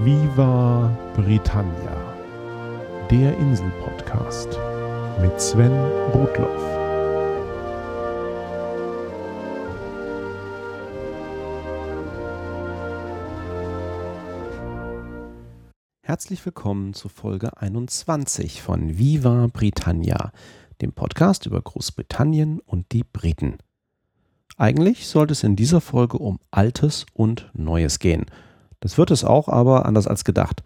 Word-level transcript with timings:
Viva 0.00 0.96
Britannia, 1.16 2.14
der 3.10 3.36
Insel-Podcast 3.36 4.48
mit 5.20 5.40
Sven 5.40 5.72
Rudloff. 6.14 6.62
Herzlich 16.02 16.46
willkommen 16.46 16.94
zu 16.94 17.08
Folge 17.08 17.60
21 17.60 18.62
von 18.62 18.98
Viva 18.98 19.48
Britannia, 19.52 20.30
dem 20.80 20.92
Podcast 20.92 21.46
über 21.46 21.60
Großbritannien 21.60 22.60
und 22.60 22.92
die 22.92 23.02
Briten. 23.02 23.58
Eigentlich 24.56 25.08
sollte 25.08 25.32
es 25.32 25.42
in 25.42 25.56
dieser 25.56 25.80
Folge 25.80 26.18
um 26.18 26.38
Altes 26.52 27.04
und 27.14 27.50
Neues 27.52 27.98
gehen. 27.98 28.26
Das 28.80 28.98
wird 28.98 29.10
es 29.10 29.24
auch, 29.24 29.48
aber 29.48 29.86
anders 29.86 30.06
als 30.06 30.24
gedacht. 30.24 30.62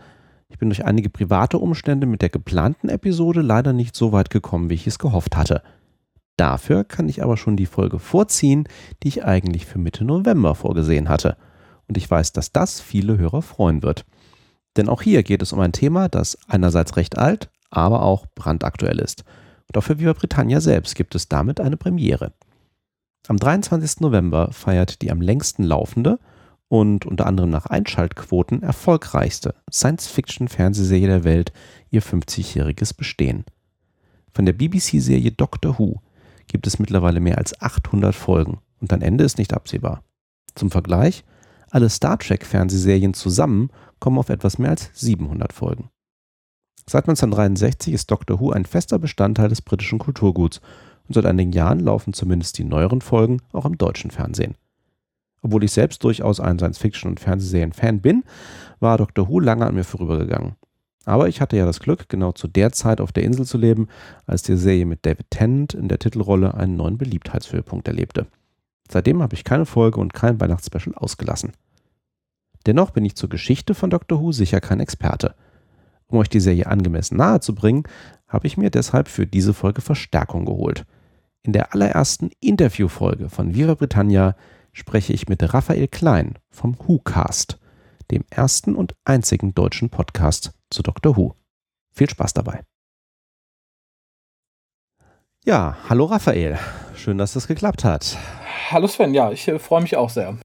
Ich 0.48 0.59
bin 0.59 0.69
durch 0.69 0.84
einige 0.84 1.09
private 1.09 1.59
Umstände 1.59 2.07
mit 2.07 2.21
der 2.21 2.29
geplanten 2.29 2.88
Episode 2.88 3.41
leider 3.41 3.73
nicht 3.73 3.97
so 3.97 4.12
weit 4.12 4.29
gekommen, 4.29 4.69
wie 4.69 4.75
ich 4.75 4.87
es 4.87 4.98
gehofft 4.98 5.37
hatte. 5.37 5.62
Dafür 6.37 6.85
kann 6.85 7.09
ich 7.09 7.23
aber 7.23 7.37
schon 7.37 7.57
die 7.57 7.66
Folge 7.66 7.98
vorziehen, 7.98 8.69
die 9.02 9.09
ich 9.09 9.25
eigentlich 9.25 9.66
für 9.66 9.79
Mitte 9.79 10.05
November 10.05 10.55
vorgesehen 10.55 11.09
hatte. 11.09 11.37
Und 11.88 11.97
ich 11.97 12.11
weiß, 12.11 12.33
dass 12.33 12.52
das 12.52 12.80
viele 12.80 13.19
Hörer 13.19 13.43
freuen 13.43 13.83
wird. 13.83 14.05
Denn 14.77 14.88
auch 14.88 15.02
hier 15.02 15.23
geht 15.23 15.43
es 15.43 15.52
um 15.52 15.60
ein 15.60 15.73
Thema, 15.73 16.09
das 16.09 16.38
einerseits 16.49 16.97
recht 16.97 17.19
alt, 17.19 17.51
aber 17.71 18.02
auch 18.02 18.27
brandaktuell 18.35 18.99
ist. 18.99 19.24
Und 19.69 19.79
auch 19.79 19.83
für 19.83 19.99
Viva 19.99 20.13
Britannia 20.13 20.60
selbst 20.60 20.95
gibt 20.95 21.15
es 21.15 21.29
damit 21.29 21.60
eine 21.60 21.77
Premiere. 21.77 22.33
Am 23.29 23.37
23. 23.37 24.01
November 24.01 24.51
feiert 24.52 25.01
die 25.02 25.10
am 25.10 25.21
längsten 25.21 25.63
laufende 25.63 26.19
und 26.73 27.05
unter 27.05 27.27
anderem 27.27 27.51
nach 27.51 27.67
Einschaltquoten 27.67 28.62
erfolgreichste 28.62 29.55
Science-Fiction-Fernsehserie 29.71 31.07
der 31.07 31.23
Welt 31.23 31.52
ihr 31.91 32.02
50-jähriges 32.02 32.96
Bestehen. 32.96 33.45
Von 34.33 34.46
der 34.46 34.55
BBC-Serie 34.55 35.33
Doctor 35.33 35.79
Who 35.79 36.01
gibt 36.46 36.66
es 36.66 36.79
mittlerweile 36.79 37.21
mehr 37.21 37.37
als 37.37 37.61
800 37.61 38.15
Folgen 38.15 38.61
und 38.80 38.91
ein 38.91 39.02
Ende 39.02 39.23
ist 39.23 39.37
nicht 39.37 39.52
absehbar. 39.52 40.02
Zum 40.55 40.71
Vergleich, 40.71 41.24
alle 41.71 41.91
Star 41.91 42.19
Trek-Fernsehserien 42.19 43.13
zusammen 43.13 43.68
kommen 43.99 44.16
auf 44.16 44.30
etwas 44.30 44.57
mehr 44.57 44.71
als 44.71 44.89
700 44.95 45.52
Folgen. 45.52 45.91
Seit 46.89 47.05
1963 47.05 47.93
ist 47.93 48.11
Doctor 48.11 48.41
Who 48.41 48.51
ein 48.51 48.65
fester 48.65 48.99
Bestandteil 48.99 49.51
des 49.51 49.61
britischen 49.61 49.99
Kulturguts 49.99 50.63
und 51.07 51.13
seit 51.16 51.27
einigen 51.27 51.52
Jahren 51.52 51.80
laufen 51.80 52.15
zumindest 52.15 52.57
die 52.57 52.65
neueren 52.65 53.02
Folgen 53.02 53.43
auch 53.52 53.66
im 53.66 53.77
deutschen 53.77 54.11
Fernsehen. 54.11 54.55
Obwohl 55.43 55.65
ich 55.65 55.73
selbst 55.73 56.02
durchaus 56.04 56.40
ein 56.40 56.59
Science-Fiction- 56.59 57.10
und 57.10 57.21
Fernsehserien-Fan 57.21 58.01
bin, 58.01 58.24
war 58.80 58.98
Doctor 58.98 59.29
Who 59.29 59.40
lange 59.40 59.66
an 59.66 59.74
mir 59.74 59.84
vorübergegangen. 59.84 60.54
Aber 61.04 61.29
ich 61.29 61.40
hatte 61.40 61.57
ja 61.57 61.66
das 61.66 61.80
Glück, 61.80 62.09
genau 62.09 62.32
zu 62.32 62.46
der 62.46 62.71
Zeit 62.73 63.01
auf 63.01 63.10
der 63.10 63.24
Insel 63.24 63.45
zu 63.45 63.59
leben, 63.59 63.88
als 64.26 64.43
die 64.43 64.56
Serie 64.56 64.87
mit 64.87 65.04
David 65.04 65.26
Tennant 65.31 65.75
in 65.75 65.88
der 65.88 65.99
Titelrolle 65.99 66.54
einen 66.54 66.76
neuen 66.76 66.97
Beliebtheitshöhepunkt 66.97 67.88
erlebte. 67.88 68.26
Seitdem 68.88 69.21
habe 69.21 69.34
ich 69.34 69.43
keine 69.43 69.66
Folge 69.66 70.00
und 70.00 70.15
kein 70.15 70.41
Weihnachtsspecial 70.41 70.94
ausgelassen. 70.94 71.53
Dennoch 72.66 72.91
bin 72.91 73.04
ich 73.04 73.16
zur 73.16 73.28
Geschichte 73.28 73.75
von 73.75 73.91
Doctor 73.91 74.21
Who 74.21 74.31
sicher 74.31 74.60
kein 74.60 74.78
Experte. 74.78 75.34
Um 76.06 76.19
euch 76.19 76.28
die 76.28 76.41
Serie 76.41 76.66
angemessen 76.66 77.16
nahezubringen, 77.16 77.84
habe 78.28 78.47
ich 78.47 78.56
mir 78.56 78.71
deshalb 78.71 79.09
für 79.09 79.27
diese 79.27 79.54
Folge 79.54 79.81
Verstärkung 79.81 80.44
geholt. 80.44 80.84
In 81.43 81.53
der 81.53 81.75
allerersten 81.75 82.31
Interviewfolge 82.38 83.28
von 83.28 83.54
Viva 83.54 83.75
Britannia 83.75 84.37
spreche 84.72 85.12
ich 85.12 85.28
mit 85.28 85.54
Raphael 85.54 85.88
Klein 85.88 86.38
vom 86.50 86.76
WhoCast, 86.78 87.59
dem 88.10 88.25
ersten 88.31 88.75
und 88.75 88.94
einzigen 89.04 89.54
deutschen 89.54 89.91
Podcast 89.91 90.53
zu 90.70 90.82
Dr. 90.82 91.16
Who. 91.16 91.34
Viel 91.94 92.09
Spaß 92.09 92.32
dabei. 92.32 92.65
Ja, 95.44 95.77
hallo 95.88 96.05
Raphael. 96.05 96.59
Schön, 96.94 97.19
dass 97.19 97.32
das 97.32 97.49
geklappt 97.49 97.84
hat. 97.84 98.16
Hallo 98.71 98.87
Sven, 98.87 99.12
ja, 99.12 99.31
ich 99.32 99.47
äh, 99.49 99.59
freue 99.59 99.82
mich 99.82 99.97
auch 99.97 100.09
sehr. 100.09 100.38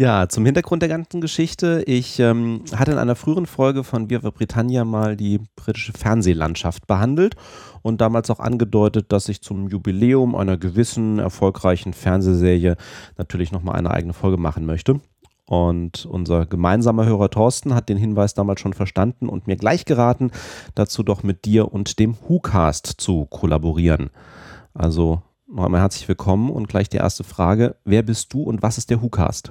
Ja, 0.00 0.28
zum 0.28 0.46
Hintergrund 0.46 0.80
der 0.80 0.88
ganzen 0.88 1.20
Geschichte. 1.20 1.82
Ich 1.84 2.20
ähm, 2.20 2.62
hatte 2.72 2.92
in 2.92 2.98
einer 2.98 3.16
früheren 3.16 3.46
Folge 3.46 3.82
von 3.82 4.08
Viva 4.08 4.30
Britannia 4.30 4.84
mal 4.84 5.16
die 5.16 5.40
britische 5.56 5.92
Fernsehlandschaft 5.92 6.86
behandelt 6.86 7.34
und 7.82 8.00
damals 8.00 8.30
auch 8.30 8.38
angedeutet, 8.38 9.10
dass 9.10 9.28
ich 9.28 9.42
zum 9.42 9.66
Jubiläum 9.66 10.36
einer 10.36 10.56
gewissen 10.56 11.18
erfolgreichen 11.18 11.94
Fernsehserie 11.94 12.76
natürlich 13.16 13.50
nochmal 13.50 13.74
eine 13.74 13.90
eigene 13.90 14.12
Folge 14.12 14.36
machen 14.36 14.66
möchte. 14.66 15.00
Und 15.46 16.06
unser 16.06 16.46
gemeinsamer 16.46 17.04
Hörer 17.04 17.30
Thorsten 17.30 17.74
hat 17.74 17.88
den 17.88 17.98
Hinweis 17.98 18.34
damals 18.34 18.60
schon 18.60 18.74
verstanden 18.74 19.28
und 19.28 19.48
mir 19.48 19.56
gleich 19.56 19.84
geraten, 19.84 20.30
dazu 20.76 21.02
doch 21.02 21.24
mit 21.24 21.44
dir 21.44 21.72
und 21.72 21.98
dem 21.98 22.14
WhoCast 22.28 22.86
zu 22.86 23.24
kollaborieren. 23.24 24.10
Also 24.74 25.22
noch 25.48 25.64
einmal 25.64 25.80
herzlich 25.80 26.06
willkommen 26.06 26.50
und 26.50 26.68
gleich 26.68 26.88
die 26.88 26.98
erste 26.98 27.24
Frage. 27.24 27.74
Wer 27.84 28.04
bist 28.04 28.32
du 28.32 28.44
und 28.44 28.62
was 28.62 28.78
ist 28.78 28.90
der 28.90 29.02
WhoCast? 29.02 29.50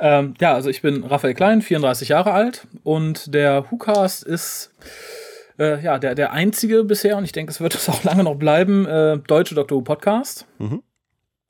Ähm, 0.00 0.34
ja, 0.40 0.54
also 0.54 0.68
ich 0.68 0.82
bin 0.82 1.04
Raphael 1.04 1.34
Klein, 1.34 1.62
34 1.62 2.08
Jahre 2.08 2.32
alt 2.32 2.66
und 2.82 3.32
der 3.34 3.70
WhoCast 3.70 4.24
ist 4.24 4.72
äh, 5.58 5.82
ja, 5.82 5.98
der, 5.98 6.14
der 6.14 6.32
einzige 6.32 6.84
bisher, 6.84 7.16
und 7.16 7.24
ich 7.24 7.32
denke, 7.32 7.50
es 7.50 7.60
wird 7.60 7.74
es 7.74 7.88
auch 7.88 8.02
lange 8.04 8.24
noch 8.24 8.34
bleiben, 8.34 8.86
äh, 8.86 9.18
deutsche 9.18 9.54
Dr. 9.54 9.78
Who 9.78 9.82
Podcast. 9.82 10.46
Mhm. 10.58 10.82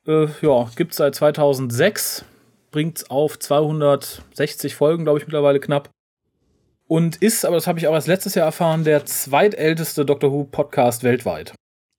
Äh, 0.06 0.26
ja, 0.42 0.70
gibt 0.76 0.92
es 0.92 0.98
seit 0.98 1.14
2006, 1.14 2.24
bringt 2.70 2.98
es 2.98 3.10
auf 3.10 3.38
260 3.38 4.74
Folgen, 4.74 5.04
glaube 5.04 5.18
ich, 5.18 5.26
mittlerweile 5.26 5.60
knapp. 5.60 5.90
Und 6.86 7.16
ist, 7.16 7.46
aber 7.46 7.56
das 7.56 7.66
habe 7.66 7.78
ich 7.78 7.88
auch 7.88 7.94
erst 7.94 8.08
letztes 8.08 8.34
Jahr 8.34 8.44
erfahren, 8.44 8.84
der 8.84 9.06
zweitälteste 9.06 10.04
Doctor 10.04 10.30
Who 10.30 10.44
Podcast 10.44 11.02
weltweit. 11.02 11.54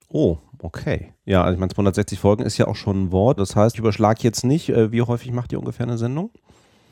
Oh, 0.10 0.38
okay. 0.60 1.14
Ja, 1.26 1.44
also 1.44 1.54
ich 1.54 1.60
meine, 1.60 1.74
260 1.74 2.20
Folgen 2.20 2.44
ist 2.44 2.58
ja 2.58 2.68
auch 2.68 2.76
schon 2.76 3.06
ein 3.06 3.12
Wort. 3.12 3.40
Das 3.40 3.56
heißt, 3.56 3.76
ich 3.76 3.80
überschlage 3.80 4.20
jetzt 4.24 4.44
nicht. 4.44 4.70
Äh, 4.70 4.92
wie 4.92 5.02
häufig 5.02 5.32
macht 5.32 5.52
ihr 5.52 5.60
ungefähr 5.60 5.86
eine 5.86 5.98
Sendung? 5.98 6.32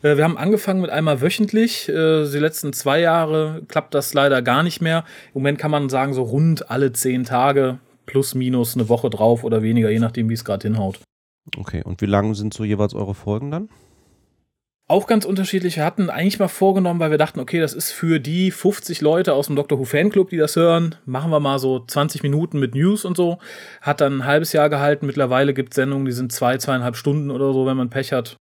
Äh, 0.01 0.17
wir 0.17 0.23
haben 0.23 0.37
angefangen 0.37 0.81
mit 0.81 0.89
einmal 0.89 1.21
wöchentlich. 1.21 1.89
Äh, 1.89 2.29
die 2.29 2.39
letzten 2.39 2.73
zwei 2.73 2.99
Jahre 2.99 3.63
klappt 3.67 3.93
das 3.93 4.13
leider 4.13 4.41
gar 4.41 4.63
nicht 4.63 4.81
mehr. 4.81 5.05
Im 5.33 5.41
Moment 5.41 5.57
kann 5.57 5.71
man 5.71 5.89
sagen, 5.89 6.13
so 6.13 6.23
rund 6.23 6.69
alle 6.69 6.91
zehn 6.91 7.23
Tage 7.23 7.79
plus 8.05 8.35
minus 8.35 8.75
eine 8.75 8.89
Woche 8.89 9.09
drauf 9.09 9.43
oder 9.43 9.61
weniger, 9.61 9.89
je 9.89 9.99
nachdem, 9.99 10.29
wie 10.29 10.33
es 10.33 10.45
gerade 10.45 10.67
hinhaut. 10.67 10.99
Okay, 11.57 11.81
und 11.83 12.01
wie 12.01 12.05
lang 12.05 12.35
sind 12.35 12.53
so 12.53 12.63
jeweils 12.63 12.93
eure 12.93 13.15
Folgen 13.15 13.51
dann? 13.51 13.69
Auch 14.93 15.07
ganz 15.07 15.25
unterschiedlich. 15.25 15.77
Wir 15.77 15.85
hatten 15.85 16.11
eigentlich 16.11 16.37
mal 16.37 16.47
vorgenommen, 16.47 16.99
weil 16.99 17.09
wir 17.09 17.17
dachten, 17.17 17.39
okay, 17.39 17.59
das 17.59 17.73
ist 17.73 17.91
für 17.91 18.19
die 18.19 18.51
50 18.51 19.01
Leute 19.01 19.33
aus 19.33 19.47
dem 19.47 19.55
Doctor 19.55 19.79
Who 19.79 19.85
Fanclub, 19.85 20.29
die 20.29 20.37
das 20.37 20.55
hören, 20.55 20.93
machen 21.07 21.31
wir 21.31 21.39
mal 21.39 21.57
so 21.57 21.83
20 21.83 22.21
Minuten 22.21 22.59
mit 22.59 22.75
News 22.75 23.03
und 23.03 23.17
so. 23.17 23.39
Hat 23.81 24.01
dann 24.01 24.19
ein 24.19 24.25
halbes 24.25 24.53
Jahr 24.53 24.69
gehalten. 24.69 25.07
Mittlerweile 25.07 25.55
gibt 25.55 25.71
es 25.71 25.77
Sendungen, 25.77 26.05
die 26.05 26.11
sind 26.11 26.31
zwei, 26.31 26.59
zweieinhalb 26.59 26.95
Stunden 26.95 27.31
oder 27.31 27.53
so, 27.53 27.65
wenn 27.65 27.75
man 27.75 27.89
Pech 27.89 28.13
hat. 28.13 28.37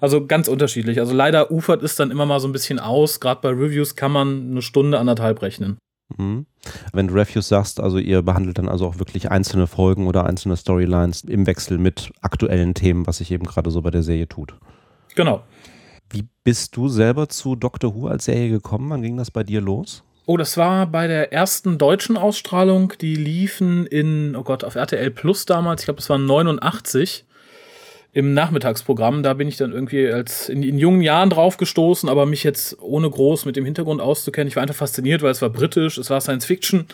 Also 0.00 0.26
ganz 0.26 0.48
unterschiedlich. 0.48 0.98
Also 0.98 1.14
leider 1.14 1.52
ufert 1.52 1.84
es 1.84 1.94
dann 1.94 2.10
immer 2.10 2.26
mal 2.26 2.40
so 2.40 2.48
ein 2.48 2.52
bisschen 2.52 2.80
aus. 2.80 3.20
Gerade 3.20 3.40
bei 3.40 3.50
Reviews 3.50 3.94
kann 3.94 4.10
man 4.10 4.50
eine 4.50 4.62
Stunde, 4.62 4.98
anderthalb 4.98 5.40
rechnen. 5.40 5.78
Mhm. 6.18 6.46
Wenn 6.92 7.06
du 7.06 7.14
Reviews 7.14 7.46
sagst, 7.46 7.78
also 7.78 7.98
ihr 7.98 8.22
behandelt 8.22 8.58
dann 8.58 8.68
also 8.68 8.88
auch 8.88 8.98
wirklich 8.98 9.30
einzelne 9.30 9.68
Folgen 9.68 10.08
oder 10.08 10.26
einzelne 10.26 10.56
Storylines 10.56 11.22
im 11.22 11.46
Wechsel 11.46 11.78
mit 11.78 12.10
aktuellen 12.22 12.74
Themen, 12.74 13.06
was 13.06 13.18
sich 13.18 13.30
eben 13.30 13.46
gerade 13.46 13.70
so 13.70 13.82
bei 13.82 13.92
der 13.92 14.02
Serie 14.02 14.28
tut. 14.28 14.56
Genau. 15.14 15.44
Wie 16.10 16.26
bist 16.44 16.76
du 16.76 16.88
selber 16.88 17.28
zu 17.28 17.54
Doctor 17.54 17.94
Who 17.94 18.08
als 18.08 18.24
Serie 18.24 18.50
gekommen? 18.50 18.90
Wann 18.90 19.02
ging 19.02 19.16
das 19.16 19.30
bei 19.30 19.44
dir 19.44 19.60
los? 19.60 20.02
Oh, 20.26 20.36
das 20.36 20.56
war 20.56 20.86
bei 20.86 21.06
der 21.06 21.32
ersten 21.32 21.78
deutschen 21.78 22.16
Ausstrahlung. 22.16 22.92
Die 23.00 23.14
liefen 23.14 23.86
in, 23.86 24.36
oh 24.36 24.42
Gott, 24.42 24.64
auf 24.64 24.74
RTL 24.74 25.10
Plus 25.10 25.46
damals. 25.46 25.82
Ich 25.82 25.86
glaube, 25.86 25.98
das 25.98 26.10
war 26.10 26.18
89 26.18 27.24
im 28.12 28.34
Nachmittagsprogramm. 28.34 29.22
Da 29.22 29.34
bin 29.34 29.48
ich 29.48 29.56
dann 29.56 29.72
irgendwie 29.72 30.08
als 30.08 30.48
in, 30.48 30.62
in, 30.62 30.78
jungen 30.78 31.02
Jahren 31.02 31.30
drauf 31.30 31.56
gestoßen, 31.56 32.08
aber 32.08 32.26
mich 32.26 32.42
jetzt 32.42 32.80
ohne 32.80 33.08
groß 33.08 33.44
mit 33.44 33.56
dem 33.56 33.64
Hintergrund 33.64 34.00
auszukennen. 34.00 34.48
Ich 34.48 34.56
war 34.56 34.62
einfach 34.62 34.74
fasziniert, 34.74 35.22
weil 35.22 35.30
es 35.30 35.42
war 35.42 35.50
britisch, 35.50 35.98
es 35.98 36.10
war 36.10 36.20
Science 36.20 36.46
Fiction. 36.46 36.86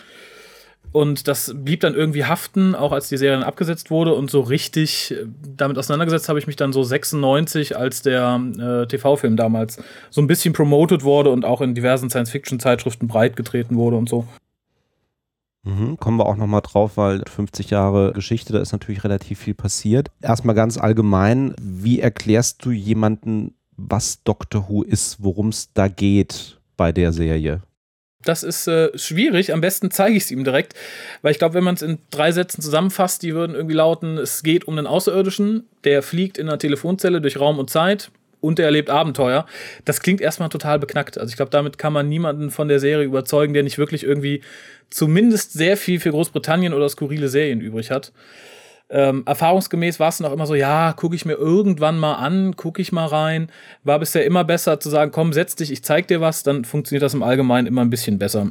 Und 0.92 1.28
das 1.28 1.54
blieb 1.54 1.80
dann 1.80 1.94
irgendwie 1.94 2.24
haften, 2.24 2.74
auch 2.74 2.92
als 2.92 3.08
die 3.08 3.16
Serie 3.16 3.38
dann 3.38 3.46
abgesetzt 3.46 3.90
wurde. 3.90 4.14
Und 4.14 4.30
so 4.30 4.40
richtig 4.40 5.12
äh, 5.12 5.26
damit 5.56 5.78
auseinandergesetzt 5.78 6.28
habe 6.28 6.38
ich 6.38 6.46
mich 6.46 6.56
dann 6.56 6.72
so 6.72 6.82
96, 6.82 7.76
als 7.76 8.02
der 8.02 8.40
äh, 8.58 8.86
TV-Film 8.86 9.36
damals 9.36 9.78
so 10.10 10.20
ein 10.20 10.26
bisschen 10.26 10.52
promoted 10.54 11.04
wurde 11.04 11.30
und 11.30 11.44
auch 11.44 11.60
in 11.60 11.74
diversen 11.74 12.10
Science-Fiction-Zeitschriften 12.10 13.08
breitgetreten 13.08 13.76
wurde 13.76 13.96
und 13.96 14.08
so. 14.08 14.26
Mhm, 15.66 15.96
kommen 15.98 16.18
wir 16.18 16.26
auch 16.26 16.36
nochmal 16.36 16.62
drauf, 16.62 16.96
weil 16.96 17.22
50 17.26 17.70
Jahre 17.70 18.12
Geschichte, 18.12 18.52
da 18.52 18.60
ist 18.60 18.70
natürlich 18.70 19.02
relativ 19.02 19.40
viel 19.40 19.54
passiert. 19.54 20.12
Erstmal 20.22 20.54
ganz 20.54 20.78
allgemein, 20.78 21.54
wie 21.60 21.98
erklärst 21.98 22.64
du 22.64 22.70
jemanden, 22.70 23.54
was 23.76 24.22
Doctor 24.22 24.68
Who 24.68 24.82
ist, 24.82 25.22
worum 25.22 25.48
es 25.48 25.72
da 25.74 25.88
geht 25.88 26.60
bei 26.76 26.92
der 26.92 27.12
Serie? 27.12 27.62
Das 28.24 28.42
ist 28.42 28.66
äh, 28.66 28.96
schwierig. 28.98 29.52
Am 29.52 29.60
besten 29.60 29.90
zeige 29.90 30.16
ich 30.16 30.24
es 30.24 30.30
ihm 30.30 30.42
direkt, 30.42 30.74
weil 31.22 31.32
ich 31.32 31.38
glaube, 31.38 31.54
wenn 31.54 31.64
man 31.64 31.76
es 31.76 31.82
in 31.82 31.98
drei 32.10 32.32
Sätzen 32.32 32.60
zusammenfasst, 32.60 33.22
die 33.22 33.34
würden 33.34 33.54
irgendwie 33.54 33.76
lauten: 33.76 34.18
Es 34.18 34.42
geht 34.42 34.66
um 34.66 34.76
einen 34.76 34.86
Außerirdischen, 34.86 35.64
der 35.84 36.02
fliegt 36.02 36.38
in 36.38 36.48
einer 36.48 36.58
Telefonzelle 36.58 37.20
durch 37.20 37.38
Raum 37.38 37.58
und 37.58 37.70
Zeit 37.70 38.10
und 38.40 38.58
er 38.58 38.66
erlebt 38.66 38.90
Abenteuer. 38.90 39.46
Das 39.84 40.00
klingt 40.00 40.20
erstmal 40.20 40.48
total 40.48 40.78
beknackt. 40.78 41.18
Also 41.18 41.30
ich 41.30 41.36
glaube, 41.36 41.50
damit 41.50 41.78
kann 41.78 41.92
man 41.92 42.08
niemanden 42.08 42.50
von 42.50 42.68
der 42.68 42.80
Serie 42.80 43.04
überzeugen, 43.04 43.54
der 43.54 43.62
nicht 43.62 43.78
wirklich 43.78 44.04
irgendwie 44.04 44.42
zumindest 44.90 45.52
sehr 45.52 45.76
viel 45.76 46.00
für 46.00 46.10
Großbritannien 46.10 46.72
oder 46.72 46.88
skurrile 46.88 47.28
Serien 47.28 47.60
übrig 47.60 47.90
hat. 47.90 48.12
Ähm, 48.88 49.24
erfahrungsgemäß 49.26 49.98
war 49.98 50.08
es 50.08 50.22
auch 50.22 50.32
immer 50.32 50.46
so, 50.46 50.54
ja, 50.54 50.92
gucke 50.92 51.16
ich 51.16 51.24
mir 51.24 51.34
irgendwann 51.34 51.98
mal 51.98 52.14
an, 52.14 52.54
gucke 52.56 52.80
ich 52.80 52.92
mal 52.92 53.06
rein. 53.06 53.48
War 53.82 53.98
bisher 53.98 54.24
immer 54.24 54.44
besser 54.44 54.78
zu 54.78 54.90
sagen, 54.90 55.10
komm, 55.10 55.32
setz 55.32 55.56
dich, 55.56 55.72
ich 55.72 55.82
zeig 55.82 56.06
dir 56.06 56.20
was, 56.20 56.42
dann 56.42 56.64
funktioniert 56.64 57.02
das 57.02 57.14
im 57.14 57.22
Allgemeinen 57.22 57.66
immer 57.66 57.82
ein 57.82 57.90
bisschen 57.90 58.18
besser. 58.18 58.48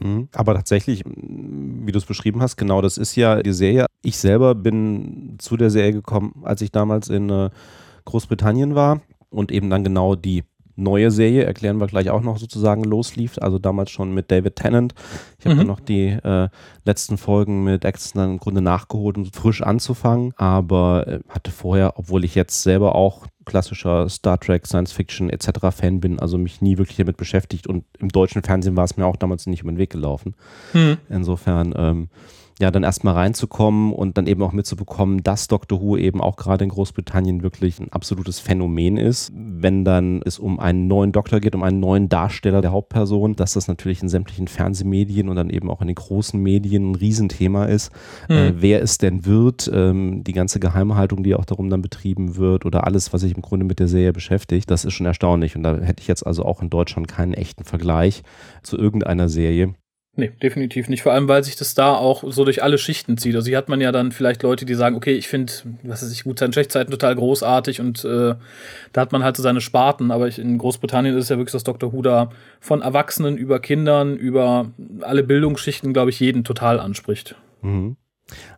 Mhm. 0.00 0.28
Aber 0.32 0.54
tatsächlich, 0.54 1.04
wie 1.04 1.92
du 1.92 1.98
es 1.98 2.06
beschrieben 2.06 2.40
hast, 2.40 2.56
genau 2.56 2.80
das 2.80 2.96
ist 2.96 3.14
ja 3.16 3.42
die 3.42 3.52
Serie. 3.52 3.86
Ich 4.02 4.18
selber 4.18 4.54
bin 4.54 5.36
zu 5.38 5.56
der 5.56 5.70
Serie 5.70 5.92
gekommen, 5.92 6.40
als 6.44 6.62
ich 6.62 6.72
damals 6.72 7.08
in 7.08 7.28
äh, 7.28 7.50
Großbritannien 8.06 8.74
war 8.74 9.02
und 9.30 9.52
eben 9.52 9.68
dann 9.68 9.84
genau 9.84 10.14
die 10.14 10.44
neue 10.78 11.10
Serie, 11.10 11.44
erklären 11.44 11.78
wir 11.78 11.86
gleich 11.86 12.10
auch 12.10 12.22
noch 12.22 12.38
sozusagen, 12.38 12.84
loslief. 12.84 13.38
Also 13.38 13.58
damals 13.58 13.90
schon 13.90 14.14
mit 14.14 14.30
David 14.30 14.56
Tennant. 14.56 14.94
Ich 15.38 15.44
habe 15.44 15.54
mhm. 15.54 15.58
dann 15.58 15.66
noch 15.66 15.80
die 15.80 16.06
äh, 16.06 16.48
letzten 16.84 17.18
Folgen 17.18 17.64
mit 17.64 17.84
Axton 17.84 18.20
dann 18.20 18.30
im 18.32 18.38
Grunde 18.38 18.62
nachgeholt, 18.62 19.16
um 19.16 19.26
frisch 19.26 19.62
anzufangen. 19.62 20.32
Aber 20.36 21.06
äh, 21.06 21.20
hatte 21.28 21.50
vorher, 21.50 21.98
obwohl 21.98 22.24
ich 22.24 22.34
jetzt 22.34 22.62
selber 22.62 22.94
auch 22.94 23.26
klassischer 23.44 24.08
Star 24.08 24.38
Trek, 24.38 24.66
Science 24.66 24.92
Fiction 24.92 25.30
etc. 25.30 25.48
Fan 25.70 26.00
bin, 26.00 26.18
also 26.18 26.38
mich 26.38 26.60
nie 26.60 26.78
wirklich 26.78 26.98
damit 26.98 27.16
beschäftigt. 27.16 27.66
Und 27.66 27.84
im 27.98 28.08
deutschen 28.08 28.42
Fernsehen 28.42 28.76
war 28.76 28.84
es 28.84 28.96
mir 28.96 29.06
auch 29.06 29.16
damals 29.16 29.46
nicht 29.46 29.64
um 29.64 29.70
den 29.70 29.78
Weg 29.78 29.90
gelaufen. 29.90 30.34
Mhm. 30.74 30.98
Insofern 31.08 31.74
ähm, 31.76 32.08
ja, 32.60 32.72
dann 32.72 32.82
erstmal 32.82 33.14
reinzukommen 33.14 33.92
und 33.92 34.18
dann 34.18 34.26
eben 34.26 34.42
auch 34.42 34.52
mitzubekommen, 34.52 35.22
dass 35.22 35.46
Doctor 35.46 35.80
Who 35.80 35.96
eben 35.96 36.20
auch 36.20 36.36
gerade 36.36 36.64
in 36.64 36.70
Großbritannien 36.70 37.42
wirklich 37.42 37.78
ein 37.78 37.92
absolutes 37.92 38.40
Phänomen 38.40 38.96
ist. 38.96 39.32
Wenn 39.34 39.84
dann 39.84 40.22
es 40.24 40.40
um 40.40 40.58
einen 40.58 40.88
neuen 40.88 41.12
Doktor 41.12 41.38
geht, 41.38 41.54
um 41.54 41.62
einen 41.62 41.78
neuen 41.78 42.08
Darsteller 42.08 42.60
der 42.60 42.72
Hauptperson, 42.72 43.36
dass 43.36 43.52
das 43.52 43.68
natürlich 43.68 44.02
in 44.02 44.08
sämtlichen 44.08 44.48
Fernsehmedien 44.48 45.28
und 45.28 45.36
dann 45.36 45.50
eben 45.50 45.70
auch 45.70 45.80
in 45.80 45.86
den 45.86 45.94
großen 45.94 46.40
Medien 46.40 46.90
ein 46.90 46.94
Riesenthema 46.96 47.66
ist. 47.66 47.92
Mhm. 48.28 48.34
Äh, 48.34 48.52
wer 48.56 48.82
es 48.82 48.98
denn 48.98 49.24
wird, 49.24 49.70
ähm, 49.72 50.24
die 50.24 50.32
ganze 50.32 50.58
Geheimhaltung, 50.58 51.22
die 51.22 51.36
auch 51.36 51.44
darum 51.44 51.70
dann 51.70 51.82
betrieben 51.82 52.36
wird 52.36 52.66
oder 52.66 52.86
alles, 52.86 53.12
was 53.12 53.20
sich 53.20 53.36
im 53.36 53.42
Grunde 53.42 53.66
mit 53.66 53.78
der 53.78 53.88
Serie 53.88 54.12
beschäftigt, 54.12 54.68
das 54.68 54.84
ist 54.84 54.94
schon 54.94 55.06
erstaunlich. 55.06 55.54
Und 55.54 55.62
da 55.62 55.78
hätte 55.78 56.02
ich 56.02 56.08
jetzt 56.08 56.26
also 56.26 56.44
auch 56.44 56.60
in 56.60 56.70
Deutschland 56.70 57.06
keinen 57.06 57.34
echten 57.34 57.62
Vergleich 57.62 58.24
zu 58.64 58.76
irgendeiner 58.76 59.28
Serie. 59.28 59.74
Nee, 60.18 60.32
definitiv 60.42 60.88
nicht. 60.88 61.04
Vor 61.04 61.12
allem, 61.12 61.28
weil 61.28 61.44
sich 61.44 61.54
das 61.54 61.76
da 61.76 61.94
auch 61.94 62.24
so 62.26 62.44
durch 62.44 62.60
alle 62.60 62.76
Schichten 62.76 63.18
zieht. 63.18 63.36
Also 63.36 63.46
hier 63.46 63.56
hat 63.56 63.68
man 63.68 63.80
ja 63.80 63.92
dann 63.92 64.10
vielleicht 64.10 64.42
Leute, 64.42 64.66
die 64.66 64.74
sagen, 64.74 64.96
okay, 64.96 65.12
ich 65.12 65.28
finde, 65.28 65.52
was 65.84 66.02
weiß 66.02 66.10
ich, 66.10 66.24
gut 66.24 66.40
sein 66.40 66.52
Schlechtzeiten 66.52 66.90
total 66.90 67.14
großartig 67.14 67.80
und 67.80 68.04
äh, 68.04 68.34
da 68.92 69.00
hat 69.00 69.12
man 69.12 69.22
halt 69.22 69.36
so 69.36 69.44
seine 69.44 69.60
Sparten. 69.60 70.10
Aber 70.10 70.26
ich, 70.26 70.40
in 70.40 70.58
Großbritannien 70.58 71.16
ist 71.16 71.22
es 71.22 71.28
ja 71.28 71.36
wirklich 71.36 71.52
das 71.52 71.62
Dr. 71.62 71.92
Who 71.92 72.02
da 72.02 72.32
von 72.58 72.82
Erwachsenen 72.82 73.36
über 73.36 73.60
Kindern, 73.60 74.16
über 74.16 74.72
alle 75.02 75.22
Bildungsschichten, 75.22 75.92
glaube 75.92 76.10
ich, 76.10 76.18
jeden 76.18 76.42
total 76.42 76.80
anspricht. 76.80 77.36
Mhm. 77.62 77.96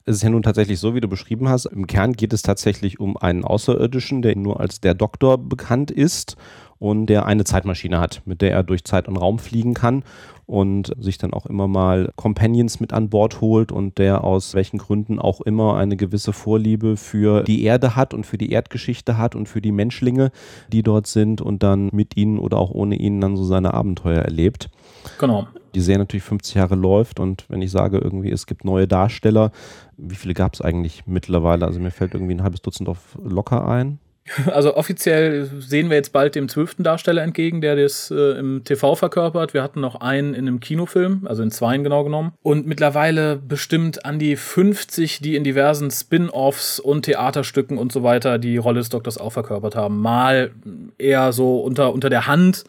Es 0.06 0.16
ist 0.16 0.22
ja 0.22 0.30
nun 0.30 0.42
tatsächlich 0.42 0.80
so, 0.80 0.94
wie 0.94 1.00
du 1.02 1.08
beschrieben 1.08 1.50
hast. 1.50 1.66
Im 1.66 1.86
Kern 1.86 2.14
geht 2.14 2.32
es 2.32 2.40
tatsächlich 2.40 3.00
um 3.00 3.18
einen 3.18 3.44
Außerirdischen, 3.44 4.22
der 4.22 4.34
nur 4.34 4.60
als 4.60 4.80
der 4.80 4.94
Doktor 4.94 5.36
bekannt 5.36 5.90
ist 5.90 6.36
und 6.78 7.06
der 7.06 7.26
eine 7.26 7.44
Zeitmaschine 7.44 8.00
hat, 8.00 8.22
mit 8.24 8.40
der 8.40 8.52
er 8.52 8.62
durch 8.62 8.84
Zeit 8.84 9.06
und 9.06 9.18
Raum 9.18 9.38
fliegen 9.38 9.74
kann 9.74 10.02
und 10.50 10.92
sich 10.98 11.16
dann 11.16 11.32
auch 11.32 11.46
immer 11.46 11.68
mal 11.68 12.10
Companions 12.16 12.80
mit 12.80 12.92
an 12.92 13.08
Bord 13.08 13.40
holt 13.40 13.70
und 13.70 13.98
der 13.98 14.24
aus 14.24 14.52
welchen 14.54 14.78
Gründen 14.78 15.20
auch 15.20 15.40
immer 15.40 15.76
eine 15.76 15.96
gewisse 15.96 16.32
Vorliebe 16.32 16.96
für 16.96 17.44
die 17.44 17.62
Erde 17.62 17.94
hat 17.94 18.14
und 18.14 18.26
für 18.26 18.36
die 18.36 18.50
Erdgeschichte 18.50 19.16
hat 19.16 19.36
und 19.36 19.48
für 19.48 19.60
die 19.60 19.70
Menschlinge, 19.70 20.32
die 20.72 20.82
dort 20.82 21.06
sind 21.06 21.40
und 21.40 21.62
dann 21.62 21.88
mit 21.92 22.16
ihnen 22.16 22.40
oder 22.40 22.58
auch 22.58 22.72
ohne 22.72 22.96
ihnen 22.96 23.20
dann 23.20 23.36
so 23.36 23.44
seine 23.44 23.74
Abenteuer 23.74 24.22
erlebt. 24.22 24.70
Genau. 25.20 25.46
Die 25.76 25.80
Serie 25.80 26.00
natürlich 26.00 26.24
50 26.24 26.56
Jahre 26.56 26.74
läuft 26.74 27.20
und 27.20 27.44
wenn 27.48 27.62
ich 27.62 27.70
sage 27.70 27.98
irgendwie, 27.98 28.32
es 28.32 28.48
gibt 28.48 28.64
neue 28.64 28.88
Darsteller, 28.88 29.52
wie 29.96 30.16
viele 30.16 30.34
gab 30.34 30.54
es 30.54 30.60
eigentlich 30.60 31.06
mittlerweile? 31.06 31.64
Also 31.64 31.78
mir 31.78 31.92
fällt 31.92 32.14
irgendwie 32.14 32.34
ein 32.34 32.42
halbes 32.42 32.60
Dutzend 32.60 32.88
auf 32.88 33.16
locker 33.22 33.68
ein. 33.68 34.00
Also 34.50 34.76
offiziell 34.76 35.48
sehen 35.60 35.90
wir 35.90 35.96
jetzt 35.96 36.12
bald 36.12 36.34
dem 36.34 36.48
zwölften 36.48 36.82
Darsteller 36.82 37.22
entgegen, 37.22 37.60
der 37.60 37.76
das 37.76 38.10
äh, 38.10 38.38
im 38.38 38.64
TV 38.64 38.94
verkörpert. 38.94 39.54
Wir 39.54 39.62
hatten 39.62 39.80
noch 39.80 40.00
einen 40.00 40.34
in 40.34 40.46
einem 40.46 40.60
Kinofilm, 40.60 41.26
also 41.26 41.42
in 41.42 41.50
zweien 41.50 41.84
genau 41.84 42.04
genommen. 42.04 42.32
Und 42.42 42.66
mittlerweile 42.66 43.36
bestimmt 43.36 44.04
an 44.04 44.18
die 44.18 44.36
50, 44.36 45.20
die 45.20 45.36
in 45.36 45.44
diversen 45.44 45.90
Spin-offs 45.90 46.80
und 46.80 47.02
Theaterstücken 47.04 47.78
und 47.78 47.92
so 47.92 48.02
weiter 48.02 48.38
die 48.38 48.56
Rolle 48.56 48.80
des 48.80 48.88
Doktors 48.88 49.18
auch 49.18 49.32
verkörpert 49.32 49.76
haben. 49.76 50.00
Mal 50.00 50.50
eher 50.98 51.32
so 51.32 51.60
unter, 51.60 51.92
unter 51.92 52.10
der 52.10 52.26
Hand, 52.26 52.64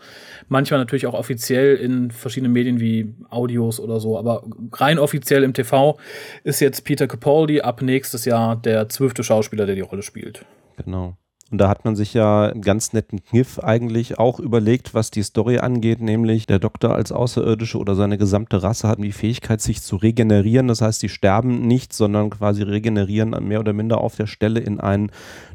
manchmal 0.47 0.79
natürlich 0.79 1.07
auch 1.07 1.13
offiziell 1.13 1.75
in 1.75 2.11
verschiedenen 2.11 2.53
Medien 2.53 2.79
wie 2.79 3.13
Audios 3.29 3.79
oder 3.79 3.99
so. 3.99 4.17
Aber 4.17 4.43
rein 4.73 4.99
offiziell 4.99 5.43
im 5.43 5.53
TV 5.53 5.97
ist 6.43 6.59
jetzt 6.59 6.83
Peter 6.83 7.07
Capaldi 7.07 7.61
ab 7.61 7.81
nächstes 7.81 8.25
Jahr 8.25 8.55
der 8.55 8.89
zwölfte 8.89 9.23
Schauspieler, 9.23 9.65
der 9.65 9.75
die 9.75 9.81
Rolle 9.81 10.01
spielt. 10.01 10.45
Genau. 10.77 11.15
Und 11.51 11.57
da 11.57 11.67
hat 11.67 11.83
man 11.83 11.97
sich 11.97 12.13
ja 12.13 12.45
einen 12.45 12.61
ganz 12.61 12.93
netten 12.93 13.25
Kniff 13.25 13.59
eigentlich 13.59 14.17
auch 14.17 14.39
überlegt, 14.39 14.93
was 14.93 15.11
die 15.11 15.21
Story 15.21 15.59
angeht, 15.59 15.99
nämlich 15.99 16.47
der 16.47 16.59
Doktor 16.59 16.95
als 16.95 17.11
Außerirdische 17.11 17.77
oder 17.77 17.93
seine 17.93 18.17
gesamte 18.17 18.63
Rasse 18.63 18.87
hat 18.87 18.99
die 19.03 19.11
Fähigkeit, 19.11 19.59
sich 19.59 19.81
zu 19.81 19.97
regenerieren. 19.97 20.69
Das 20.69 20.81
heißt, 20.81 21.01
sie 21.01 21.09
sterben 21.09 21.67
nicht, 21.67 21.91
sondern 21.91 22.29
quasi 22.29 22.63
regenerieren 22.63 23.31
mehr 23.45 23.59
oder 23.59 23.73
minder 23.73 23.99
auf 23.99 24.15
der 24.15 24.27
Stelle 24.27 24.61
in 24.61 24.79
einen 24.79 25.11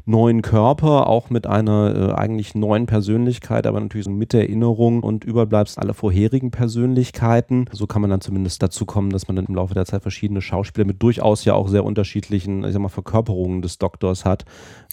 neuen 0.07 0.41
Körper, 0.41 1.07
auch 1.07 1.29
mit 1.29 1.47
einer 1.47 1.95
äh, 1.95 2.13
eigentlich 2.13 2.53
neuen 2.55 2.85
Persönlichkeit, 2.85 3.65
aber 3.65 3.79
natürlich 3.79 4.05
so 4.05 4.11
mit 4.11 4.33
Erinnerung 4.33 5.01
und 5.01 5.25
Überbleibsel 5.25 5.81
aller 5.81 5.93
vorherigen 5.93 6.51
Persönlichkeiten. 6.51 7.65
So 7.71 7.87
kann 7.87 8.01
man 8.01 8.11
dann 8.11 8.21
zumindest 8.21 8.61
dazu 8.61 8.85
kommen, 8.85 9.09
dass 9.09 9.27
man 9.27 9.35
dann 9.35 9.45
im 9.45 9.55
Laufe 9.55 9.73
der 9.73 9.85
Zeit 9.85 10.03
verschiedene 10.03 10.41
Schauspieler 10.41 10.85
mit 10.85 11.01
durchaus 11.01 11.43
ja 11.43 11.55
auch 11.55 11.67
sehr 11.67 11.83
unterschiedlichen, 11.83 12.63
ich 12.63 12.73
sag 12.73 12.81
mal, 12.81 12.89
Verkörperungen 12.89 13.61
des 13.61 13.79
Doktors 13.79 14.25
hat, 14.25 14.45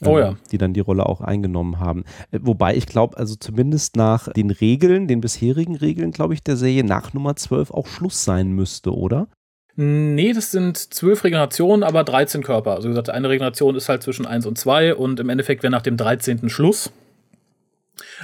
oh 0.04 0.18
ja. 0.18 0.30
äh, 0.30 0.34
die 0.50 0.58
dann 0.58 0.72
die 0.72 0.80
Rolle 0.80 0.94
Rolle 0.94 1.06
auch 1.06 1.20
eingenommen 1.20 1.80
haben. 1.80 2.04
Äh, 2.30 2.40
wobei 2.42 2.76
ich 2.76 2.86
glaube, 2.86 3.16
also 3.16 3.34
zumindest 3.34 3.96
nach 3.96 4.32
den 4.32 4.50
Regeln, 4.50 5.08
den 5.08 5.20
bisherigen 5.20 5.76
Regeln, 5.76 6.12
glaube 6.12 6.34
ich, 6.34 6.42
der 6.42 6.56
Serie 6.56 6.84
nach 6.84 7.12
Nummer 7.12 7.36
12 7.36 7.70
auch 7.72 7.86
Schluss 7.86 8.24
sein 8.24 8.52
müsste, 8.52 8.94
oder? 8.94 9.26
Nee, 9.76 10.32
das 10.32 10.52
sind 10.52 10.76
zwölf 10.76 11.24
Regenerationen, 11.24 11.82
aber 11.82 12.04
13 12.04 12.42
Körper. 12.42 12.72
Also 12.72 12.88
wie 12.88 12.92
gesagt, 12.92 13.10
eine 13.10 13.28
Regeneration 13.28 13.74
ist 13.74 13.88
halt 13.88 14.02
zwischen 14.02 14.24
1 14.24 14.46
und 14.46 14.56
2 14.56 14.94
und 14.94 15.18
im 15.18 15.28
Endeffekt 15.28 15.62
wäre 15.62 15.72
nach 15.72 15.82
dem 15.82 15.96
13. 15.96 16.48
Schluss. 16.48 16.92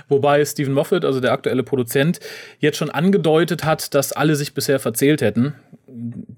Wobei 0.09 0.45
Stephen 0.45 0.75
Moffat, 0.75 1.05
also 1.05 1.21
der 1.21 1.33
aktuelle 1.33 1.63
Produzent, 1.63 2.21
jetzt 2.59 2.77
schon 2.77 2.91
angedeutet 2.91 3.65
hat, 3.65 3.95
dass 3.95 4.13
alle 4.13 4.37
sich 4.37 4.55
bisher 4.55 4.79
verzählt 4.79 5.23
hätten. 5.23 5.55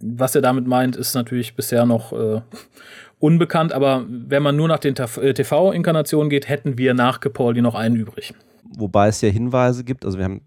Was 0.00 0.34
er 0.34 0.42
damit 0.42 0.66
meint, 0.66 0.96
ist 0.96 1.14
natürlich 1.14 1.54
bisher 1.54 1.84
noch 1.84 2.12
äh, 2.12 2.40
unbekannt, 3.18 3.72
aber 3.72 4.04
wenn 4.08 4.42
man 4.42 4.56
nur 4.56 4.68
nach 4.68 4.78
den 4.78 4.94
TV-Inkarnationen 4.94 6.30
geht, 6.30 6.48
hätten 6.48 6.78
wir 6.78 6.94
nach 6.94 7.20
Capaldi 7.20 7.60
noch 7.60 7.74
einen 7.74 7.96
übrig. 7.96 8.34
Wobei 8.76 9.08
es 9.08 9.20
ja 9.20 9.28
Hinweise 9.28 9.84
gibt, 9.84 10.04
also 10.04 10.18
wir 10.18 10.24
haben 10.24 10.40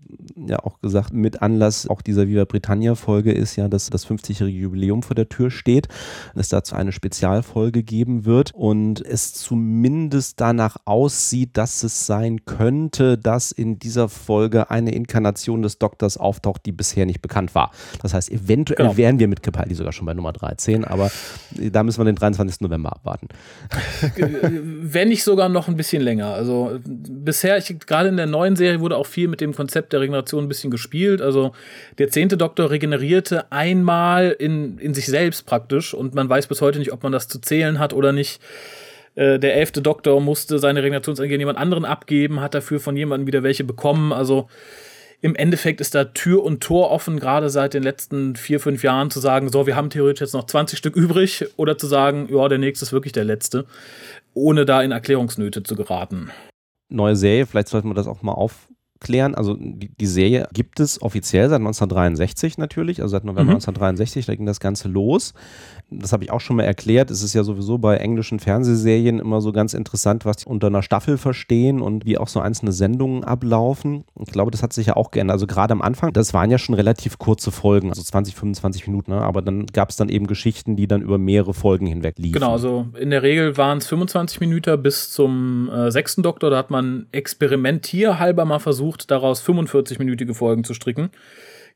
ja 0.48 0.60
auch 0.60 0.80
gesagt, 0.82 1.14
mit 1.14 1.42
Anlass 1.42 1.88
auch 1.88 2.02
dieser 2.02 2.28
Viva 2.28 2.46
Britannia-Folge 2.46 3.32
ist 3.32 3.56
ja, 3.56 3.68
dass 3.68 3.90
das 3.90 4.08
50-jährige 4.08 4.58
Jubiläum 4.58 5.04
vor 5.04 5.16
der 5.16 5.30
Tür 5.30 5.52
steht, 5.52 5.88
es 6.36 6.50
dazu 6.50 6.76
eine 6.76 6.92
Spezialfolge 6.92 7.84
geben 7.84 8.26
wird 8.26 8.52
und 8.54 9.04
es 9.06 9.34
zumindest 9.34 10.42
danach 10.42 10.78
aussieht, 10.86 11.52
dass 11.54 11.84
es 11.84 12.06
sein 12.06 12.46
könnte, 12.46 13.18
dass 13.18 13.52
in 13.52 13.80
dieser 13.80 14.10
Folge 14.10 14.70
eine 14.72 14.94
Inkarnation 14.94 15.62
des 15.62 15.78
Doktors 15.80 16.18
auftaucht, 16.18 16.66
die 16.66 16.72
bisher 16.72 17.06
nicht 17.06 17.22
bekannt 17.22 17.56
war. 17.56 17.72
Das 18.02 18.14
heißt, 18.14 18.32
eventuell 18.32 18.78
genau. 18.78 18.98
wären 18.98 19.20
wir 19.20 19.28
mit 19.28 19.44
Capaldi 19.44 19.76
sogar 19.76 19.94
schon 19.94 20.06
bei 20.06 20.14
Nummer 20.14 20.34
13, 20.34 20.86
aber 20.86 21.12
da 21.52 21.84
müssen 21.84 22.00
wir 22.00 22.06
den 22.06 22.16
23. 22.16 22.62
November 22.62 22.94
abwarten. 22.94 23.28
Wenn 24.18 25.10
nicht 25.10 25.24
sogar 25.24 25.50
noch 25.50 25.68
ein 25.68 25.76
bisschen 25.76 26.02
länger. 26.02 26.34
Also 26.34 26.80
bisher, 26.84 27.58
ich 27.58 27.76
gerade 27.86 28.15
in 28.16 28.30
der 28.30 28.40
neuen 28.40 28.56
Serie 28.56 28.80
wurde 28.80 28.98
auch 28.98 29.06
viel 29.06 29.28
mit 29.28 29.42
dem 29.42 29.54
Konzept 29.54 29.94
der 29.94 30.02
Regeneration 30.02 30.46
ein 30.46 30.48
bisschen 30.48 30.72
gespielt. 30.72 31.22
Also 31.22 31.52
der 31.98 32.10
zehnte 32.10 32.38
Doktor 32.38 32.72
regenerierte 32.72 33.52
einmal 33.52 34.36
in, 34.38 34.78
in 34.78 34.94
sich 34.94 35.06
selbst 35.06 35.46
praktisch 35.46 35.94
und 35.94 36.16
man 36.16 36.30
weiß 36.30 36.48
bis 36.48 36.62
heute 36.62 36.80
nicht, 36.80 36.94
ob 36.94 37.04
man 37.04 37.12
das 37.12 37.28
zu 37.28 37.40
zählen 37.40 37.80
hat 37.80 37.94
oder 37.94 38.12
nicht. 38.12 38.42
Äh, 39.16 39.40
der 39.40 39.56
elfte 39.56 39.82
Doktor 39.82 40.20
musste 40.22 40.60
seine 40.60 40.82
Regenerationsenergie 40.82 41.38
jemand 41.38 41.58
anderen 41.58 41.86
abgeben, 41.86 42.42
hat 42.42 42.54
dafür 42.54 42.80
von 42.80 42.96
jemandem 42.96 43.28
wieder 43.28 43.44
welche 43.44 43.64
bekommen. 43.64 44.14
Also 44.14 44.48
im 45.22 45.36
Endeffekt 45.36 45.82
ist 45.82 45.96
da 45.96 46.06
Tür 46.06 46.44
und 46.44 46.62
Tor 46.62 46.92
offen, 46.92 47.20
gerade 47.20 47.50
seit 47.50 47.74
den 47.74 47.84
letzten 47.84 48.36
vier, 48.36 48.60
fünf 48.60 48.84
Jahren 48.84 49.10
zu 49.10 49.20
sagen, 49.20 49.50
so, 49.50 49.66
wir 49.66 49.76
haben 49.76 49.90
theoretisch 49.90 50.22
jetzt 50.22 50.34
noch 50.34 50.46
20 50.46 50.78
Stück 50.78 50.96
übrig 50.96 51.46
oder 51.58 51.78
zu 51.78 51.88
sagen, 51.88 52.30
ja, 52.32 52.48
der 52.48 52.60
nächste 52.60 52.86
ist 52.86 52.94
wirklich 52.94 53.14
der 53.14 53.24
letzte, 53.24 53.66
ohne 54.34 54.66
da 54.66 54.82
in 54.82 54.92
Erklärungsnöte 54.92 55.64
zu 55.64 55.76
geraten 55.76 56.32
neue 56.90 57.16
Serie, 57.16 57.46
vielleicht 57.46 57.68
sollten 57.68 57.90
wir 57.90 57.94
das 57.94 58.08
auch 58.08 58.22
mal 58.22 58.34
auf, 58.34 58.68
klären, 59.00 59.36
also 59.36 59.56
die, 59.56 59.90
die, 59.90 60.06
Serie 60.06 60.48
gibt 60.54 60.80
es 60.80 61.02
offiziell 61.02 61.50
seit 61.50 61.60
1963 61.60 62.58
natürlich, 62.58 63.02
also 63.02 63.12
seit 63.12 63.24
November 63.24 63.44
mhm. 63.44 63.58
1963, 63.58 64.26
da 64.26 64.36
ging 64.36 64.46
das 64.46 64.60
Ganze 64.60 64.88
los 64.88 65.34
das 65.92 66.14
habe 66.14 66.24
ich 66.24 66.32
auch 66.32 66.42
schon 66.42 66.56
mal 66.56 66.64
erklärt, 66.64 67.12
es 67.12 67.22
ist 67.22 67.34
ja 67.34 67.44
sowieso 67.44 67.78
bei 67.78 67.98
englischen 67.98 68.40
Fernsehserien 68.40 69.20
immer 69.20 69.40
so 69.42 69.52
ganz 69.52 69.74
interessant, 69.74 70.26
was 70.26 70.38
die 70.38 70.46
unter 70.46 70.68
einer 70.68 70.82
Staffel 70.82 71.18
verstehen 71.18 71.80
und 71.80 72.06
wie 72.06 72.18
auch 72.18 72.28
so 72.28 72.40
einzelne 72.40 72.72
Sendungen 72.72 73.24
ablaufen. 73.24 74.04
Ich 74.20 74.32
glaube, 74.32 74.50
das 74.50 74.64
hat 74.64 74.74
sich 74.74 74.88
ja 74.88 74.96
auch 74.96 75.12
geändert. 75.12 75.36
Also 75.36 75.48
gerade 75.48 75.74
am 75.74 75.82
Anfang, 75.82 76.12
das 76.12 76.34
waren 76.34 76.50
ja 76.50 76.58
schon 76.58 76.74
relativ 76.74 77.20
kurze 77.20 77.52
Folgen, 77.52 77.90
also 77.90 78.02
20, 78.02 78.36
25 78.36 78.88
Minuten, 78.88 79.12
ne? 79.12 79.22
aber 79.22 79.42
dann 79.42 79.68
gab 79.68 79.90
es 79.90 79.96
dann 79.96 80.10
eben 80.10 80.26
Geschichten, 80.26 80.76
die 80.76 80.88
dann 80.88 81.02
über 81.02 81.20
mehrere 81.20 81.54
Folgen 81.54 81.86
hinweg 81.86 82.18
liefen. 82.18 82.34
Genau, 82.34 82.52
also 82.52 82.88
in 83.00 83.12
der 83.12 83.22
Regel 83.22 83.56
waren 83.58 83.78
es 83.78 83.88
25 83.88 84.40
Minuten 84.40 84.82
bis 84.82 85.12
zum 85.12 85.70
äh, 85.70 85.92
sechsten 85.92 86.24
Doktor. 86.24 86.50
Da 86.50 86.58
hat 86.58 86.72
man 86.72 87.06
experimentierhalber 87.12 88.46
mal 88.46 88.60
versucht, 88.60 88.85
daraus 88.94 89.44
45-minütige 89.44 90.34
Folgen 90.34 90.64
zu 90.64 90.74
stricken 90.74 91.10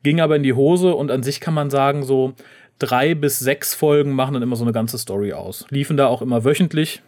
ging 0.02 0.20
aber 0.20 0.36
in 0.36 0.42
die 0.42 0.54
Hose 0.54 0.94
und 0.94 1.10
an 1.10 1.22
sich 1.22 1.40
kann 1.40 1.54
man 1.54 1.70
sagen, 1.70 2.04
so 2.04 2.34
drei 2.78 3.14
bis 3.14 3.38
sechs 3.38 3.74
Folgen 3.74 4.12
machen 4.12 4.34
dann 4.34 4.42
immer 4.42 4.56
so 4.56 4.64
eine 4.64 4.72
ganze 4.72 4.98
Story 4.98 5.32
aus. 5.32 5.66
Liefen 5.70 5.96
da 5.96 6.06
auch 6.06 6.22
immer 6.22 6.44
wöchentlich, 6.44 7.02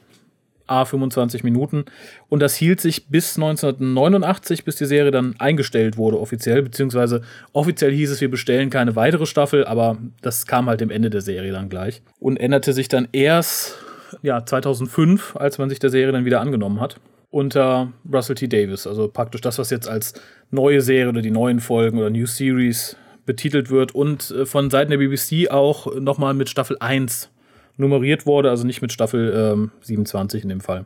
a 0.66 0.84
25 0.84 1.42
Minuten. 1.42 1.84
Und 2.28 2.40
das 2.40 2.54
hielt 2.54 2.80
sich 2.80 3.08
bis 3.08 3.36
1989, 3.36 4.64
bis 4.64 4.76
die 4.76 4.86
Serie 4.86 5.10
dann 5.10 5.34
eingestellt 5.38 5.96
wurde 5.96 6.20
offiziell, 6.20 6.62
beziehungsweise 6.62 7.22
offiziell 7.52 7.92
hieß 7.92 8.10
es, 8.10 8.20
wir 8.20 8.30
bestellen 8.30 8.70
keine 8.70 8.94
weitere 8.94 9.26
Staffel, 9.26 9.64
aber 9.64 9.98
das 10.20 10.46
kam 10.46 10.66
halt 10.66 10.80
dem 10.80 10.90
Ende 10.90 11.10
der 11.10 11.20
Serie 11.20 11.52
dann 11.52 11.68
gleich. 11.68 12.02
Und 12.20 12.36
änderte 12.36 12.72
sich 12.72 12.88
dann 12.88 13.08
erst 13.12 13.78
ja, 14.22 14.44
2005, 14.44 15.36
als 15.36 15.56
man 15.56 15.70
sich 15.70 15.78
der 15.78 15.90
Serie 15.90 16.12
dann 16.12 16.26
wieder 16.26 16.40
angenommen 16.40 16.80
hat 16.80 17.00
unter 17.32 17.92
Russell 18.12 18.36
T. 18.36 18.46
Davis. 18.46 18.86
Also 18.86 19.08
praktisch 19.08 19.40
das, 19.40 19.58
was 19.58 19.70
jetzt 19.70 19.88
als 19.88 20.14
neue 20.50 20.80
Serie 20.82 21.08
oder 21.08 21.22
die 21.22 21.30
neuen 21.30 21.58
Folgen 21.58 21.98
oder 21.98 22.10
New 22.10 22.26
Series 22.26 22.96
betitelt 23.26 23.70
wird 23.70 23.94
und 23.94 24.30
äh, 24.30 24.46
von 24.46 24.70
Seiten 24.70 24.90
der 24.90 24.98
BBC 24.98 25.50
auch 25.50 25.92
nochmal 25.98 26.34
mit 26.34 26.48
Staffel 26.48 26.76
1 26.78 27.30
nummeriert 27.78 28.26
wurde, 28.26 28.50
also 28.50 28.66
nicht 28.66 28.82
mit 28.82 28.92
Staffel 28.92 29.32
ähm, 29.34 29.70
27 29.80 30.42
in 30.42 30.50
dem 30.50 30.60
Fall. 30.60 30.84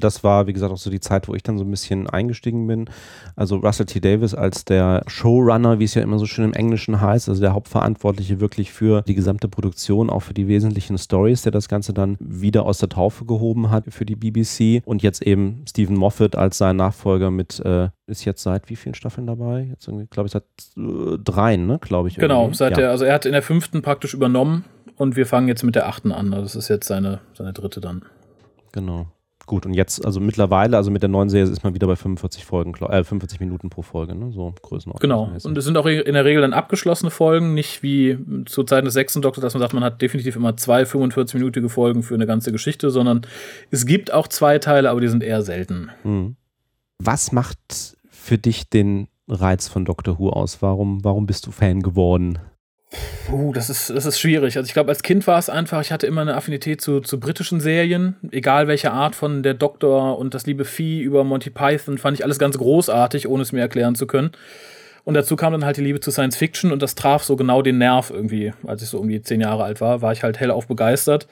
Das 0.00 0.24
war, 0.24 0.46
wie 0.46 0.52
gesagt, 0.52 0.72
auch 0.72 0.78
so 0.78 0.90
die 0.90 1.00
Zeit, 1.00 1.28
wo 1.28 1.34
ich 1.34 1.42
dann 1.42 1.58
so 1.58 1.64
ein 1.64 1.70
bisschen 1.70 2.08
eingestiegen 2.08 2.66
bin. 2.66 2.90
Also 3.36 3.56
Russell 3.56 3.86
T. 3.86 4.00
Davis 4.00 4.34
als 4.34 4.64
der 4.64 5.02
Showrunner, 5.06 5.78
wie 5.78 5.84
es 5.84 5.94
ja 5.94 6.02
immer 6.02 6.18
so 6.18 6.26
schön 6.26 6.44
im 6.44 6.52
Englischen 6.52 7.00
heißt, 7.00 7.28
also 7.28 7.40
der 7.40 7.54
Hauptverantwortliche 7.54 8.40
wirklich 8.40 8.72
für 8.72 9.02
die 9.02 9.14
gesamte 9.14 9.48
Produktion, 9.48 10.10
auch 10.10 10.20
für 10.20 10.34
die 10.34 10.48
wesentlichen 10.48 10.98
Stories, 10.98 11.42
der 11.42 11.52
das 11.52 11.68
Ganze 11.68 11.92
dann 11.92 12.16
wieder 12.20 12.64
aus 12.64 12.78
der 12.78 12.88
Taufe 12.88 13.24
gehoben 13.24 13.70
hat 13.70 13.84
für 13.88 14.04
die 14.04 14.16
BBC. 14.16 14.82
Und 14.84 15.02
jetzt 15.02 15.22
eben 15.22 15.64
Stephen 15.68 15.96
Moffat 15.96 16.36
als 16.36 16.58
sein 16.58 16.76
Nachfolger 16.76 17.30
mit 17.30 17.60
äh, 17.60 17.88
ist 18.08 18.24
jetzt 18.24 18.42
seit 18.42 18.70
wie 18.70 18.76
vielen 18.76 18.94
Staffeln 18.94 19.26
dabei? 19.26 19.68
Jetzt 19.70 19.86
irgendwie, 19.86 20.06
glaube 20.06 20.26
ich, 20.26 20.32
seit 20.32 20.44
äh, 20.76 21.18
dreien, 21.22 21.66
ne, 21.66 21.78
glaube 21.78 22.08
ich. 22.08 22.16
Genau, 22.16 22.42
irgendwie. 22.42 22.56
seit 22.56 22.72
ja. 22.72 22.76
der, 22.78 22.90
also 22.90 23.04
er 23.04 23.14
hat 23.14 23.26
in 23.26 23.32
der 23.32 23.42
fünften 23.42 23.82
praktisch 23.82 24.14
übernommen 24.14 24.64
und 24.96 25.14
wir 25.16 25.26
fangen 25.26 25.48
jetzt 25.48 25.62
mit 25.62 25.74
der 25.74 25.86
achten 25.86 26.10
an. 26.10 26.32
Also 26.32 26.44
das 26.44 26.56
ist 26.56 26.68
jetzt 26.68 26.86
seine, 26.88 27.20
seine 27.34 27.52
dritte 27.52 27.80
dann. 27.80 28.02
Genau. 28.72 29.06
Gut, 29.48 29.64
und 29.64 29.72
jetzt, 29.72 30.04
also 30.04 30.20
mittlerweile, 30.20 30.76
also 30.76 30.90
mit 30.90 31.00
der 31.00 31.08
neuen 31.08 31.30
Serie 31.30 31.50
ist 31.50 31.64
man 31.64 31.72
wieder 31.72 31.86
bei 31.86 31.96
45 31.96 32.44
Folgen, 32.44 32.74
äh, 32.84 33.02
45 33.02 33.40
Minuten 33.40 33.70
pro 33.70 33.80
Folge, 33.80 34.14
ne? 34.14 34.30
So 34.30 34.54
Größenordnung. 34.60 35.00
Genau. 35.00 35.32
Und 35.42 35.56
es 35.56 35.64
sind 35.64 35.78
auch 35.78 35.86
in 35.86 36.12
der 36.12 36.26
Regel 36.26 36.42
dann 36.42 36.52
abgeschlossene 36.52 37.10
Folgen, 37.10 37.54
nicht 37.54 37.82
wie 37.82 38.18
zu 38.44 38.62
Zeiten 38.64 38.84
des 38.84 38.92
sechsten 38.92 39.22
Doktors, 39.22 39.40
dass 39.40 39.54
man 39.54 39.62
sagt, 39.62 39.72
man 39.72 39.82
hat 39.82 40.02
definitiv 40.02 40.36
immer 40.36 40.58
zwei 40.58 40.82
45-minütige 40.82 41.70
Folgen 41.70 42.02
für 42.02 42.14
eine 42.14 42.26
ganze 42.26 42.52
Geschichte, 42.52 42.90
sondern 42.90 43.22
es 43.70 43.86
gibt 43.86 44.12
auch 44.12 44.28
zwei 44.28 44.58
Teile, 44.58 44.90
aber 44.90 45.00
die 45.00 45.08
sind 45.08 45.22
eher 45.22 45.40
selten. 45.40 45.88
Mhm. 46.04 46.36
Was 46.98 47.32
macht 47.32 47.96
für 48.10 48.36
dich 48.36 48.68
den 48.68 49.08
Reiz 49.28 49.66
von 49.66 49.86
Doctor 49.86 50.18
Who 50.18 50.28
aus? 50.28 50.60
Warum, 50.60 51.02
warum 51.04 51.24
bist 51.24 51.46
du 51.46 51.52
Fan 51.52 51.80
geworden? 51.80 52.38
Uh, 53.30 53.52
das 53.52 53.68
ist, 53.68 53.90
das 53.90 54.06
ist 54.06 54.18
schwierig. 54.18 54.56
Also 54.56 54.66
ich 54.66 54.72
glaube, 54.72 54.88
als 54.88 55.02
Kind 55.02 55.26
war 55.26 55.38
es 55.38 55.50
einfach, 55.50 55.80
ich 55.82 55.92
hatte 55.92 56.06
immer 56.06 56.22
eine 56.22 56.34
Affinität 56.34 56.80
zu, 56.80 57.00
zu 57.00 57.20
britischen 57.20 57.60
Serien, 57.60 58.16
egal 58.30 58.68
welche 58.68 58.90
Art 58.90 59.14
von 59.14 59.42
der 59.42 59.54
Doktor 59.54 60.18
und 60.18 60.34
das 60.34 60.46
liebe 60.46 60.64
Vieh 60.64 61.02
über 61.02 61.24
Monty 61.24 61.50
Python, 61.50 61.98
fand 61.98 62.16
ich 62.16 62.24
alles 62.24 62.38
ganz 62.38 62.56
großartig, 62.56 63.28
ohne 63.28 63.42
es 63.42 63.52
mir 63.52 63.60
erklären 63.60 63.94
zu 63.94 64.06
können. 64.06 64.30
Und 65.04 65.14
dazu 65.14 65.36
kam 65.36 65.52
dann 65.52 65.64
halt 65.64 65.76
die 65.76 65.82
Liebe 65.82 66.00
zu 66.00 66.10
Science 66.10 66.36
Fiction 66.36 66.72
und 66.72 66.82
das 66.82 66.94
traf 66.94 67.22
so 67.22 67.36
genau 67.36 67.62
den 67.62 67.78
Nerv 67.78 68.10
irgendwie. 68.10 68.52
Als 68.66 68.82
ich 68.82 68.88
so 68.88 68.98
um 68.98 69.08
die 69.08 69.22
zehn 69.22 69.40
Jahre 69.40 69.64
alt 69.64 69.80
war, 69.80 70.00
war 70.02 70.12
ich 70.12 70.22
halt 70.22 70.40
hellauf 70.40 70.66
begeistert 70.66 71.26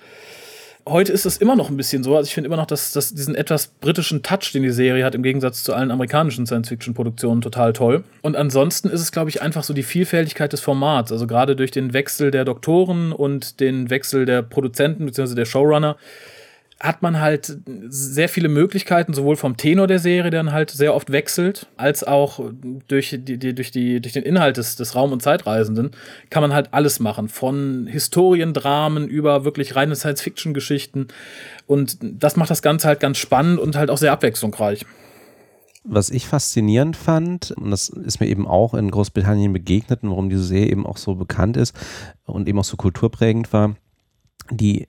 heute 0.88 1.12
ist 1.12 1.26
es 1.26 1.36
immer 1.36 1.56
noch 1.56 1.68
ein 1.68 1.76
bisschen 1.76 2.02
so. 2.02 2.16
Also 2.16 2.28
ich 2.28 2.34
finde 2.34 2.46
immer 2.48 2.56
noch, 2.56 2.66
dass, 2.66 2.92
dass 2.92 3.12
diesen 3.12 3.34
etwas 3.34 3.66
britischen 3.66 4.22
Touch, 4.22 4.52
den 4.52 4.62
die 4.62 4.70
Serie 4.70 5.04
hat, 5.04 5.14
im 5.14 5.22
Gegensatz 5.22 5.62
zu 5.64 5.74
allen 5.74 5.90
amerikanischen 5.90 6.46
Science-Fiction-Produktionen 6.46 7.40
total 7.40 7.72
toll. 7.72 8.04
Und 8.22 8.36
ansonsten 8.36 8.88
ist 8.88 9.00
es, 9.00 9.12
glaube 9.12 9.30
ich, 9.30 9.42
einfach 9.42 9.64
so 9.64 9.74
die 9.74 9.82
Vielfältigkeit 9.82 10.52
des 10.52 10.60
Formats. 10.60 11.10
Also 11.12 11.26
gerade 11.26 11.56
durch 11.56 11.70
den 11.70 11.92
Wechsel 11.92 12.30
der 12.30 12.44
Doktoren 12.44 13.12
und 13.12 13.60
den 13.60 13.90
Wechsel 13.90 14.26
der 14.26 14.42
Produzenten 14.42 15.06
bzw. 15.06 15.34
der 15.34 15.44
Showrunner 15.44 15.96
hat 16.78 17.00
man 17.00 17.20
halt 17.20 17.58
sehr 17.88 18.28
viele 18.28 18.48
Möglichkeiten, 18.48 19.14
sowohl 19.14 19.36
vom 19.36 19.56
Tenor 19.56 19.86
der 19.86 19.98
Serie, 19.98 20.30
der 20.30 20.44
dann 20.44 20.52
halt 20.52 20.70
sehr 20.70 20.94
oft 20.94 21.10
wechselt, 21.10 21.68
als 21.78 22.04
auch 22.04 22.40
durch, 22.86 23.16
die, 23.18 23.38
die, 23.38 23.54
durch, 23.54 23.70
die, 23.70 24.00
durch 24.02 24.12
den 24.12 24.24
Inhalt 24.24 24.58
des, 24.58 24.76
des 24.76 24.94
Raum- 24.94 25.12
und 25.12 25.22
Zeitreisenden, 25.22 25.92
kann 26.28 26.42
man 26.42 26.52
halt 26.52 26.74
alles 26.74 27.00
machen. 27.00 27.28
Von 27.28 27.86
Historiendramen 27.86 29.08
über 29.08 29.44
wirklich 29.46 29.74
reine 29.74 29.96
Science-Fiction-Geschichten. 29.96 31.08
Und 31.66 31.96
das 32.02 32.36
macht 32.36 32.50
das 32.50 32.60
Ganze 32.60 32.88
halt 32.88 33.00
ganz 33.00 33.16
spannend 33.16 33.58
und 33.58 33.74
halt 33.76 33.88
auch 33.88 33.98
sehr 33.98 34.12
abwechslungsreich. 34.12 34.84
Was 35.82 36.10
ich 36.10 36.26
faszinierend 36.26 36.96
fand, 36.96 37.52
und 37.52 37.70
das 37.70 37.88
ist 37.88 38.20
mir 38.20 38.26
eben 38.26 38.46
auch 38.46 38.74
in 38.74 38.90
Großbritannien 38.90 39.52
begegnet 39.52 40.02
und 40.02 40.10
warum 40.10 40.28
diese 40.28 40.44
Serie 40.44 40.68
eben 40.68 40.84
auch 40.84 40.98
so 40.98 41.14
bekannt 41.14 41.56
ist 41.56 41.74
und 42.26 42.48
eben 42.48 42.58
auch 42.58 42.64
so 42.64 42.76
kulturprägend 42.76 43.52
war, 43.52 43.76
die 44.50 44.88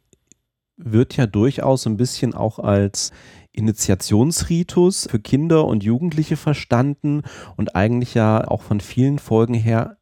wird 0.78 1.18
ja 1.18 1.26
durchaus 1.26 1.86
ein 1.88 1.98
bisschen 1.98 2.34
auch 2.34 2.60
als 2.60 3.12
Initiationsritus 3.52 5.08
für 5.10 5.20
Kinder 5.20 5.66
und 5.66 5.84
Jugendliche 5.84 6.38
verstanden 6.38 7.24
und 7.56 7.76
eigentlich 7.76 8.14
ja 8.14 8.48
auch 8.48 8.62
von 8.62 8.80
vielen 8.80 9.20
Folgen 9.20 9.56
her 9.56 9.98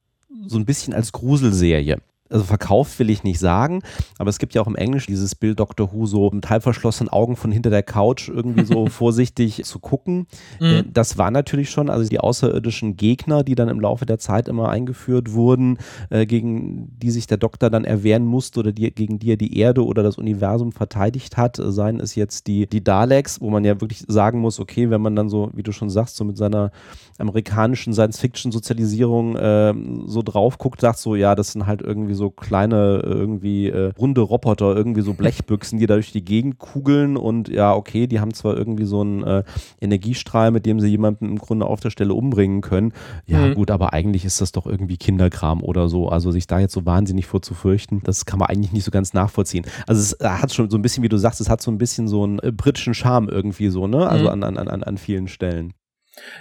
so 0.45 0.57
ein 0.57 0.65
bisschen 0.65 0.93
als 0.93 1.13
Gruselserie 1.13 1.99
also 2.35 2.45
verkauft 2.45 2.99
will 2.99 3.09
ich 3.09 3.23
nicht 3.23 3.39
sagen, 3.39 3.81
aber 4.19 4.29
es 4.29 4.39
gibt 4.39 4.53
ja 4.53 4.61
auch 4.61 4.67
im 4.67 4.75
Englisch 4.75 5.07
dieses 5.07 5.35
Bild 5.35 5.57
Dr. 5.57 5.93
Who 5.93 6.05
so 6.05 6.29
mit 6.31 6.49
halb 6.49 6.63
verschlossenen 6.63 7.07
Augen 7.07 7.37
von 7.37 7.49
hinter 7.49 7.69
der 7.69 7.81
Couch 7.81 8.27
irgendwie 8.27 8.65
so 8.65 8.85
vorsichtig 8.87 9.63
zu 9.63 9.79
gucken. 9.79 10.27
Mhm. 10.59 10.65
Äh, 10.65 10.83
das 10.91 11.17
war 11.17 11.31
natürlich 11.31 11.69
schon, 11.69 11.89
also 11.89 12.09
die 12.09 12.19
außerirdischen 12.19 12.97
Gegner, 12.97 13.45
die 13.45 13.55
dann 13.55 13.69
im 13.69 13.79
Laufe 13.79 14.05
der 14.05 14.19
Zeit 14.19 14.49
immer 14.49 14.67
eingeführt 14.67 15.31
wurden, 15.31 15.77
äh, 16.09 16.25
gegen 16.25 16.91
die 16.99 17.09
sich 17.09 17.25
der 17.25 17.37
Doktor 17.37 17.69
dann 17.69 17.85
erwehren 17.85 18.25
musste 18.25 18.59
oder 18.59 18.73
die, 18.73 18.91
gegen 18.91 19.17
die 19.17 19.31
er 19.31 19.37
die 19.37 19.57
Erde 19.57 19.85
oder 19.85 20.03
das 20.03 20.17
Universum 20.17 20.73
verteidigt 20.73 21.37
hat, 21.37 21.57
äh, 21.57 21.71
seien 21.71 22.01
es 22.01 22.15
jetzt 22.15 22.47
die, 22.47 22.67
die 22.67 22.83
Daleks, 22.83 23.39
wo 23.39 23.49
man 23.49 23.63
ja 23.63 23.79
wirklich 23.79 24.03
sagen 24.09 24.39
muss, 24.39 24.59
okay, 24.59 24.89
wenn 24.89 25.01
man 25.01 25.15
dann 25.15 25.29
so, 25.29 25.51
wie 25.53 25.63
du 25.63 25.71
schon 25.71 25.89
sagst, 25.89 26.17
so 26.17 26.25
mit 26.25 26.37
seiner 26.37 26.71
amerikanischen 27.17 27.93
Science-Fiction-Sozialisierung 27.93 29.37
äh, 29.37 29.73
so 30.05 30.21
drauf 30.21 30.57
guckt, 30.57 30.81
sagt 30.81 30.99
so, 30.99 31.15
ja, 31.15 31.33
das 31.33 31.53
sind 31.53 31.65
halt 31.65 31.81
irgendwie 31.81 32.13
so 32.13 32.24
kleine, 32.29 33.01
irgendwie 33.03 33.67
äh, 33.67 33.91
runde 33.97 34.21
Roboter, 34.21 34.75
irgendwie 34.75 35.01
so 35.01 35.13
Blechbüchsen, 35.15 35.79
die 35.79 35.85
da 35.85 35.95
durch 35.95 36.11
die 36.11 36.23
Gegend 36.23 36.57
kugeln 36.57 37.17
und 37.17 37.49
ja, 37.49 37.73
okay, 37.73 38.07
die 38.07 38.19
haben 38.19 38.33
zwar 38.33 38.57
irgendwie 38.57 38.85
so 38.85 39.01
einen 39.01 39.23
äh, 39.23 39.43
Energiestrahl, 39.81 40.51
mit 40.51 40.65
dem 40.65 40.79
sie 40.79 40.87
jemanden 40.87 41.25
im 41.25 41.37
Grunde 41.37 41.65
auf 41.65 41.79
der 41.79 41.89
Stelle 41.89 42.13
umbringen 42.13 42.61
können. 42.61 42.93
Ja, 43.25 43.39
mhm. 43.39 43.55
gut, 43.55 43.71
aber 43.71 43.93
eigentlich 43.93 44.25
ist 44.25 44.41
das 44.41 44.51
doch 44.51 44.65
irgendwie 44.65 44.97
Kinderkram 44.97 45.63
oder 45.63 45.87
so. 45.87 46.09
Also 46.09 46.31
sich 46.31 46.47
da 46.47 46.59
jetzt 46.59 46.73
so 46.73 46.85
wahnsinnig 46.85 47.25
vor 47.25 47.41
zu 47.41 47.53
fürchten, 47.53 48.01
das 48.03 48.25
kann 48.25 48.39
man 48.39 48.49
eigentlich 48.49 48.73
nicht 48.73 48.83
so 48.83 48.91
ganz 48.91 49.13
nachvollziehen. 49.13 49.65
Also 49.87 50.01
es 50.01 50.13
äh, 50.13 50.27
hat 50.27 50.53
schon 50.53 50.69
so 50.69 50.77
ein 50.77 50.81
bisschen, 50.81 51.03
wie 51.03 51.09
du 51.09 51.17
sagst, 51.17 51.41
es 51.41 51.49
hat 51.49 51.61
so 51.61 51.71
ein 51.71 51.77
bisschen 51.77 52.07
so 52.07 52.23
einen 52.23 52.39
äh, 52.39 52.51
britischen 52.51 52.93
Charme 52.93 53.29
irgendwie 53.29 53.69
so, 53.69 53.87
ne? 53.87 54.07
Also 54.07 54.25
mhm. 54.25 54.43
an, 54.43 54.57
an, 54.57 54.67
an, 54.67 54.83
an 54.83 54.97
vielen 54.97 55.27
Stellen. 55.27 55.73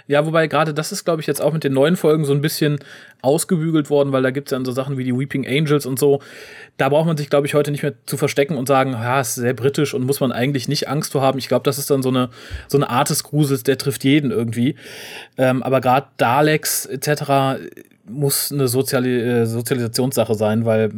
Ja, 0.07 0.25
wobei 0.25 0.47
gerade 0.47 0.73
das 0.73 0.91
ist, 0.91 1.05
glaube 1.05 1.21
ich, 1.21 1.27
jetzt 1.27 1.41
auch 1.41 1.53
mit 1.53 1.63
den 1.63 1.73
neuen 1.73 1.95
Folgen 1.95 2.25
so 2.25 2.33
ein 2.33 2.41
bisschen 2.41 2.79
ausgebügelt 3.21 3.89
worden, 3.89 4.11
weil 4.11 4.23
da 4.23 4.31
gibt 4.31 4.47
es 4.47 4.51
dann 4.51 4.65
so 4.65 4.71
Sachen 4.71 4.97
wie 4.97 5.03
die 5.03 5.17
Weeping 5.17 5.45
Angels 5.47 5.85
und 5.85 5.99
so. 5.99 6.21
Da 6.77 6.89
braucht 6.89 7.07
man 7.07 7.17
sich, 7.17 7.29
glaube 7.29 7.47
ich, 7.47 7.53
heute 7.53 7.71
nicht 7.71 7.83
mehr 7.83 7.93
zu 8.05 8.17
verstecken 8.17 8.57
und 8.57 8.67
sagen, 8.67 8.91
ja, 8.91 9.21
ist 9.21 9.35
sehr 9.35 9.53
britisch 9.53 9.93
und 9.93 10.05
muss 10.05 10.19
man 10.19 10.31
eigentlich 10.31 10.67
nicht 10.67 10.87
Angst 10.87 11.11
vor 11.11 11.21
haben. 11.21 11.39
Ich 11.39 11.47
glaube, 11.47 11.63
das 11.63 11.77
ist 11.77 11.89
dann 11.89 12.03
so 12.03 12.09
eine, 12.09 12.29
so 12.67 12.77
eine 12.77 12.89
Art 12.89 13.09
des 13.09 13.23
Grusels, 13.23 13.63
der 13.63 13.77
trifft 13.77 14.03
jeden 14.03 14.31
irgendwie. 14.31 14.75
Ähm, 15.37 15.63
aber 15.63 15.81
gerade 15.81 16.07
Daleks 16.17 16.85
etc. 16.85 17.61
muss 18.07 18.51
eine 18.51 18.67
Soziali 18.67 19.19
äh, 19.19 19.45
Sozialisationssache 19.45 20.35
sein, 20.35 20.65
weil 20.65 20.91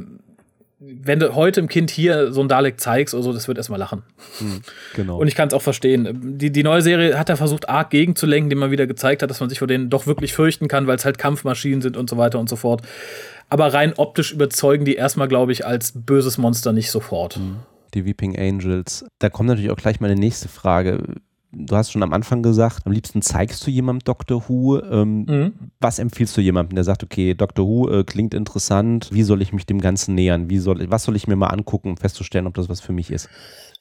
wenn 0.80 1.20
du 1.20 1.34
heute 1.34 1.60
im 1.60 1.68
Kind 1.68 1.90
hier 1.90 2.32
so 2.32 2.42
ein 2.42 2.48
Dalek 2.48 2.80
zeigst 2.80 3.16
oder 3.16 3.24
so, 3.24 3.34
das 3.34 3.48
wird 3.48 3.58
erstmal 3.58 3.80
lachen. 3.80 4.04
Hm, 4.38 4.62
genau. 4.96 5.18
Und 5.18 5.28
ich 5.28 5.34
kann 5.34 5.48
es 5.48 5.54
auch 5.54 5.62
verstehen. 5.62 6.38
Die, 6.38 6.52
die 6.52 6.64
neue 6.64 6.84
Serie 6.84 7.18
hat 7.18 7.30
er 7.30 7.38
versucht, 7.38 7.68
arg 7.68 7.90
gegenzulenken, 7.90 8.46
indem 8.46 8.60
man 8.60 8.72
wieder 8.72 8.86
gezeigt 8.86 9.24
hat, 9.24 9.30
dass 9.32 9.40
man 9.40 9.50
sich 9.50 9.58
vor 9.58 9.68
denen 9.68 9.90
doch 9.90 10.06
wirklich 10.06 10.34
fürchten 10.34 10.68
kann, 10.68 10.86
weil 10.86 10.98
es 10.98 11.06
halt 11.06 11.18
Kampfmaschinen 11.18 11.82
sind 11.82 11.98
und 11.98 12.10
so 12.10 12.18
weiter 12.18 12.40
und 12.40 12.48
so 12.48 12.56
fort. 12.56 12.84
Aber 13.50 13.74
rein 13.74 13.94
optisch 13.98 14.32
überzeugen 14.32 14.86
die 14.86 14.96
erstmal, 14.96 15.28
glaube 15.28 15.52
ich, 15.52 15.66
als 15.66 15.94
böses 15.96 16.38
Monster 16.38 16.74
nicht 16.74 16.92
sofort. 16.92 17.38
Hm. 17.38 17.58
Die 17.94 18.06
Weeping 18.06 18.38
Angels. 18.38 19.06
Da 19.18 19.30
kommt 19.30 19.50
natürlich 19.50 19.72
auch 19.72 19.78
gleich 19.78 20.00
meine 20.00 20.16
nächste 20.16 20.48
Frage. 20.48 21.02
Du 21.51 21.75
hast 21.75 21.92
schon 21.92 22.04
am 22.04 22.13
Anfang 22.13 22.44
gesagt, 22.44 22.86
am 22.86 22.92
liebsten 22.92 23.22
zeigst 23.22 23.66
du 23.66 23.72
jemandem 23.72 24.04
Doctor 24.06 24.48
Who. 24.48 24.80
Ähm, 24.80 25.25
mhm. 25.27 25.54
Was 25.80 26.00
empfiehlst 26.00 26.36
du 26.38 26.42
jemandem, 26.42 26.75
der 26.75 26.84
sagt, 26.84 27.04
okay, 27.04 27.34
Doctor 27.34 27.66
Who 27.66 27.89
äh, 27.89 28.04
klingt 28.04 28.34
interessant, 28.34 29.10
wie 29.12 29.24
soll 29.24 29.42
ich 29.42 29.54
mich 29.54 29.66
dem 29.66 29.82
Ganzen 29.82 30.16
nähern? 30.16 30.50
Wie 30.50 30.60
soll, 30.60 30.89
was 30.89 31.04
soll 31.04 31.16
ich 31.16 31.27
mir 31.27 31.36
mal 31.36 31.48
angucken, 31.48 31.89
um 31.89 31.98
festzustellen, 31.98 32.48
ob 32.48 32.54
das 32.56 32.70
was 32.70 32.82
für 32.82 32.94
mich 32.94 33.12
ist? 33.12 33.30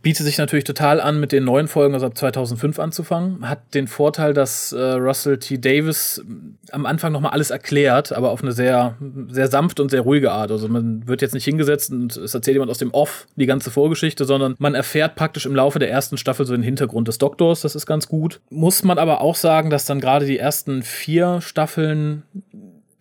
Bietet 0.03 0.26
sich 0.26 0.38
natürlich 0.38 0.65
total 0.65 1.00
an, 1.00 1.19
mit 1.19 1.33
den 1.33 1.45
neuen 1.45 1.69
Folgen, 1.69 1.95
also 1.95 2.07
ab 2.07 2.17
2005 2.17 2.79
anzufangen. 2.79 3.49
Hat 3.49 3.75
den 3.75 3.88
Vorteil, 3.88 4.35
dass 4.35 4.73
äh, 4.73 4.81
Russell 4.81 5.38
T. 5.38 5.59
Davis 5.59 6.23
am 6.71 6.87
Anfang 6.87 7.12
nochmal 7.12 7.33
alles 7.33 7.50
erklärt, 7.50 8.12
aber 8.12 8.31
auf 8.31 8.43
eine 8.43 8.53
sehr, 8.53 8.97
sehr 9.29 9.49
sanfte 9.49 9.83
und 9.83 9.91
sehr 9.91 10.03
ruhige 10.03 10.33
Art. 10.33 10.50
Also 10.50 10.69
man 10.69 11.09
wird 11.09 11.23
jetzt 11.23 11.35
nicht 11.35 11.45
hingesetzt 11.45 11.91
und 11.91 12.17
es 12.17 12.35
erzählt 12.35 12.55
jemand 12.55 12.71
aus 12.71 12.79
dem 12.79 12.93
Off 12.93 13.26
die 13.37 13.47
ganze 13.47 13.71
Vorgeschichte, 13.71 14.25
sondern 14.25 14.55
man 14.59 14.75
erfährt 14.75 15.17
praktisch 15.17 15.47
im 15.47 15.55
Laufe 15.55 15.79
der 15.79 15.91
ersten 15.91 16.19
Staffel 16.19 16.47
so 16.47 16.55
den 16.55 16.62
Hintergrund 16.62 17.09
des 17.09 17.19
Doktors. 17.19 17.62
Das 17.62 17.75
ist 17.75 17.87
ganz 17.87 18.07
gut. 18.07 18.41
Muss 18.50 18.85
man 18.85 18.99
aber 18.99 19.21
auch 19.23 19.35
sagen, 19.35 19.71
dass 19.71 19.87
dann 19.87 20.00
gerade 20.00 20.26
die 20.26 20.38
ersten 20.38 20.83
vier 20.83 21.41
Staffeln 21.41 22.23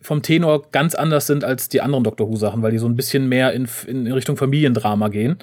vom 0.00 0.22
Tenor 0.22 0.70
ganz 0.70 0.94
anders 0.94 1.26
sind 1.26 1.44
als 1.44 1.68
die 1.68 1.80
anderen 1.80 2.04
Doctor 2.04 2.28
Who-Sachen, 2.28 2.62
weil 2.62 2.70
die 2.70 2.78
so 2.78 2.88
ein 2.88 2.96
bisschen 2.96 3.28
mehr 3.28 3.52
in, 3.52 3.68
in 3.86 4.10
Richtung 4.10 4.36
Familiendrama 4.36 5.08
gehen 5.08 5.38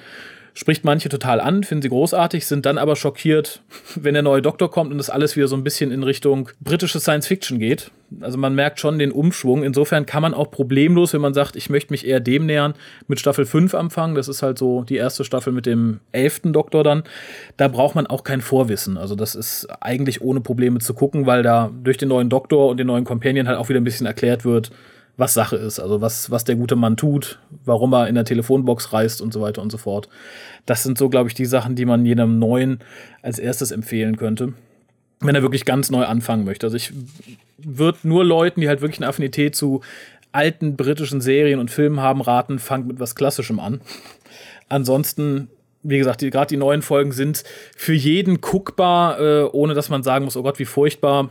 spricht 0.53 0.83
manche 0.83 1.09
total 1.09 1.39
an, 1.41 1.63
finden 1.63 1.81
sie 1.81 1.89
großartig, 1.89 2.45
sind 2.45 2.65
dann 2.65 2.77
aber 2.77 2.95
schockiert, 2.95 3.61
wenn 3.95 4.13
der 4.13 4.23
neue 4.23 4.41
Doktor 4.41 4.69
kommt 4.69 4.91
und 4.91 4.97
das 4.97 5.09
alles 5.09 5.35
wieder 5.35 5.47
so 5.47 5.55
ein 5.55 5.63
bisschen 5.63 5.91
in 5.91 6.03
Richtung 6.03 6.49
britische 6.61 6.99
Science 6.99 7.27
Fiction 7.27 7.59
geht. 7.59 7.91
Also 8.21 8.37
man 8.37 8.53
merkt 8.53 8.79
schon 8.79 8.99
den 8.99 9.11
Umschwung. 9.11 9.63
Insofern 9.63 10.05
kann 10.05 10.21
man 10.21 10.35
auch 10.35 10.51
problemlos, 10.51 11.13
wenn 11.13 11.21
man 11.21 11.33
sagt, 11.33 11.55
ich 11.55 11.71
möchte 11.71 11.91
mich 11.91 12.05
eher 12.05 12.19
dem 12.19 12.45
nähern, 12.45 12.75
mit 13.07 13.19
Staffel 13.19 13.45
5 13.45 13.73
anfangen. 13.73 14.13
Das 14.13 14.27
ist 14.27 14.43
halt 14.43 14.59
so 14.59 14.83
die 14.83 14.97
erste 14.97 15.23
Staffel 15.23 15.51
mit 15.51 15.65
dem 15.65 15.99
elften 16.11 16.53
Doktor 16.53 16.83
dann. 16.83 17.03
Da 17.57 17.67
braucht 17.67 17.95
man 17.95 18.05
auch 18.05 18.23
kein 18.23 18.41
Vorwissen. 18.41 18.97
Also 18.97 19.15
das 19.15 19.33
ist 19.33 19.67
eigentlich 19.81 20.21
ohne 20.21 20.41
Probleme 20.41 20.77
zu 20.77 20.93
gucken, 20.93 21.25
weil 21.25 21.41
da 21.41 21.71
durch 21.83 21.97
den 21.97 22.09
neuen 22.09 22.29
Doktor 22.29 22.69
und 22.69 22.77
den 22.77 22.87
neuen 22.87 23.03
Companion 23.03 23.47
halt 23.47 23.57
auch 23.57 23.69
wieder 23.69 23.79
ein 23.79 23.85
bisschen 23.85 24.05
erklärt 24.05 24.45
wird, 24.45 24.69
was 25.15 25.33
Sache 25.33 25.55
ist, 25.55 25.79
also 25.79 26.01
was, 26.01 26.31
was 26.31 26.43
der 26.43 26.55
gute 26.55 26.75
Mann 26.75 26.97
tut, 26.97 27.39
warum 27.65 27.93
er 27.93 28.07
in 28.07 28.15
der 28.15 28.25
Telefonbox 28.25 28.93
reist 28.93 29.21
und 29.21 29.31
so 29.31 29.41
weiter 29.41 29.61
und 29.61 29.71
so 29.71 29.77
fort. 29.77 30.09
Das 30.65 30.83
sind 30.83 30.97
so, 30.97 31.09
glaube 31.09 31.29
ich, 31.29 31.35
die 31.35 31.45
Sachen, 31.45 31.75
die 31.75 31.85
man 31.85 32.05
jedem 32.05 32.39
Neuen 32.39 32.79
als 33.21 33.37
erstes 33.37 33.71
empfehlen 33.71 34.17
könnte, 34.17 34.53
wenn 35.19 35.35
er 35.35 35.43
wirklich 35.43 35.65
ganz 35.65 35.91
neu 35.91 36.05
anfangen 36.05 36.45
möchte. 36.45 36.65
Also 36.65 36.77
ich 36.77 36.93
würde 37.57 37.99
nur 38.03 38.25
Leuten, 38.25 38.61
die 38.61 38.67
halt 38.67 38.81
wirklich 38.81 38.99
eine 38.99 39.07
Affinität 39.07 39.55
zu 39.55 39.81
alten 40.31 40.75
britischen 40.75 41.21
Serien 41.21 41.59
und 41.59 41.69
Filmen 41.69 42.01
haben, 42.01 42.21
raten, 42.21 42.57
fangt 42.57 42.87
mit 42.87 42.99
was 42.99 43.13
Klassischem 43.13 43.59
an. 43.59 43.81
Ansonsten 44.67 45.49
wie 45.83 45.97
gesagt, 45.97 46.21
gerade 46.21 46.47
die 46.47 46.57
neuen 46.57 46.81
Folgen 46.81 47.11
sind 47.11 47.43
für 47.75 47.93
jeden 47.93 48.39
guckbar, 48.41 49.19
äh, 49.19 49.43
ohne 49.43 49.73
dass 49.73 49.89
man 49.89 50.01
sagen 50.01 50.25
muss, 50.25 50.37
oh 50.37 50.43
Gott, 50.43 50.57
wie 50.57 50.65
furchtbar. 50.65 51.29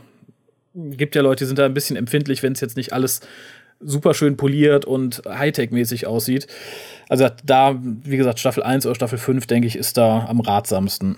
Gibt 0.75 1.15
ja 1.15 1.21
Leute, 1.21 1.43
die 1.43 1.47
sind 1.47 1.59
da 1.59 1.65
ein 1.65 1.73
bisschen 1.73 1.97
empfindlich, 1.97 2.43
wenn 2.43 2.53
es 2.53 2.61
jetzt 2.61 2.77
nicht 2.77 2.93
alles 2.93 3.21
super 3.83 4.13
schön 4.13 4.37
poliert 4.37 4.85
und 4.85 5.21
Hightech-mäßig 5.25 6.07
aussieht. 6.07 6.47
Also 7.09 7.27
da, 7.43 7.75
wie 7.81 8.17
gesagt, 8.17 8.39
Staffel 8.39 8.63
1 8.63 8.85
oder 8.85 8.95
Staffel 8.95 9.17
5, 9.17 9.45
denke 9.47 9.67
ich, 9.67 9.75
ist 9.75 9.97
da 9.97 10.25
am 10.27 10.39
ratsamsten. 10.39 11.17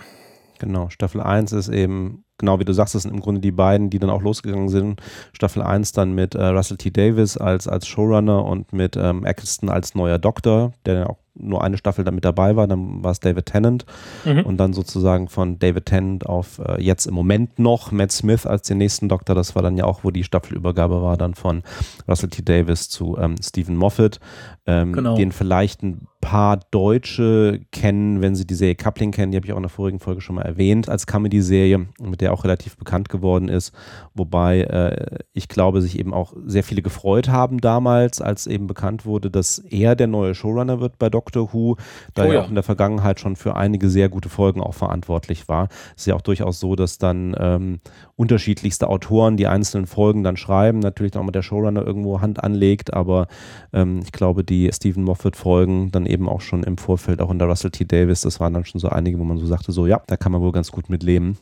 Genau, 0.60 0.90
Staffel 0.90 1.22
1 1.22 1.52
ist 1.52 1.70
eben, 1.70 2.24
genau 2.38 2.60
wie 2.60 2.66
du 2.66 2.74
sagst, 2.74 2.96
das 2.96 3.04
sind 3.04 3.14
im 3.14 3.20
Grunde 3.20 3.42
die 3.42 3.52
beiden, 3.52 3.90
die 3.90 4.00
dann 4.00 4.10
auch 4.10 4.22
losgegangen 4.22 4.70
sind. 4.70 5.02
Staffel 5.34 5.62
1 5.62 5.92
dann 5.92 6.14
mit 6.14 6.36
äh, 6.36 6.46
Russell 6.46 6.78
T. 6.78 6.92
Davis 6.92 7.38
als, 7.38 7.68
als 7.68 7.88
Showrunner 7.88 8.46
und 8.46 8.72
mit 8.74 8.96
ähm, 8.96 9.26
Eccleston 9.26 9.70
als 9.70 9.96
neuer 9.96 10.18
Doktor, 10.18 10.74
der 10.86 11.10
auch 11.10 11.18
nur 11.38 11.64
eine 11.64 11.78
Staffel 11.78 12.06
damit 12.06 12.26
dabei 12.26 12.56
war, 12.56 12.68
dann 12.68 13.04
war 13.04 13.12
es 13.12 13.20
David 13.20 13.46
Tennant 13.46 13.86
mhm. 14.24 14.42
und 14.42 14.58
dann 14.58 14.74
sozusagen 14.74 15.28
von 15.28 15.60
David 15.60 15.86
Tennant 15.86 16.26
auf 16.26 16.60
äh, 16.60 16.82
jetzt 16.82 17.06
im 17.06 17.14
Moment 17.14 17.60
noch 17.60 17.92
Matt 17.92 18.12
Smith 18.12 18.46
als 18.46 18.68
den 18.68 18.78
nächsten 18.78 19.10
Doktor. 19.10 19.36
Das 19.36 19.56
war 19.56 19.62
dann 19.62 19.78
ja 19.78 19.86
auch, 19.86 20.04
wo 20.04 20.12
die 20.12 20.24
Staffelübergabe 20.24 21.02
war, 21.02 21.18
dann 21.18 21.36
von 21.36 21.64
Russell 22.08 22.30
T. 22.30 22.44
Davis 22.44 22.90
zu 22.90 23.18
ähm, 23.20 23.36
Stephen 23.42 23.76
Moffat, 23.76 24.20
ähm, 24.66 24.94
genau. 24.94 25.16
den 25.16 25.32
vielleicht 25.32 25.84
ein 25.84 26.08
paar 26.26 26.60
Deutsche 26.72 27.62
kennen, 27.72 28.20
wenn 28.20 28.34
sie 28.34 28.48
die 28.48 28.56
Serie 28.56 28.74
Coupling 28.74 29.12
kennen, 29.12 29.32
die 29.32 29.38
habe 29.38 29.46
ich 29.46 29.54
auch 29.54 29.58
in 29.58 29.62
der 29.62 29.70
vorigen 29.70 30.00
Folge 30.00 30.22
schon 30.22 30.38
mal 30.38 30.42
erwähnt, 30.42 30.90
als 30.90 31.06
Comedy-Serie, 31.06 31.86
mit 32.02 32.20
der 32.20 32.34
auch 32.34 32.44
relativ 32.44 32.78
bekannt 32.78 33.10
geworden 33.10 33.48
ist, 33.48 33.74
wobei 34.16 34.62
äh, 34.62 35.20
ich 35.34 35.50
glaube, 35.50 35.84
sich 35.84 36.00
eben 36.00 36.16
auch 36.16 36.34
sehr 36.44 36.64
viele 36.64 36.82
gefreut 36.82 37.30
haben 37.30 37.62
damals, 37.62 38.22
als 38.22 38.48
eben 38.48 38.66
bekannt 38.66 39.06
wurde, 39.06 39.30
dass 39.30 39.60
er 39.60 39.96
der 39.96 40.08
neue 40.08 40.34
Showrunner 40.34 40.80
wird 40.80 40.98
bei 40.98 41.12
Doctor 41.12 41.54
Who, 41.54 41.76
da 42.16 42.24
oh, 42.24 42.26
er 42.26 42.34
ja. 42.34 42.42
auch 42.42 42.50
in 42.50 42.56
der 42.56 42.64
Vergangenheit 42.64 43.20
schon 43.20 43.36
für 43.36 43.56
einige 43.56 43.88
sehr 43.88 44.10
gute 44.10 44.30
Folgen 44.30 44.62
auch 44.62 44.74
verantwortlich 44.74 45.48
war. 45.48 45.68
Es 45.96 46.02
ist 46.02 46.08
ja 46.08 46.16
auch 46.16 46.22
durchaus 46.22 46.60
so, 46.60 46.76
dass 46.76 46.98
dann 46.98 47.36
ähm, 47.40 47.82
unterschiedlichste 48.16 48.88
Autoren 48.88 49.38
die 49.38 49.46
einzelnen 49.46 49.86
Folgen 49.86 50.24
dann 50.24 50.38
schreiben, 50.38 50.80
natürlich 50.80 51.16
auch 51.18 51.24
mit 51.24 51.36
der 51.36 51.44
Showrunner 51.44 51.86
irgendwo 51.86 52.20
Hand 52.22 52.44
anlegt, 52.44 52.96
aber 52.96 53.28
ähm, 53.74 54.00
ich 54.04 54.12
glaube, 54.12 54.44
die 54.44 54.72
Stephen 54.74 55.04
Moffat-Folgen 55.04 55.92
dann 55.92 56.08
eben 56.08 56.15
eben 56.16 56.28
auch 56.30 56.42
schon 56.42 56.64
im 56.64 56.78
Vorfeld, 56.78 57.22
auch 57.22 57.30
in 57.30 57.38
der 57.38 57.48
Russell 57.48 57.72
T. 57.72 57.86
Davis, 57.86 58.22
das 58.22 58.40
waren 58.40 58.54
dann 58.54 58.66
schon 58.66 58.80
so 58.80 58.90
einige, 58.90 59.20
wo 59.20 59.24
man 59.24 59.38
so 59.38 59.46
sagte, 59.46 59.72
so 59.72 59.86
ja, 59.86 60.02
da 60.08 60.18
kann 60.18 60.32
man 60.32 60.42
wohl 60.42 60.52
ganz 60.52 60.72
gut 60.72 60.90
mit 60.90 61.04
leben. 61.04 61.38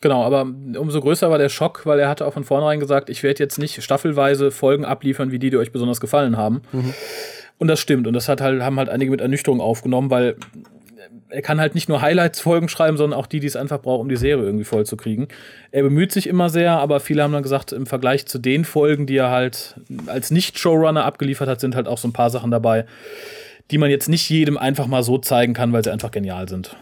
Genau, 0.00 0.22
aber 0.22 0.42
umso 0.78 1.00
größer 1.00 1.30
war 1.30 1.38
der 1.38 1.48
Schock, 1.48 1.86
weil 1.86 1.98
er 1.98 2.08
hatte 2.08 2.26
auch 2.26 2.32
von 2.32 2.44
vornherein 2.44 2.78
gesagt, 2.78 3.10
ich 3.10 3.22
werde 3.22 3.42
jetzt 3.42 3.58
nicht 3.58 3.82
staffelweise 3.82 4.50
Folgen 4.50 4.84
abliefern, 4.84 5.32
wie 5.32 5.38
die, 5.38 5.50
die 5.50 5.56
euch 5.56 5.72
besonders 5.72 6.00
gefallen 6.00 6.36
haben. 6.36 6.60
Mhm. 6.72 6.94
Und 7.58 7.68
das 7.68 7.80
stimmt. 7.80 8.06
Und 8.06 8.12
das 8.12 8.28
hat 8.28 8.40
halt, 8.40 8.62
haben 8.62 8.78
halt 8.78 8.88
einige 8.88 9.10
mit 9.10 9.20
Ernüchterung 9.20 9.60
aufgenommen, 9.60 10.10
weil 10.10 10.36
er 11.30 11.42
kann 11.42 11.60
halt 11.60 11.74
nicht 11.74 11.88
nur 11.88 12.00
Highlights-Folgen 12.00 12.68
schreiben, 12.68 12.96
sondern 12.96 13.18
auch 13.18 13.26
die, 13.26 13.40
die 13.40 13.46
es 13.46 13.56
einfach 13.56 13.80
braucht, 13.80 14.00
um 14.00 14.08
die 14.08 14.16
Serie 14.16 14.44
irgendwie 14.44 14.64
voll 14.64 14.86
zu 14.86 14.96
kriegen. 14.96 15.28
Er 15.70 15.82
bemüht 15.82 16.12
sich 16.12 16.26
immer 16.26 16.48
sehr, 16.48 16.72
aber 16.78 17.00
viele 17.00 17.22
haben 17.22 17.32
dann 17.32 17.42
gesagt, 17.42 17.72
im 17.72 17.86
Vergleich 17.86 18.26
zu 18.26 18.38
den 18.38 18.64
Folgen, 18.64 19.06
die 19.06 19.16
er 19.16 19.30
halt 19.30 19.80
als 20.06 20.30
Nicht-Showrunner 20.30 21.04
abgeliefert 21.04 21.48
hat, 21.48 21.60
sind 21.60 21.74
halt 21.74 21.88
auch 21.88 21.98
so 21.98 22.08
ein 22.08 22.12
paar 22.12 22.30
Sachen 22.30 22.50
dabei, 22.50 22.86
die 23.70 23.78
man 23.78 23.90
jetzt 23.90 24.08
nicht 24.08 24.28
jedem 24.28 24.56
einfach 24.56 24.86
mal 24.86 25.02
so 25.02 25.18
zeigen 25.18 25.54
kann, 25.54 25.72
weil 25.72 25.84
sie 25.84 25.92
einfach 25.92 26.10
genial 26.10 26.48
sind. 26.48 26.76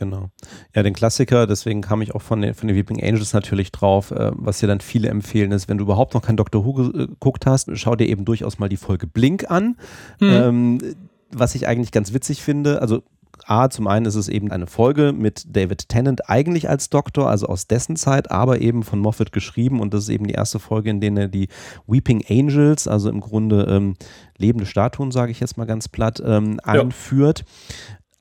Genau. 0.00 0.30
Ja, 0.74 0.82
den 0.82 0.94
Klassiker, 0.94 1.46
deswegen 1.46 1.82
kam 1.82 2.00
ich 2.00 2.14
auch 2.14 2.22
von 2.22 2.40
den, 2.40 2.54
von 2.54 2.66
den 2.68 2.74
Weeping 2.74 3.02
Angels 3.02 3.34
natürlich 3.34 3.70
drauf, 3.70 4.10
äh, 4.12 4.30
was 4.32 4.58
dir 4.58 4.66
dann 4.66 4.80
viele 4.80 5.08
empfehlen 5.08 5.52
ist, 5.52 5.68
wenn 5.68 5.76
du 5.76 5.84
überhaupt 5.84 6.14
noch 6.14 6.22
kein 6.22 6.38
Doctor 6.38 6.64
Who 6.64 6.88
äh, 6.88 7.06
geguckt 7.06 7.44
hast, 7.44 7.70
schau 7.74 7.94
dir 7.96 8.08
eben 8.08 8.24
durchaus 8.24 8.58
mal 8.58 8.70
die 8.70 8.78
Folge 8.78 9.06
Blink 9.06 9.50
an. 9.50 9.76
Mhm. 10.18 10.30
Ähm, 10.30 10.78
was 11.30 11.54
ich 11.54 11.68
eigentlich 11.68 11.92
ganz 11.92 12.14
witzig 12.14 12.42
finde, 12.42 12.80
also 12.80 13.02
A, 13.46 13.70
zum 13.70 13.86
einen 13.86 14.06
ist 14.06 14.14
es 14.14 14.28
eben 14.28 14.50
eine 14.50 14.66
Folge 14.66 15.12
mit 15.12 15.44
David 15.54 15.88
Tennant 15.88 16.28
eigentlich 16.28 16.68
als 16.68 16.90
Doktor, 16.90 17.28
also 17.28 17.46
aus 17.46 17.66
dessen 17.66 17.96
Zeit, 17.96 18.30
aber 18.30 18.60
eben 18.60 18.82
von 18.82 18.98
Moffat 18.98 19.32
geschrieben 19.32 19.80
und 19.80 19.94
das 19.94 20.04
ist 20.04 20.08
eben 20.10 20.26
die 20.26 20.34
erste 20.34 20.58
Folge, 20.58 20.90
in 20.90 21.00
der 21.00 21.16
er 21.16 21.28
die 21.28 21.48
Weeping 21.86 22.24
Angels, 22.28 22.86
also 22.86 23.08
im 23.08 23.20
Grunde 23.20 23.66
ähm, 23.68 23.94
lebende 24.36 24.66
Statuen, 24.66 25.10
sage 25.10 25.32
ich 25.32 25.40
jetzt 25.40 25.56
mal 25.56 25.66
ganz 25.66 25.88
platt, 25.88 26.22
ähm, 26.24 26.60
einführt. 26.62 27.40
Ja. 27.40 27.44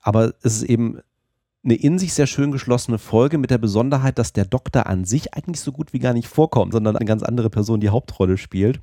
Aber 0.01 0.34
es 0.41 0.58
ist 0.58 0.63
eben 0.63 0.99
eine 1.63 1.75
in 1.75 1.99
sich 1.99 2.13
sehr 2.13 2.27
schön 2.27 2.51
geschlossene 2.51 2.97
Folge 2.97 3.38
mit 3.38 3.51
der 3.51 3.58
Besonderheit, 3.58 4.17
dass 4.17 4.34
der 4.34 4.45
Doktor 4.45 4.88
an 4.88 5.05
sich 5.05 5.34
eigentlich 5.34 5.60
so 5.60 5.71
gut 5.71 5.93
wie 5.93 5.99
gar 5.99 6.13
nicht 6.13 6.27
vorkommt, 6.27 6.73
sondern 6.73 6.95
eine 6.95 7.05
ganz 7.05 7.21
andere 7.21 7.49
Person 7.49 7.82
die 7.82 7.89
Hauptrolle 7.89 8.38
spielt. 8.38 8.79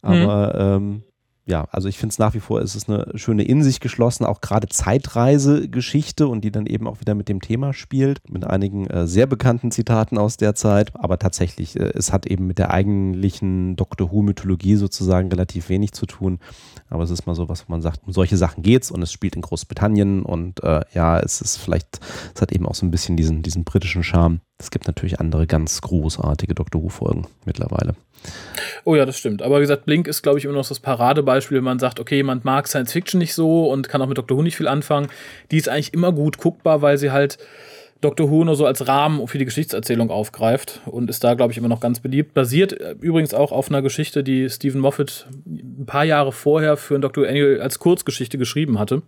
Aber 0.00 0.80
mhm. 0.80 0.86
ähm, 0.86 1.02
ja, 1.46 1.66
also 1.70 1.88
ich 1.88 1.98
finde 1.98 2.12
es 2.12 2.18
nach 2.18 2.34
wie 2.34 2.40
vor, 2.40 2.60
es 2.60 2.76
ist 2.76 2.88
eine 2.88 3.06
schöne 3.16 3.42
in 3.42 3.62
sich 3.62 3.80
geschlossene, 3.80 4.28
auch 4.28 4.40
gerade 4.40 4.68
Zeitreisegeschichte 4.68 6.28
und 6.28 6.42
die 6.42 6.52
dann 6.52 6.66
eben 6.66 6.86
auch 6.86 7.00
wieder 7.00 7.14
mit 7.14 7.28
dem 7.28 7.40
Thema 7.40 7.72
spielt, 7.72 8.20
mit 8.30 8.44
einigen 8.44 8.86
äh, 8.86 9.06
sehr 9.06 9.26
bekannten 9.26 9.70
Zitaten 9.70 10.18
aus 10.18 10.36
der 10.36 10.54
Zeit. 10.54 10.92
Aber 10.94 11.18
tatsächlich, 11.18 11.78
äh, 11.78 11.92
es 11.94 12.12
hat 12.12 12.26
eben 12.26 12.46
mit 12.46 12.58
der 12.58 12.70
eigentlichen 12.70 13.74
Doctor 13.76 14.12
Who-Mythologie 14.12 14.76
sozusagen 14.76 15.28
relativ 15.28 15.68
wenig 15.68 15.92
zu 15.92 16.06
tun. 16.06 16.38
Aber 16.88 17.02
es 17.02 17.10
ist 17.10 17.26
mal 17.26 17.34
so, 17.34 17.48
was 17.48 17.68
man 17.68 17.82
sagt, 17.82 18.06
um 18.06 18.12
solche 18.12 18.36
Sachen 18.36 18.62
geht's 18.62 18.90
und 18.90 19.02
es 19.02 19.12
spielt 19.12 19.34
in 19.34 19.42
Großbritannien 19.42 20.22
und 20.22 20.62
äh, 20.62 20.82
ja, 20.94 21.18
es 21.18 21.40
ist 21.40 21.56
vielleicht, 21.56 22.00
es 22.34 22.40
hat 22.40 22.52
eben 22.52 22.66
auch 22.66 22.74
so 22.74 22.86
ein 22.86 22.90
bisschen 22.90 23.16
diesen, 23.16 23.42
diesen 23.42 23.64
britischen 23.64 24.04
Charme. 24.04 24.40
Es 24.58 24.70
gibt 24.70 24.86
natürlich 24.86 25.20
andere 25.20 25.46
ganz 25.46 25.80
großartige 25.80 26.54
Doctor 26.54 26.82
Who-Folgen 26.82 27.26
mittlerweile. 27.46 27.94
Oh 28.84 28.94
ja, 28.94 29.04
das 29.04 29.18
stimmt. 29.18 29.42
Aber 29.42 29.58
wie 29.58 29.62
gesagt, 29.62 29.84
Blink 29.84 30.08
ist, 30.08 30.22
glaube 30.22 30.38
ich, 30.38 30.44
immer 30.44 30.54
noch 30.54 30.68
das 30.68 30.80
Paradebeispiel, 30.80 31.58
wenn 31.58 31.64
man 31.64 31.78
sagt, 31.78 32.00
okay, 32.00 32.16
jemand 32.16 32.44
mag 32.44 32.66
Science 32.68 32.92
Fiction 32.92 33.18
nicht 33.18 33.34
so 33.34 33.70
und 33.70 33.88
kann 33.88 34.00
auch 34.02 34.06
mit 34.06 34.18
Doctor 34.18 34.36
Who 34.36 34.42
nicht 34.42 34.56
viel 34.56 34.68
anfangen. 34.68 35.08
Die 35.50 35.58
ist 35.58 35.68
eigentlich 35.68 35.94
immer 35.94 36.12
gut 36.12 36.38
guckbar, 36.38 36.82
weil 36.82 36.98
sie 36.98 37.10
halt 37.10 37.38
Doctor 38.00 38.30
Who 38.30 38.44
nur 38.44 38.56
so 38.56 38.64
als 38.64 38.88
Rahmen 38.88 39.26
für 39.28 39.38
die 39.38 39.44
Geschichtserzählung 39.44 40.10
aufgreift 40.10 40.80
und 40.86 41.10
ist 41.10 41.22
da, 41.22 41.34
glaube 41.34 41.52
ich, 41.52 41.58
immer 41.58 41.68
noch 41.68 41.80
ganz 41.80 42.00
beliebt. 42.00 42.32
Basiert 42.32 42.72
äh, 42.72 42.94
übrigens 43.00 43.34
auch 43.34 43.52
auf 43.52 43.68
einer 43.68 43.82
Geschichte, 43.82 44.24
die 44.24 44.48
Stephen 44.48 44.80
Moffat 44.80 45.26
ein 45.46 45.84
paar 45.86 46.04
Jahre 46.04 46.32
vorher 46.32 46.76
für 46.76 46.94
ein 46.94 47.02
Dr. 47.02 47.26
Annual 47.26 47.60
als 47.60 47.78
Kurzgeschichte 47.78 48.38
geschrieben 48.38 48.78
hatte. 48.78 49.02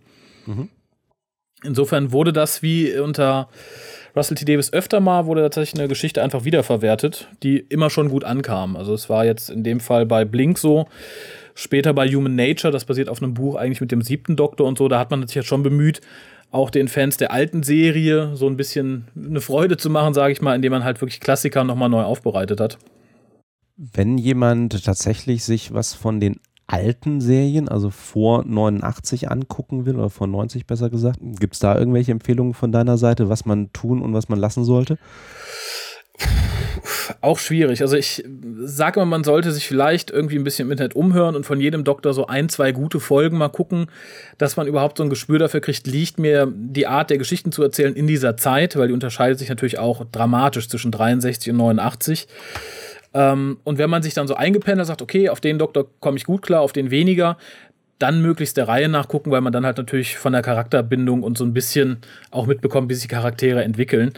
Mhm. 0.45 0.69
Insofern 1.63 2.11
wurde 2.11 2.33
das 2.33 2.61
wie 2.61 2.95
unter 2.99 3.49
Russell 4.15 4.37
T. 4.37 4.45
Davis 4.45 4.71
öfter 4.71 4.99
mal 4.99 5.25
wurde 5.25 5.41
tatsächlich 5.41 5.79
eine 5.79 5.87
Geschichte 5.87 6.21
einfach 6.21 6.45
wiederverwertet, 6.45 7.29
die 7.41 7.57
immer 7.57 7.89
schon 7.89 8.09
gut 8.09 8.23
ankam. 8.23 8.75
Also 8.75 8.93
es 8.93 9.09
war 9.09 9.25
jetzt 9.25 9.49
in 9.49 9.63
dem 9.63 9.79
Fall 9.79 10.05
bei 10.05 10.23
Blink 10.23 10.59
so, 10.59 10.87
später 11.55 11.93
bei 11.93 12.07
Human 12.07 12.35
Nature, 12.35 12.71
das 12.71 12.85
basiert 12.85 13.09
auf 13.09 13.23
einem 13.23 13.33
Buch 13.33 13.55
eigentlich 13.55 13.81
mit 13.81 13.91
dem 13.91 14.01
siebten 14.01 14.35
Doktor 14.35 14.67
und 14.67 14.77
so, 14.77 14.87
da 14.87 14.99
hat 14.99 15.09
man 15.09 15.25
sich 15.25 15.35
ja 15.35 15.43
schon 15.43 15.63
bemüht, 15.63 16.01
auch 16.51 16.69
den 16.69 16.87
Fans 16.87 17.17
der 17.17 17.31
alten 17.31 17.63
Serie 17.63 18.35
so 18.35 18.47
ein 18.47 18.57
bisschen 18.57 19.07
eine 19.15 19.41
Freude 19.41 19.77
zu 19.77 19.89
machen, 19.89 20.13
sage 20.13 20.31
ich 20.31 20.41
mal, 20.41 20.55
indem 20.55 20.71
man 20.71 20.83
halt 20.83 21.01
wirklich 21.01 21.19
Klassiker 21.19 21.63
nochmal 21.63 21.89
neu 21.89 22.03
aufbereitet 22.03 22.59
hat. 22.59 22.77
Wenn 23.75 24.19
jemand 24.19 24.85
tatsächlich 24.85 25.43
sich 25.43 25.73
was 25.73 25.95
von 25.95 26.19
den 26.19 26.39
alten 26.67 27.21
Serien, 27.21 27.67
also 27.69 27.89
vor 27.89 28.43
89 28.45 29.29
angucken 29.29 29.85
will, 29.85 29.95
oder 29.95 30.09
vor 30.09 30.27
90 30.27 30.65
besser 30.65 30.89
gesagt, 30.89 31.19
gibt 31.21 31.53
es 31.53 31.59
da 31.59 31.77
irgendwelche 31.77 32.11
Empfehlungen 32.11 32.53
von 32.53 32.71
deiner 32.71 32.97
Seite, 32.97 33.29
was 33.29 33.45
man 33.45 33.71
tun 33.73 34.01
und 34.01 34.13
was 34.13 34.29
man 34.29 34.39
lassen 34.39 34.63
sollte? 34.63 34.97
auch 37.21 37.39
schwierig. 37.39 37.81
Also 37.81 37.95
ich 37.95 38.23
sage 38.63 38.99
mal, 38.99 39.05
man 39.05 39.23
sollte 39.23 39.51
sich 39.51 39.67
vielleicht 39.67 40.11
irgendwie 40.11 40.37
ein 40.37 40.43
bisschen 40.43 40.67
im 40.67 40.71
Internet 40.71 40.95
umhören 40.95 41.35
und 41.35 41.45
von 41.45 41.59
jedem 41.59 41.83
Doktor 41.83 42.13
so 42.13 42.27
ein, 42.27 42.49
zwei 42.49 42.71
gute 42.71 42.99
Folgen 42.99 43.37
mal 43.37 43.49
gucken, 43.49 43.87
dass 44.37 44.57
man 44.57 44.67
überhaupt 44.67 44.97
so 44.97 45.03
ein 45.03 45.09
Gespür 45.09 45.39
dafür 45.39 45.61
kriegt, 45.61 45.87
liegt 45.87 46.19
mir 46.19 46.51
die 46.53 46.87
Art 46.87 47.09
der 47.09 47.17
Geschichten 47.17 47.51
zu 47.51 47.63
erzählen 47.63 47.95
in 47.95 48.07
dieser 48.07 48.37
Zeit, 48.37 48.75
weil 48.75 48.87
die 48.87 48.93
unterscheidet 48.93 49.39
sich 49.39 49.49
natürlich 49.49 49.79
auch 49.79 50.05
dramatisch 50.11 50.69
zwischen 50.69 50.91
63 50.91 51.51
und 51.51 51.57
89. 51.57 52.27
Ähm, 53.13 53.57
und 53.63 53.77
wenn 53.77 53.89
man 53.89 54.03
sich 54.03 54.13
dann 54.13 54.27
so 54.27 54.35
eingependelt 54.35 54.87
sagt, 54.87 55.01
okay, 55.01 55.29
auf 55.29 55.39
den 55.39 55.59
Doktor 55.59 55.85
komme 55.99 56.17
ich 56.17 56.25
gut 56.25 56.41
klar, 56.41 56.61
auf 56.61 56.73
den 56.73 56.91
weniger, 56.91 57.37
dann 58.03 58.21
möglichst 58.21 58.57
der 58.57 58.67
Reihe 58.67 58.89
nachgucken, 58.89 59.31
weil 59.31 59.39
man 59.39 59.53
dann 59.53 59.65
halt 59.65 59.77
natürlich 59.77 60.17
von 60.17 60.33
der 60.33 60.41
Charakterbindung 60.41 61.23
und 61.23 61.37
so 61.37 61.45
ein 61.45 61.53
bisschen 61.53 61.99
auch 62.31 62.47
mitbekommt, 62.47 62.89
wie 62.89 62.95
sich 62.95 63.07
Charaktere 63.07 63.63
entwickeln. 63.63 64.11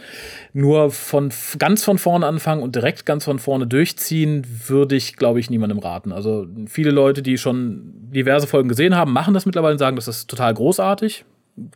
Nur 0.52 0.90
von 0.90 1.30
ganz 1.58 1.84
von 1.84 1.96
vorne 1.98 2.26
anfangen 2.26 2.62
und 2.62 2.74
direkt 2.74 3.06
ganz 3.06 3.24
von 3.24 3.38
vorne 3.38 3.68
durchziehen, 3.68 4.44
würde 4.66 4.96
ich, 4.96 5.16
glaube 5.16 5.38
ich, 5.38 5.50
niemandem 5.50 5.78
raten. 5.78 6.10
Also 6.10 6.48
viele 6.66 6.90
Leute, 6.90 7.22
die 7.22 7.38
schon 7.38 7.92
diverse 8.12 8.48
Folgen 8.48 8.68
gesehen 8.68 8.96
haben, 8.96 9.12
machen 9.12 9.34
das 9.34 9.46
mittlerweile 9.46 9.74
und 9.74 9.78
sagen, 9.78 9.94
das 9.94 10.08
ist 10.08 10.28
total 10.28 10.52
großartig. 10.54 11.24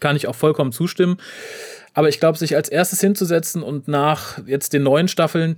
Kann 0.00 0.16
ich 0.16 0.26
auch 0.26 0.34
vollkommen 0.34 0.72
zustimmen. 0.72 1.16
Aber 1.94 2.08
ich 2.08 2.18
glaube, 2.18 2.38
sich 2.38 2.56
als 2.56 2.68
erstes 2.68 3.00
hinzusetzen 3.00 3.62
und 3.62 3.86
nach 3.86 4.44
jetzt 4.46 4.72
den 4.72 4.82
neuen 4.82 5.06
Staffeln 5.06 5.56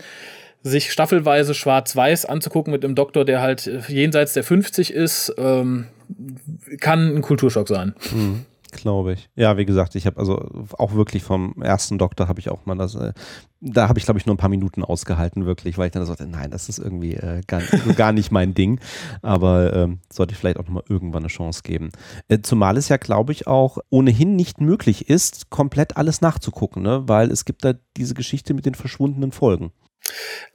sich 0.63 0.93
staffelweise 0.93 1.55
schwarz-weiß 1.55 2.25
anzugucken 2.25 2.73
mit 2.73 2.85
einem 2.85 2.95
Doktor, 2.95 3.25
der 3.25 3.41
halt 3.41 3.71
jenseits 3.89 4.33
der 4.33 4.45
50 4.45 4.93
ist, 4.93 5.35
ähm, 5.39 5.87
kann 6.81 7.17
ein 7.17 7.23
Kulturschock 7.23 7.69
sein. 7.69 7.95
Mhm, 8.13 8.45
glaube 8.71 9.15
ich. 9.15 9.29
Ja, 9.35 9.57
wie 9.57 9.65
gesagt, 9.65 9.97
ich 9.97 10.07
habe 10.07 10.21
also 10.21 10.49
auch 10.79 10.95
wirklich 10.95 11.25
vom 11.25 11.55
ersten 11.61 11.99
Doktor 11.99 12.29
habe 12.29 12.39
ich 12.39 12.49
auch 12.49 12.65
mal 12.65 12.77
das, 12.77 12.95
äh, 12.95 13.13
da 13.61 13.89
habe 13.89 13.99
ich 13.99 14.05
glaube 14.05 14.19
ich 14.19 14.27
nur 14.27 14.35
ein 14.35 14.39
paar 14.39 14.49
Minuten 14.49 14.85
ausgehalten 14.85 15.47
wirklich, 15.47 15.79
weil 15.79 15.87
ich 15.87 15.93
dann 15.93 16.07
sagte, 16.07 16.27
nein, 16.27 16.51
das 16.51 16.69
ist 16.69 16.79
irgendwie 16.79 17.15
äh, 17.15 17.41
gar, 17.47 17.61
gar 17.97 18.13
nicht 18.13 18.31
mein 18.31 18.55
Ding, 18.55 18.79
aber 19.21 19.75
ähm, 19.75 19.99
sollte 20.13 20.33
ich 20.33 20.39
vielleicht 20.39 20.59
auch 20.59 20.65
nochmal 20.65 20.85
irgendwann 20.89 21.23
eine 21.23 21.29
Chance 21.29 21.63
geben. 21.65 21.91
Äh, 22.29 22.39
zumal 22.43 22.77
es 22.77 22.89
ja 22.89 22.99
glaube 22.99 23.33
ich 23.33 23.49
auch 23.49 23.79
ohnehin 23.91 24.37
nicht 24.37 24.61
möglich 24.61 25.09
ist, 25.09 25.51
komplett 25.51 25.97
alles 25.97 26.21
nachzugucken, 26.21 26.83
ne? 26.83 27.03
weil 27.07 27.33
es 27.33 27.45
gibt 27.45 27.65
da 27.65 27.75
diese 27.97 28.15
Geschichte 28.15 28.55
mit 28.55 28.65
den 28.65 28.75
verschwundenen 28.75 29.33
Folgen. 29.33 29.73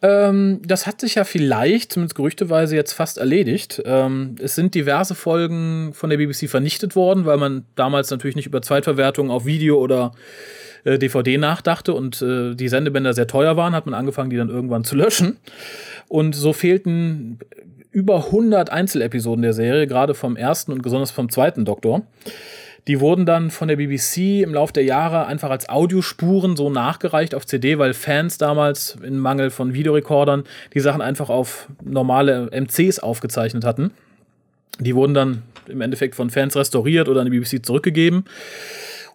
Ähm, 0.02 0.62
das 0.64 0.86
hat 0.86 1.02
sich 1.02 1.16
ja 1.16 1.24
vielleicht, 1.24 1.94
zumindest 1.94 2.16
gerüchteweise, 2.16 2.76
jetzt 2.76 2.94
fast 2.94 3.18
erledigt. 3.18 3.82
Ähm, 3.86 4.36
es 4.42 4.56
sind 4.56 4.76
diverse 4.76 5.16
Folgen 5.16 5.94
von 5.94 6.10
der 6.10 6.18
BBC 6.18 6.50
vernichtet 6.50 6.96
worden, 6.96 7.26
weil 7.26 7.38
man 7.38 7.66
damals 7.76 8.12
natürlich 8.12 8.36
nicht 8.36 8.46
über 8.46 8.62
Zweitverwertung 8.62 9.32
auf 9.32 9.46
Video 9.46 9.80
oder 9.80 10.12
äh, 10.84 11.00
DVD 11.00 11.38
nachdachte 11.38 11.94
und 11.94 12.22
äh, 12.22 12.56
die 12.56 12.68
Sendebänder 12.68 13.14
sehr 13.14 13.28
teuer 13.28 13.58
waren, 13.58 13.74
hat 13.74 13.86
man 13.86 13.96
angefangen, 13.96 14.30
die 14.30 14.38
dann 14.38 14.50
irgendwann 14.50 14.84
zu 14.84 14.96
löschen. 14.96 15.38
Und 16.08 16.36
so 16.36 16.54
fehlten 16.54 17.40
über 17.92 18.26
100 18.26 18.70
Einzelepisoden 18.70 19.42
der 19.42 19.54
Serie, 19.54 19.88
gerade 19.88 20.14
vom 20.14 20.36
ersten 20.36 20.72
und 20.72 20.84
besonders 20.84 21.12
vom 21.12 21.30
zweiten 21.30 21.66
Doktor. 21.66 22.04
Die 22.88 23.02
wurden 23.02 23.26
dann 23.26 23.52
von 23.52 23.68
der 23.68 23.76
BBC 23.76 24.42
im 24.42 24.54
Laufe 24.54 24.72
der 24.72 24.84
Jahre 24.84 25.26
einfach 25.26 25.50
als 25.50 25.68
Audiospuren 25.68 26.56
so 26.56 26.70
nachgereicht 26.70 27.36
auf 27.36 27.46
CD, 27.46 27.78
weil 27.78 27.94
Fans 27.94 28.38
damals 28.38 28.98
in 29.04 29.20
Mangel 29.20 29.50
von 29.50 29.74
Videorekordern 29.74 30.46
die 30.74 30.80
Sachen 30.80 31.02
einfach 31.02 31.30
auf 31.30 31.68
normale 31.84 32.50
MCs 32.52 33.00
aufgezeichnet 33.00 33.66
hatten. 33.66 33.92
Die 34.80 34.96
wurden 34.96 35.14
dann 35.14 35.44
im 35.68 35.82
Endeffekt 35.82 36.16
von 36.16 36.30
Fans 36.30 36.56
restauriert 36.56 37.10
oder 37.10 37.22
an 37.22 37.30
die 37.30 37.38
BBC 37.38 37.66
zurückgegeben. 37.66 38.24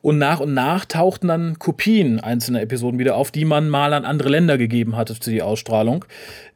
Und 0.03 0.19
nach 0.19 0.41
und 0.41 0.53
nach 0.53 0.85
tauchten 0.85 1.29
dann 1.29 1.59
Kopien 1.61 2.19
einzelner 2.19 2.61
Episoden 2.61 2.99
wieder 2.99 3.17
auf, 3.17 3.31
die 3.31 3.45
man 3.45 3.69
mal 3.69 3.95
an 3.95 4.05
andere 4.05 4.29
Länder 4.29 4.59
gegeben 4.59 4.97
hatte 4.97 5.15
für 5.15 5.31
die 5.31 5.43
Ausstrahlung. 5.43 6.05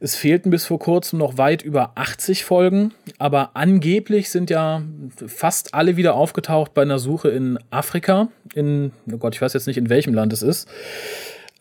Es 0.01 0.17
fehlten 0.17 0.49
bis 0.49 0.65
vor 0.65 0.79
kurzem 0.79 1.17
noch 1.17 1.37
weit 1.37 1.61
über 1.61 1.93
80 1.95 2.43
Folgen, 2.43 2.93
aber 3.17 3.51
angeblich 3.53 4.29
sind 4.29 4.49
ja 4.49 4.81
fast 5.25 5.73
alle 5.73 5.95
wieder 5.95 6.15
aufgetaucht 6.15 6.73
bei 6.73 6.81
einer 6.81 6.99
Suche 6.99 7.29
in 7.29 7.57
Afrika. 7.71 8.27
In, 8.53 8.91
oh 9.11 9.17
Gott, 9.17 9.33
ich 9.33 9.41
weiß 9.41 9.53
jetzt 9.53 9.67
nicht, 9.67 9.77
in 9.77 9.89
welchem 9.89 10.13
Land 10.13 10.33
es 10.33 10.41
ist. 10.41 10.67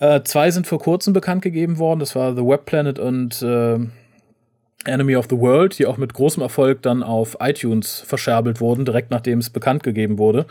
Äh, 0.01 0.23
zwei 0.25 0.51
sind 0.51 0.67
vor 0.67 0.81
kurzem 0.81 1.13
bekannt 1.13 1.43
gegeben 1.43 1.79
worden. 1.79 2.01
Das 2.01 2.17
war 2.17 2.35
The 2.35 2.45
Web 2.45 2.67
Planet 2.67 2.99
und 2.99 3.41
äh, 3.43 3.79
Enemy 4.89 5.17
of 5.17 5.27
the 5.31 5.39
World, 5.39 5.79
die 5.79 5.87
auch 5.87 5.97
mit 5.97 6.15
großem 6.15 6.43
Erfolg 6.43 6.83
dann 6.83 7.03
auf 7.03 7.37
iTunes 7.41 8.01
verscherbelt 8.07 8.61
wurden, 8.61 8.85
direkt 8.85 9.11
nachdem 9.11 9.39
es 9.39 9.51
bekannt 9.51 9.83
gegeben 9.83 10.19
wurde. 10.19 10.47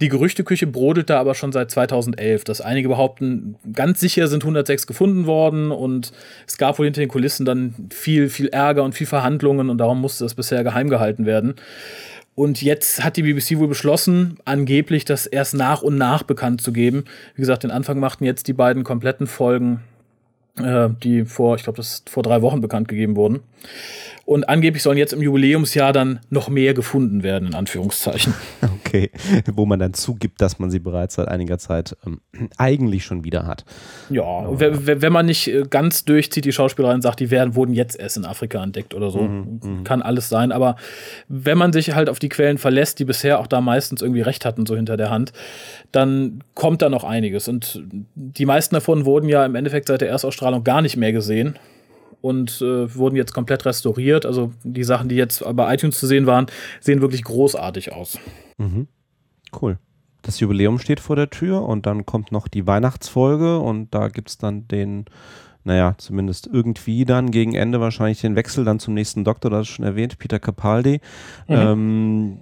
Die 0.00 0.08
Gerüchteküche 0.08 0.66
brodelt 0.66 1.10
da 1.10 1.20
aber 1.20 1.34
schon 1.34 1.52
seit 1.52 1.70
2011, 1.70 2.44
dass 2.44 2.60
einige 2.60 2.88
behaupten, 2.88 3.56
ganz 3.72 4.00
sicher 4.00 4.28
sind 4.28 4.42
106 4.42 4.86
gefunden 4.86 5.26
worden 5.26 5.70
und 5.70 6.12
es 6.46 6.58
gab 6.58 6.78
wohl 6.78 6.86
hinter 6.86 7.00
den 7.00 7.08
Kulissen 7.08 7.46
dann 7.46 7.88
viel, 7.90 8.28
viel 8.28 8.48
Ärger 8.48 8.82
und 8.82 8.94
viel 8.94 9.06
Verhandlungen 9.06 9.70
und 9.70 9.78
darum 9.78 10.00
musste 10.00 10.24
das 10.24 10.34
bisher 10.34 10.64
geheim 10.64 10.88
gehalten 10.88 11.26
werden. 11.26 11.54
Und 12.34 12.62
jetzt 12.62 13.04
hat 13.04 13.16
die 13.16 13.22
BBC 13.22 13.58
wohl 13.58 13.68
beschlossen, 13.68 14.38
angeblich 14.46 15.04
das 15.04 15.26
erst 15.26 15.54
nach 15.54 15.82
und 15.82 15.96
nach 15.96 16.22
bekannt 16.22 16.62
zu 16.62 16.72
geben. 16.72 17.04
Wie 17.34 17.42
gesagt, 17.42 17.62
den 17.62 17.70
Anfang 17.70 18.00
machten 18.00 18.24
jetzt 18.24 18.48
die 18.48 18.54
beiden 18.54 18.84
kompletten 18.84 19.26
Folgen 19.26 19.80
äh, 20.58 20.88
die 21.02 21.24
vor, 21.24 21.56
ich 21.56 21.64
glaube, 21.64 21.76
das 21.76 22.02
vor 22.08 22.22
drei 22.22 22.42
Wochen 22.42 22.60
bekannt 22.60 22.88
gegeben 22.88 23.16
wurden. 23.16 23.40
Und 24.24 24.48
angeblich 24.48 24.82
sollen 24.82 24.98
jetzt 24.98 25.12
im 25.12 25.22
Jubiläumsjahr 25.22 25.92
dann 25.92 26.20
noch 26.30 26.48
mehr 26.48 26.74
gefunden 26.74 27.22
werden, 27.22 27.48
in 27.48 27.54
Anführungszeichen. 27.54 28.34
Okay, 28.92 29.10
wo 29.54 29.64
man 29.64 29.78
dann 29.78 29.94
zugibt, 29.94 30.42
dass 30.42 30.58
man 30.58 30.70
sie 30.70 30.78
bereits 30.78 31.14
seit 31.14 31.28
einiger 31.28 31.56
Zeit 31.58 31.96
ähm, 32.06 32.20
eigentlich 32.58 33.04
schon 33.04 33.24
wieder 33.24 33.46
hat. 33.46 33.64
Ja, 34.10 34.44
wenn 34.60 35.12
man 35.12 35.26
nicht 35.26 35.48
äh, 35.48 35.62
ganz 35.68 36.04
durchzieht, 36.04 36.44
die 36.44 36.52
Schauspielerin 36.52 37.00
sagt, 37.00 37.20
die 37.20 37.30
werden, 37.30 37.54
wurden 37.54 37.72
jetzt 37.72 37.98
erst 37.98 38.18
in 38.18 38.26
Afrika 38.26 38.62
entdeckt 38.62 38.94
oder 38.94 39.10
so. 39.10 39.22
Mhm, 39.22 39.60
mhm, 39.62 39.84
Kann 39.84 40.02
alles 40.02 40.28
sein. 40.28 40.52
Aber 40.52 40.76
wenn 41.28 41.56
man 41.56 41.72
sich 41.72 41.94
halt 41.94 42.10
auf 42.10 42.18
die 42.18 42.28
Quellen 42.28 42.58
verlässt, 42.58 42.98
die 42.98 43.06
bisher 43.06 43.40
auch 43.40 43.46
da 43.46 43.62
meistens 43.62 44.02
irgendwie 44.02 44.20
recht 44.20 44.44
hatten, 44.44 44.66
so 44.66 44.76
hinter 44.76 44.98
der 44.98 45.08
Hand, 45.08 45.32
dann 45.90 46.44
kommt 46.54 46.82
da 46.82 46.90
noch 46.90 47.04
einiges. 47.04 47.48
Und 47.48 47.82
die 48.14 48.46
meisten 48.46 48.74
davon 48.74 49.06
wurden 49.06 49.28
ja 49.28 49.46
im 49.46 49.54
Endeffekt 49.54 49.88
seit 49.88 50.02
der 50.02 50.10
Erstausstrahlung 50.10 50.64
gar 50.64 50.82
nicht 50.82 50.98
mehr 50.98 51.12
gesehen 51.12 51.58
und 52.22 52.62
äh, 52.62 52.94
wurden 52.94 53.16
jetzt 53.16 53.34
komplett 53.34 53.66
restauriert. 53.66 54.24
Also 54.24 54.52
die 54.64 54.84
Sachen, 54.84 55.10
die 55.10 55.16
jetzt 55.16 55.44
bei 55.54 55.74
iTunes 55.74 55.98
zu 55.98 56.06
sehen 56.06 56.26
waren, 56.26 56.46
sehen 56.80 57.02
wirklich 57.02 57.24
großartig 57.24 57.92
aus. 57.92 58.18
Mhm. 58.56 58.88
Cool. 59.60 59.78
Das 60.22 60.38
Jubiläum 60.40 60.78
steht 60.78 61.00
vor 61.00 61.16
der 61.16 61.30
Tür 61.30 61.62
und 61.62 61.84
dann 61.84 62.06
kommt 62.06 62.32
noch 62.32 62.48
die 62.48 62.66
Weihnachtsfolge 62.66 63.58
und 63.58 63.92
da 63.92 64.08
gibt 64.08 64.30
es 64.30 64.38
dann 64.38 64.68
den, 64.68 65.06
naja, 65.64 65.94
zumindest 65.98 66.46
irgendwie 66.46 67.04
dann 67.04 67.32
gegen 67.32 67.54
Ende 67.54 67.80
wahrscheinlich 67.80 68.20
den 68.20 68.36
Wechsel 68.36 68.64
dann 68.64 68.78
zum 68.78 68.94
nächsten 68.94 69.24
Doktor, 69.24 69.50
das 69.50 69.62
ist 69.62 69.74
schon 69.74 69.84
erwähnt, 69.84 70.18
Peter 70.18 70.38
Capaldi. 70.38 71.00
Mhm. 71.48 71.54
Ähm, 71.54 72.38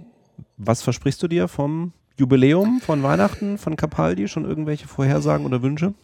was 0.57 0.83
versprichst 0.83 1.21
du 1.23 1.27
dir 1.27 1.47
vom 1.47 1.93
Jubiläum, 2.17 2.81
von 2.81 3.01
Weihnachten, 3.01 3.57
von 3.57 3.75
Capaldi? 3.75 4.27
Schon 4.27 4.45
irgendwelche 4.45 4.87
Vorhersagen 4.87 5.47
oder 5.47 5.63
Wünsche? 5.63 5.95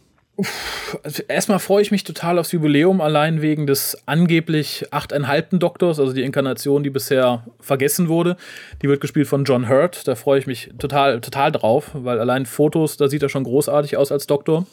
Erstmal 1.26 1.58
freue 1.58 1.82
ich 1.82 1.90
mich 1.90 2.04
total 2.04 2.38
aufs 2.38 2.52
Jubiläum, 2.52 3.00
allein 3.00 3.42
wegen 3.42 3.66
des 3.66 3.98
angeblich 4.06 4.86
achteinhalbten 4.92 5.58
Doktors, 5.58 5.98
also 5.98 6.12
die 6.12 6.22
Inkarnation, 6.22 6.84
die 6.84 6.90
bisher 6.90 7.44
vergessen 7.60 8.08
wurde. 8.08 8.36
Die 8.80 8.88
wird 8.88 9.00
gespielt 9.00 9.26
von 9.26 9.44
John 9.44 9.68
Hurt. 9.68 10.06
Da 10.06 10.14
freue 10.14 10.38
ich 10.38 10.46
mich 10.46 10.70
total, 10.78 11.20
total 11.20 11.50
drauf, 11.50 11.90
weil 11.92 12.20
allein 12.20 12.46
Fotos, 12.46 12.96
da 12.96 13.08
sieht 13.08 13.22
er 13.22 13.28
schon 13.28 13.44
großartig 13.44 13.96
aus 13.96 14.12
als 14.12 14.28
Doktor. 14.28 14.66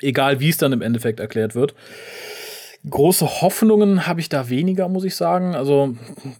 Egal 0.00 0.40
wie 0.40 0.48
es 0.48 0.56
dann 0.56 0.72
im 0.72 0.80
Endeffekt 0.80 1.20
erklärt 1.20 1.54
wird. 1.54 1.74
Große 2.88 3.42
Hoffnungen 3.42 4.06
habe 4.06 4.20
ich 4.20 4.30
da 4.30 4.48
weniger, 4.48 4.88
muss 4.88 5.04
ich 5.04 5.14
sagen. 5.14 5.54
Also, 5.54 5.94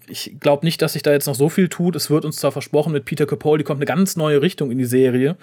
ich 0.08 0.36
glaube 0.40 0.64
nicht, 0.64 0.80
dass 0.80 0.94
sich 0.94 1.02
da 1.02 1.12
jetzt 1.12 1.26
noch 1.26 1.34
so 1.34 1.50
viel 1.50 1.68
tut. 1.68 1.94
Es 1.94 2.08
wird 2.08 2.24
uns 2.24 2.36
zwar 2.36 2.52
versprochen, 2.52 2.94
mit 2.94 3.04
Peter 3.04 3.26
Capaldi 3.26 3.64
kommt 3.64 3.78
eine 3.78 3.84
ganz 3.86 4.16
neue 4.16 4.40
Richtung 4.40 4.70
in 4.70 4.78
die 4.78 4.86
Serie. 4.86 5.36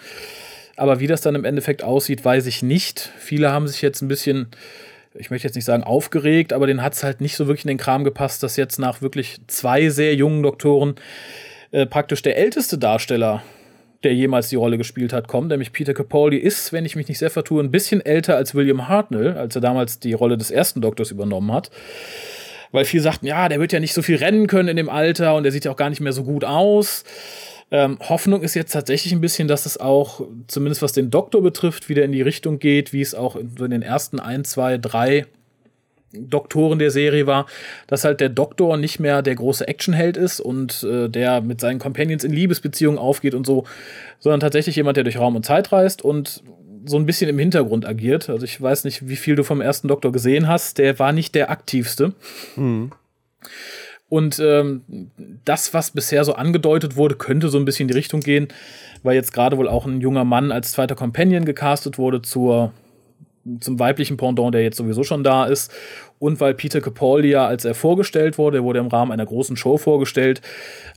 Aber 0.77 0.99
wie 0.99 1.07
das 1.07 1.21
dann 1.21 1.35
im 1.35 1.43
Endeffekt 1.43 1.83
aussieht, 1.83 2.23
weiß 2.23 2.45
ich 2.45 2.63
nicht. 2.63 3.11
Viele 3.17 3.51
haben 3.51 3.67
sich 3.67 3.81
jetzt 3.81 4.01
ein 4.01 4.07
bisschen, 4.07 4.47
ich 5.15 5.29
möchte 5.29 5.47
jetzt 5.47 5.55
nicht 5.55 5.65
sagen 5.65 5.83
aufgeregt, 5.83 6.53
aber 6.53 6.67
denen 6.67 6.83
hat 6.83 6.93
es 6.93 7.03
halt 7.03 7.19
nicht 7.19 7.35
so 7.35 7.47
wirklich 7.47 7.65
in 7.65 7.69
den 7.69 7.77
Kram 7.77 8.03
gepasst, 8.03 8.43
dass 8.43 8.55
jetzt 8.55 8.79
nach 8.79 9.01
wirklich 9.01 9.39
zwei 9.47 9.89
sehr 9.89 10.15
jungen 10.15 10.43
Doktoren 10.43 10.95
äh, 11.71 11.85
praktisch 11.85 12.21
der 12.21 12.37
älteste 12.37 12.77
Darsteller 12.77 13.43
der 14.03 14.13
jemals 14.13 14.49
die 14.49 14.55
Rolle 14.55 14.77
gespielt 14.77 15.11
hat, 15.11 15.27
kommt. 15.27 15.49
Nämlich 15.49 15.73
Peter 15.73 15.93
Capaldi 15.93 16.37
ist, 16.37 16.71
wenn 16.71 16.85
ich 16.85 16.95
mich 16.95 17.07
nicht 17.07 17.17
sehr 17.17 17.29
vertue, 17.29 17.63
ein 17.63 17.71
bisschen 17.71 18.05
älter 18.05 18.35
als 18.35 18.53
William 18.53 18.87
Hartnell, 18.87 19.35
als 19.35 19.55
er 19.55 19.61
damals 19.61 19.99
die 19.99 20.13
Rolle 20.13 20.37
des 20.37 20.51
ersten 20.51 20.81
Doktors 20.81 21.11
übernommen 21.11 21.51
hat. 21.51 21.71
Weil 22.71 22.85
viele 22.85 23.03
sagten, 23.03 23.25
ja, 23.25 23.49
der 23.49 23.59
wird 23.59 23.73
ja 23.73 23.79
nicht 23.79 23.93
so 23.93 24.01
viel 24.01 24.17
rennen 24.17 24.47
können 24.47 24.69
in 24.69 24.77
dem 24.77 24.89
Alter 24.89 25.35
und 25.35 25.43
der 25.43 25.51
sieht 25.51 25.65
ja 25.65 25.71
auch 25.71 25.77
gar 25.77 25.89
nicht 25.89 26.01
mehr 26.01 26.13
so 26.13 26.23
gut 26.23 26.43
aus. 26.43 27.03
Ähm, 27.69 27.97
Hoffnung 27.99 28.43
ist 28.43 28.53
jetzt 28.53 28.71
tatsächlich 28.71 29.13
ein 29.13 29.21
bisschen, 29.21 29.47
dass 29.47 29.65
es 29.65 29.77
auch, 29.77 30.21
zumindest 30.47 30.81
was 30.81 30.93
den 30.93 31.11
Doktor 31.11 31.41
betrifft, 31.41 31.89
wieder 31.89 32.03
in 32.03 32.13
die 32.13 32.21
Richtung 32.21 32.59
geht, 32.59 32.93
wie 32.93 33.01
es 33.01 33.13
auch 33.13 33.35
in, 33.35 33.55
in 33.57 33.71
den 33.71 33.81
ersten 33.81 34.19
ein, 34.19 34.45
zwei, 34.45 34.77
drei 34.77 35.25
Doktoren 36.13 36.79
der 36.79 36.91
Serie 36.91 37.27
war, 37.27 37.45
dass 37.87 38.05
halt 38.05 38.21
der 38.21 38.29
Doktor 38.29 38.77
nicht 38.77 38.99
mehr 38.99 39.21
der 39.21 39.35
große 39.35 39.67
Actionheld 39.67 40.15
ist 40.15 40.39
und 40.39 40.83
äh, 40.83 41.09
der 41.09 41.41
mit 41.41 41.59
seinen 41.59 41.79
Companions 41.79 42.23
in 42.23 42.31
Liebesbeziehungen 42.31 42.97
aufgeht 42.97 43.33
und 43.33 43.45
so, 43.45 43.65
sondern 44.19 44.39
tatsächlich 44.39 44.77
jemand, 44.77 44.95
der 44.95 45.03
durch 45.03 45.19
Raum 45.19 45.35
und 45.35 45.45
Zeit 45.45 45.71
reist 45.73 46.01
und 46.01 46.43
so 46.85 46.97
ein 46.97 47.05
bisschen 47.05 47.29
im 47.29 47.37
Hintergrund 47.37 47.85
agiert. 47.85 48.29
Also 48.29 48.45
ich 48.45 48.61
weiß 48.61 48.85
nicht, 48.85 49.09
wie 49.09 49.17
viel 49.17 49.35
du 49.35 49.43
vom 49.43 49.59
ersten 49.59 49.89
Doktor 49.89 50.13
gesehen 50.13 50.47
hast. 50.47 50.77
Der 50.77 50.97
war 50.99 51.11
nicht 51.11 51.35
der 51.35 51.49
aktivste. 51.51 52.13
Mhm. 52.55 52.91
Und 54.09 54.39
ähm, 54.39 54.83
das, 55.43 55.73
was 55.73 55.91
bisher 55.91 56.23
so 56.23 56.33
angedeutet 56.33 56.95
wurde, 56.95 57.15
könnte 57.15 57.49
so 57.49 57.57
ein 57.57 57.65
bisschen 57.65 57.83
in 57.83 57.87
die 57.89 57.97
Richtung 57.97 58.21
gehen, 58.21 58.47
weil 59.03 59.15
jetzt 59.15 59.33
gerade 59.33 59.57
wohl 59.57 59.67
auch 59.67 59.85
ein 59.85 59.99
junger 59.99 60.23
Mann 60.23 60.51
als 60.51 60.71
zweiter 60.71 60.95
Companion 60.95 61.43
gecastet 61.43 61.97
wurde 61.97 62.21
zur, 62.21 62.71
zum 63.59 63.79
weiblichen 63.79 64.15
Pendant, 64.15 64.53
der 64.53 64.63
jetzt 64.63 64.77
sowieso 64.77 65.03
schon 65.03 65.25
da 65.25 65.45
ist. 65.45 65.73
Und 66.19 66.39
weil 66.39 66.53
Peter 66.53 66.79
Capaldi 66.79 67.29
ja, 67.29 67.47
als 67.47 67.65
er 67.65 67.75
vorgestellt 67.75 68.37
wurde, 68.37 68.59
er 68.59 68.63
wurde 68.63 68.79
im 68.79 68.87
Rahmen 68.87 69.11
einer 69.11 69.25
großen 69.25 69.57
Show 69.57 69.77
vorgestellt, 69.77 70.41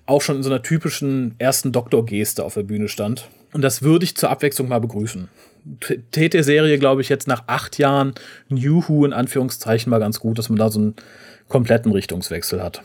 auch 0.06 0.22
schon 0.22 0.36
in 0.36 0.42
so 0.44 0.50
einer 0.50 0.62
typischen 0.62 1.34
ersten 1.38 1.72
Doktor-Geste 1.72 2.44
auf 2.44 2.54
der 2.54 2.62
Bühne 2.62 2.88
stand. 2.88 3.28
Und 3.52 3.62
das 3.62 3.82
würde 3.82 4.04
ich 4.04 4.16
zur 4.16 4.30
Abwechslung 4.30 4.68
mal 4.68 4.80
begrüßen. 4.80 5.28
Tät 6.12 6.32
der 6.32 6.44
Serie, 6.44 6.78
glaube 6.78 7.02
ich, 7.02 7.08
jetzt 7.08 7.26
nach 7.26 7.44
acht 7.48 7.76
Jahren 7.76 8.14
New 8.48 8.84
Who 8.86 9.04
in 9.04 9.12
Anführungszeichen 9.12 9.90
mal 9.90 9.98
ganz 9.98 10.20
gut, 10.20 10.38
dass 10.38 10.48
man 10.48 10.58
da 10.58 10.70
so 10.70 10.78
einen 10.78 10.94
kompletten 11.48 11.92
Richtungswechsel 11.92 12.62
hat. 12.62 12.82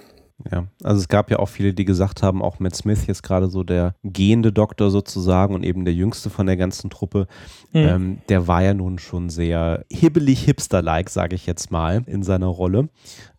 Ja, 0.52 0.66
also 0.84 1.00
es 1.00 1.08
gab 1.08 1.32
ja 1.32 1.40
auch 1.40 1.48
viele, 1.48 1.74
die 1.74 1.86
gesagt 1.86 2.22
haben, 2.22 2.42
auch 2.42 2.60
Matt 2.60 2.76
Smith 2.76 3.08
jetzt 3.08 3.24
gerade 3.24 3.48
so 3.48 3.64
der 3.64 3.96
gehende 4.04 4.52
Doktor 4.52 4.92
sozusagen 4.92 5.56
und 5.56 5.64
eben 5.64 5.86
der 5.86 5.94
jüngste 5.94 6.30
von 6.30 6.46
der 6.46 6.58
ganzen 6.58 6.90
Truppe, 6.90 7.28
mhm. 7.72 7.80
ähm, 7.80 8.18
der 8.28 8.46
war 8.46 8.62
ja 8.62 8.74
nun 8.74 9.00
schon 9.00 9.30
sehr 9.30 9.86
hibbelig 9.90 10.44
hipster-like, 10.44 11.10
sage 11.10 11.36
ich 11.36 11.46
jetzt 11.46 11.72
mal, 11.72 12.04
in 12.06 12.22
seiner 12.22 12.48
Rolle. 12.48 12.90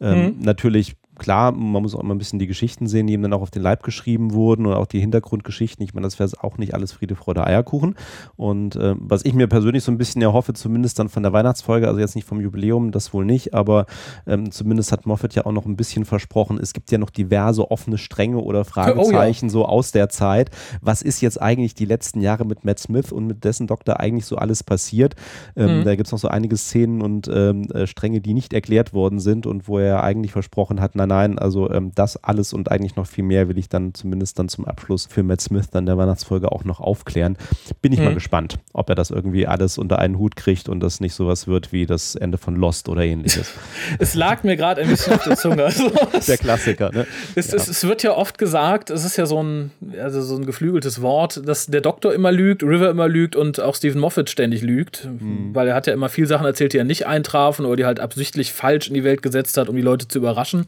Ähm, 0.01 0.37
mhm. 0.37 0.41
Natürlich 0.41 0.97
klar, 1.17 1.53
man 1.53 1.83
muss 1.83 1.95
auch 1.95 2.01
immer 2.01 2.15
ein 2.15 2.19
bisschen 2.19 2.39
die 2.39 2.47
Geschichten 2.47 2.87
sehen, 2.87 3.07
die 3.07 3.15
ihm 3.15 3.23
dann 3.23 3.33
auch 3.33 3.43
auf 3.43 3.51
den 3.51 3.63
Leib 3.63 3.83
geschrieben 3.83 4.33
wurden 4.33 4.67
und 4.67 4.75
auch 4.75 4.87
die 4.87 5.01
Hintergrundgeschichten. 5.01 5.85
Ich 5.85 5.95
meine, 5.95 6.07
das 6.07 6.19
wäre 6.19 6.31
auch 6.43 6.59
nicht 6.59 6.75
alles 6.75 6.93
Friede, 6.93 7.17
Freude, 7.17 7.47
Eierkuchen. 7.47 7.95
Und 8.37 8.77
äh, 8.77 8.95
was 8.99 9.25
ich 9.25 9.35
mir 9.35 9.47
persönlich 9.47 9.85
so 9.85 9.93
ein 9.93 9.99
bisschen 9.99 10.23
erhoffe, 10.23 10.53
zumindest 10.53 10.99
dann 10.99 11.09
von 11.09 11.23
der 11.23 11.33
Weihnachtsfolge, 11.33 11.89
also 11.89 12.01
jetzt 12.01 12.15
nicht 12.15 12.27
vom 12.27 12.41
Jubiläum, 12.41 12.93
das 12.93 13.13
wohl 13.13 13.25
nicht, 13.25 13.55
aber 13.55 13.87
ähm, 14.27 14.51
zumindest 14.51 14.93
hat 14.93 15.07
Moffat 15.07 15.35
ja 15.35 15.47
auch 15.47 15.53
noch 15.53 15.67
ein 15.67 15.77
bisschen 15.77 16.05
versprochen, 16.05 16.59
es 16.61 16.73
gibt 16.73 16.91
ja 16.91 16.99
noch 16.99 17.11
diverse 17.11 17.71
offene 17.71 17.99
Stränge 17.99 18.39
oder 18.39 18.65
Fragezeichen 18.65 19.47
oh, 19.47 19.49
ja. 19.49 19.51
so 19.51 19.67
aus 19.67 19.93
der 19.93 20.09
Zeit. 20.09 20.51
Was 20.81 21.03
ist 21.03 21.21
jetzt 21.21 21.41
eigentlich 21.41 21.75
die 21.75 21.85
letzten 21.85 22.21
Jahre 22.21 22.45
mit 22.45 22.65
Matt 22.65 22.79
Smith 22.79 23.13
und 23.13 23.27
mit 23.27 23.45
dessen 23.45 23.67
Doktor 23.67 24.01
eigentlich 24.01 24.27
so 24.27 24.37
alles 24.37 24.63
passiert? 24.63 25.15
Ähm, 25.57 25.81
mhm. 25.81 25.85
Da 25.85 25.95
gibt 25.95 26.07
es 26.07 26.13
noch 26.13 26.19
so 26.19 26.29
einige 26.29 26.57
Szenen 26.57 27.03
und 27.03 27.29
ähm, 27.33 27.71
äh, 27.73 27.87
Stränge, 27.87 28.21
die 28.21 28.35
nicht 28.35 28.53
erklärt 28.53 28.93
worden 28.93 29.21
sind 29.21 29.47
und 29.47 29.69
wo 29.69 29.79
er 29.79 30.03
eigentlich 30.03 30.33
versprochen 30.33 30.81
hat, 30.81 30.95
nein, 31.07 31.27
nein, 31.27 31.39
also 31.39 31.71
ähm, 31.71 31.93
das 31.95 32.23
alles 32.23 32.53
und 32.53 32.71
eigentlich 32.71 32.97
noch 32.97 33.07
viel 33.07 33.25
mehr 33.25 33.49
will 33.49 33.59
ich 33.59 33.69
dann 33.69 33.95
zumindest 33.95 34.39
dann 34.39 34.49
zum 34.49 34.65
Abschluss 34.65 35.07
für 35.07 35.23
Matt 35.23 35.41
Smith 35.41 35.71
dann 35.71 35.87
der 35.87 35.99
Weihnachtsfolge 35.99 36.53
auch 36.53 36.65
noch 36.65 36.81
aufklären. 36.81 37.37
Bin 37.83 37.93
ich 37.93 37.99
mhm. 37.99 38.07
mal 38.07 38.15
gespannt, 38.15 38.59
ob 38.73 38.89
er 38.89 38.95
das 38.95 39.11
irgendwie 39.11 39.47
alles 39.47 39.79
unter 39.79 39.99
einen 39.99 40.19
Hut 40.19 40.37
kriegt 40.37 40.69
und 40.69 40.81
das 40.81 41.01
nicht 41.01 41.15
sowas 41.15 41.47
wird 41.47 41.73
wie 41.73 41.87
das 41.87 42.15
Ende 42.15 42.39
von 42.39 42.57
Lost 42.57 42.89
oder 42.89 43.03
ähnliches. 43.03 43.53
es 43.99 44.15
lag 44.15 44.43
mir 44.45 44.57
gerade 44.57 44.83
ein 44.83 44.89
bisschen 44.89 45.15
auf 45.15 45.25
der 45.25 45.37
Zunge. 45.37 45.57
Also, 45.67 45.91
der 46.29 46.39
Klassiker, 46.39 46.93
ne? 46.93 47.07
Es, 47.35 47.51
ja. 47.51 47.57
es, 47.57 47.67
es, 47.67 47.85
wird 47.85 48.03
ja 48.03 48.13
oft 48.13 48.39
gesagt, 48.39 48.91
es 48.91 49.05
ist 49.05 49.17
ja 49.17 49.27
so 49.27 49.43
ein, 49.43 49.73
also 50.01 50.23
so 50.23 50.37
ein 50.37 50.47
geflügeltes 50.47 51.03
Wort, 51.03 51.43
dass 51.47 51.67
der 51.67 51.81
Doktor 51.81 52.15
immer 52.15 52.31
lügt, 52.31 52.63
River 52.63 52.91
immer 52.91 53.09
lügt 53.09 53.35
und 53.35 53.59
auch 53.59 53.75
Stephen 53.75 54.01
Moffat 54.01 54.31
ständig 54.31 54.63
lügt, 54.63 55.07
mhm. 55.07 55.55
weil 55.55 55.67
er 55.69 55.75
hat 55.75 55.87
ja 55.87 55.93
immer 55.93 56.09
viel 56.09 56.27
Sachen 56.27 56.47
erzählt, 56.47 56.73
die 56.73 56.77
ja 56.77 56.85
nicht 56.85 57.07
eintrafen 57.07 57.67
oder 57.67 57.77
die 57.77 57.85
halt 57.85 57.99
absichtlich 57.99 58.53
falsch 58.53 58.89
in 58.89 58.95
die 58.95 59.03
Welt 59.03 59.23
gesetzt 59.23 59.57
hat, 59.57 59.69
um 59.69 59.77
die 59.77 59.83
Leute 59.83 60.07
zu 60.07 60.19
überraschen. 60.19 60.67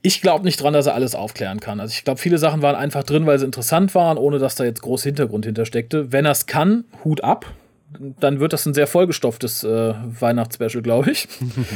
Ich 0.00 0.22
glaube 0.22 0.44
nicht 0.44 0.62
dran, 0.62 0.72
dass 0.72 0.86
er 0.86 0.94
alles 0.94 1.14
aufklären 1.14 1.58
kann. 1.60 1.80
Also 1.80 1.92
ich 1.92 2.04
glaube, 2.04 2.20
viele 2.20 2.38
Sachen 2.38 2.62
waren 2.62 2.76
einfach 2.76 3.02
drin, 3.02 3.26
weil 3.26 3.38
sie 3.38 3.44
interessant 3.44 3.94
waren, 3.94 4.16
ohne 4.16 4.38
dass 4.38 4.54
da 4.54 4.64
jetzt 4.64 4.82
groß 4.82 5.02
Hintergrund 5.02 5.44
hintersteckte. 5.44 6.12
Wenn 6.12 6.24
er 6.24 6.32
es 6.32 6.46
kann, 6.46 6.84
Hut 7.04 7.24
ab. 7.24 7.46
Dann 8.20 8.38
wird 8.38 8.52
das 8.52 8.66
ein 8.66 8.74
sehr 8.74 8.86
vollgestopftes 8.86 9.64
äh, 9.64 9.94
Weihnachtsspecial, 10.20 10.82
glaube 10.82 11.10
ich. 11.10 11.26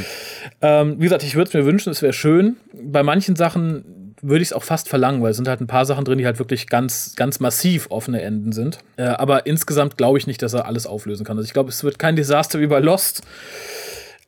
ähm, 0.61 0.95
wie 0.99 1.05
gesagt, 1.05 1.23
ich 1.23 1.35
würde 1.35 1.47
es 1.47 1.53
mir 1.53 1.65
wünschen, 1.65 1.89
es 1.89 2.03
wäre 2.03 2.13
schön. 2.13 2.55
Bei 2.71 3.01
manchen 3.01 3.35
Sachen 3.35 4.13
würde 4.23 4.41
ich 4.41 4.49
es 4.49 4.53
auch 4.53 4.63
fast 4.63 4.89
verlangen, 4.89 5.21
weil 5.21 5.31
es 5.31 5.37
sind 5.37 5.47
halt 5.47 5.59
ein 5.59 5.67
paar 5.67 5.85
Sachen 5.85 6.05
drin, 6.05 6.17
die 6.17 6.25
halt 6.25 6.39
wirklich 6.39 6.67
ganz, 6.67 7.13
ganz 7.15 7.39
massiv 7.39 7.87
offene 7.89 8.21
Enden 8.21 8.53
sind. 8.53 8.79
Äh, 8.95 9.03
aber 9.03 9.45
insgesamt 9.45 9.97
glaube 9.97 10.17
ich 10.17 10.27
nicht, 10.27 10.41
dass 10.41 10.53
er 10.53 10.65
alles 10.65 10.87
auflösen 10.87 11.25
kann. 11.25 11.37
Also 11.37 11.45
ich 11.45 11.53
glaube, 11.53 11.69
es 11.69 11.83
wird 11.83 11.99
kein 11.99 12.15
Desaster 12.15 12.59
wie 12.61 12.67
bei 12.67 12.79
Lost. 12.79 13.23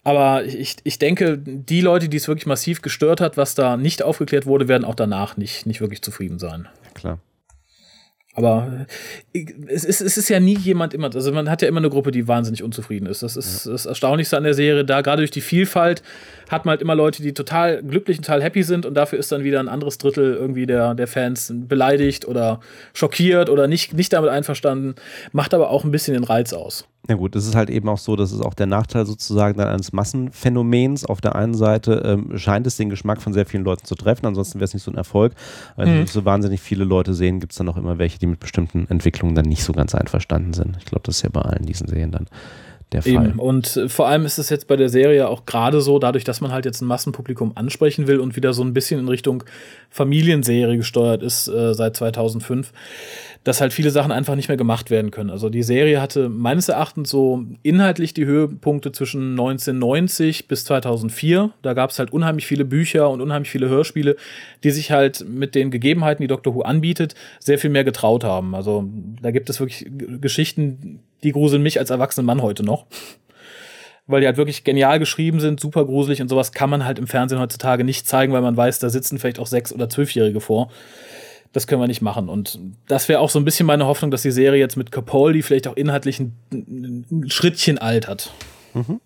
Aber 0.05 0.45
ich, 0.45 0.77
ich 0.83 0.99
denke, 0.99 1.39
die 1.39 1.81
Leute, 1.81 2.09
die 2.09 2.17
es 2.17 2.27
wirklich 2.27 2.45
massiv 2.45 2.83
gestört 2.83 3.19
hat, 3.21 3.37
was 3.37 3.55
da 3.55 3.75
nicht 3.75 4.03
aufgeklärt 4.03 4.45
wurde, 4.45 4.67
werden 4.67 4.85
auch 4.85 4.93
danach 4.93 5.35
nicht, 5.35 5.65
nicht 5.65 5.81
wirklich 5.81 6.03
zufrieden 6.03 6.37
sein. 6.37 6.67
Klar. 6.93 7.17
Aber 8.35 8.85
äh, 9.33 9.45
es 9.67 9.83
ist, 9.83 10.01
es 10.01 10.17
ist 10.17 10.29
ja 10.29 10.39
nie 10.39 10.57
jemand 10.57 10.93
immer, 10.93 11.13
also 11.13 11.31
man 11.31 11.49
hat 11.49 11.63
ja 11.63 11.67
immer 11.67 11.79
eine 11.79 11.89
Gruppe, 11.89 12.11
die 12.11 12.27
wahnsinnig 12.27 12.61
unzufrieden 12.61 13.07
ist. 13.07 13.23
Das 13.23 13.35
ist 13.35 13.65
ja. 13.65 13.71
das 13.71 13.87
Erstaunlichste 13.87 14.37
an 14.37 14.43
der 14.43 14.53
Serie. 14.53 14.85
Da 14.85 15.01
gerade 15.01 15.21
durch 15.21 15.31
die 15.31 15.41
Vielfalt 15.41 16.03
hat 16.49 16.65
man 16.65 16.71
halt 16.71 16.81
immer 16.81 16.95
Leute, 16.95 17.21
die 17.21 17.34
total 17.34 17.81
glücklich 17.84 18.17
und 18.17 18.25
total 18.25 18.43
happy 18.43 18.63
sind 18.63 18.86
und 18.86 18.93
dafür 18.93 19.19
ist 19.19 19.31
dann 19.31 19.43
wieder 19.43 19.60
ein 19.60 19.69
anderes 19.69 19.97
Drittel 19.97 20.36
irgendwie 20.36 20.65
der, 20.65 20.95
der 20.95 21.08
Fans 21.08 21.53
beleidigt 21.53 22.27
oder 22.27 22.60
schockiert 22.93 23.49
oder 23.49 23.67
nicht, 23.67 23.93
nicht 23.93 24.13
damit 24.13 24.29
einverstanden. 24.29 24.95
Macht 25.31 25.53
aber 25.53 25.69
auch 25.69 25.84
ein 25.84 25.91
bisschen 25.91 26.13
den 26.13 26.23
Reiz 26.23 26.53
aus. 26.53 26.88
Ja 27.08 27.15
gut, 27.15 27.36
es 27.36 27.45
ist 27.45 27.55
halt 27.55 27.69
eben 27.69 27.88
auch 27.88 27.99
so, 27.99 28.15
dass 28.15 28.31
es 28.31 28.41
auch 28.41 28.55
der 28.55 28.65
Nachteil 28.65 29.05
sozusagen 29.05 29.60
dann 29.60 29.67
eines 29.67 29.93
Massenphänomens. 29.93 31.05
Auf 31.05 31.21
der 31.21 31.36
einen 31.36 31.53
Seite 31.53 32.01
ähm, 32.03 32.36
scheint 32.38 32.65
es 32.65 32.77
den 32.77 32.89
Geschmack 32.89 33.21
von 33.21 33.31
sehr 33.31 33.45
vielen 33.45 33.63
Leuten 33.63 33.86
zu 33.86 33.93
treffen, 33.93 34.25
ansonsten 34.25 34.60
wäre 34.60 34.65
es 34.65 34.73
nicht 34.73 34.81
so 34.81 34.91
ein 34.91 34.97
Erfolg. 34.97 35.34
Wenn 35.75 35.93
mhm. 35.93 36.01
nicht 36.01 36.13
so 36.13 36.25
wahnsinnig 36.25 36.62
viele 36.62 36.84
Leute 36.84 37.13
sehen, 37.13 37.39
gibt 37.39 37.51
es 37.51 37.60
dann 37.60 37.69
auch 37.69 37.77
immer 37.77 37.99
welche, 37.99 38.17
die 38.17 38.25
mit 38.25 38.39
bestimmten 38.39 38.88
Entwicklungen 38.89 39.36
dann 39.36 39.45
nicht 39.45 39.63
so 39.63 39.71
ganz 39.71 39.93
einverstanden 39.93 40.53
sind. 40.53 40.77
Ich 40.79 40.86
glaube, 40.86 41.03
das 41.03 41.17
ist 41.17 41.21
ja 41.21 41.29
bei 41.29 41.41
allen 41.41 41.67
diesen 41.67 41.88
Serien 41.88 42.12
dann 42.12 42.25
der 42.91 43.02
Fall. 43.02 43.30
Eben. 43.30 43.39
Und 43.39 43.78
äh, 43.78 43.89
vor 43.89 44.08
allem 44.08 44.26
ist 44.26 44.38
es 44.38 44.50
jetzt 44.50 44.67
bei 44.67 44.76
der 44.76 44.89
Serie 44.89 45.28
auch 45.28 45.45
gerade 45.45 45.82
so, 45.82 46.00
dadurch, 46.00 46.24
dass 46.24 46.41
man 46.41 46.52
halt 46.52 46.65
jetzt 46.65 46.82
ein 46.82 46.88
Massenpublikum 46.88 47.54
ansprechen 47.56 48.08
will 48.08 48.19
und 48.19 48.36
wieder 48.36 48.54
so 48.54 48.63
ein 48.63 48.74
bisschen 48.74 49.00
in 49.00 49.08
Richtung 49.08 49.43
Familienserie 49.89 50.78
gesteuert 50.78 51.24
ist 51.24 51.48
äh, 51.48 51.74
seit 51.74 51.95
2005, 51.95 52.71
dass 53.43 53.62
halt 53.62 53.74
viele 53.74 53.91
Sachen 53.91 54.12
einfach 54.12 54.36
nicht 54.36 54.50
mehr 54.50 54.58
gemacht 54.58 54.89
werden 54.89 55.12
können. 55.12 55.30
Also 55.30 55.50
die 55.50 55.63
Serie 55.63 56.02
hatte 56.02 56.30
meines 56.30 56.69
Erachtens 56.69 57.10
so 57.10 57.43
inhaltlich 57.63 58.13
die 58.13 58.26
Höhepunkte 58.26 58.91
zwischen 58.91 59.32
1990 59.32 60.48
bis 60.48 60.65
2004. 60.65 61.52
Da 61.62 61.74
gab 61.74 61.91
es 61.91 62.00
halt 62.00 62.12
unheimlich 62.12 62.45
viele 62.45 62.65
Bücher 62.65 63.10
und 63.10 63.21
unheimlich 63.21 63.50
viele 63.50 63.69
Hörspiele, 63.69 64.15
die 64.63 64.71
sich 64.71 64.91
halt 64.91 65.26
mit 65.28 65.56
den 65.56 65.71
Gegebenheiten, 65.71 66.21
die 66.21 66.28
Doctor 66.28 66.56
Who 66.56 66.62
anbietet, 66.62 67.15
sehr 67.39 67.58
viel 67.58 67.69
mehr 67.69 67.84
getraut 67.84 68.24
haben. 68.24 68.56
Also 68.56 68.86
da 69.21 69.32
gibt 69.32 69.50
es 69.50 69.60
wirklich 69.60 69.88
Geschichten, 70.19 71.00
die 71.25 71.33
gruseln 71.33 71.61
mich 71.61 71.79
als 71.79 71.89
erwachsenen 71.89 72.25
Mann 72.25 72.41
heute 72.41 72.63
noch. 72.63 72.85
Weil 74.07 74.21
die 74.21 74.27
halt 74.27 74.38
wirklich 74.38 74.63
genial 74.63 74.99
geschrieben 74.99 75.39
sind, 75.39 75.59
super 75.59 75.83
gruselig 75.83 76.21
und 76.21 76.29
sowas 76.29 76.51
kann 76.51 76.69
man 76.69 76.85
halt 76.85 76.99
im 76.99 77.07
Fernsehen 77.07 77.39
heutzutage 77.39 77.83
nicht 77.83 78.07
zeigen, 78.07 78.31
weil 78.33 78.41
man 78.41 78.55
weiß, 78.55 78.79
da 78.79 78.89
sitzen 78.89 79.17
vielleicht 79.17 79.39
auch 79.39 79.47
sechs- 79.47 79.73
oder 79.73 79.89
zwölfjährige 79.89 80.39
vor 80.39 80.69
das 81.53 81.67
können 81.67 81.81
wir 81.81 81.88
nicht 81.88 82.01
machen. 82.01 82.27
Und 82.27 82.59
das 82.85 83.07
wäre 83.07 83.21
auch 83.21 83.29
so 83.29 83.39
ein 83.39 83.45
bisschen 83.45 83.65
meine 83.65 83.85
Hoffnung, 83.85 84.11
dass 84.11 84.23
die 84.23 84.31
Serie 84.31 84.59
jetzt 84.59 84.75
mit 84.75 84.91
Capaldi 84.91 85.41
vielleicht 85.41 85.69
auch 85.69 85.77
inhaltlich 85.77 86.19
ein, 86.19 86.35
ein 86.51 87.29
Schrittchen 87.29 87.77
altert. 87.77 88.33
Mhm 88.73 88.99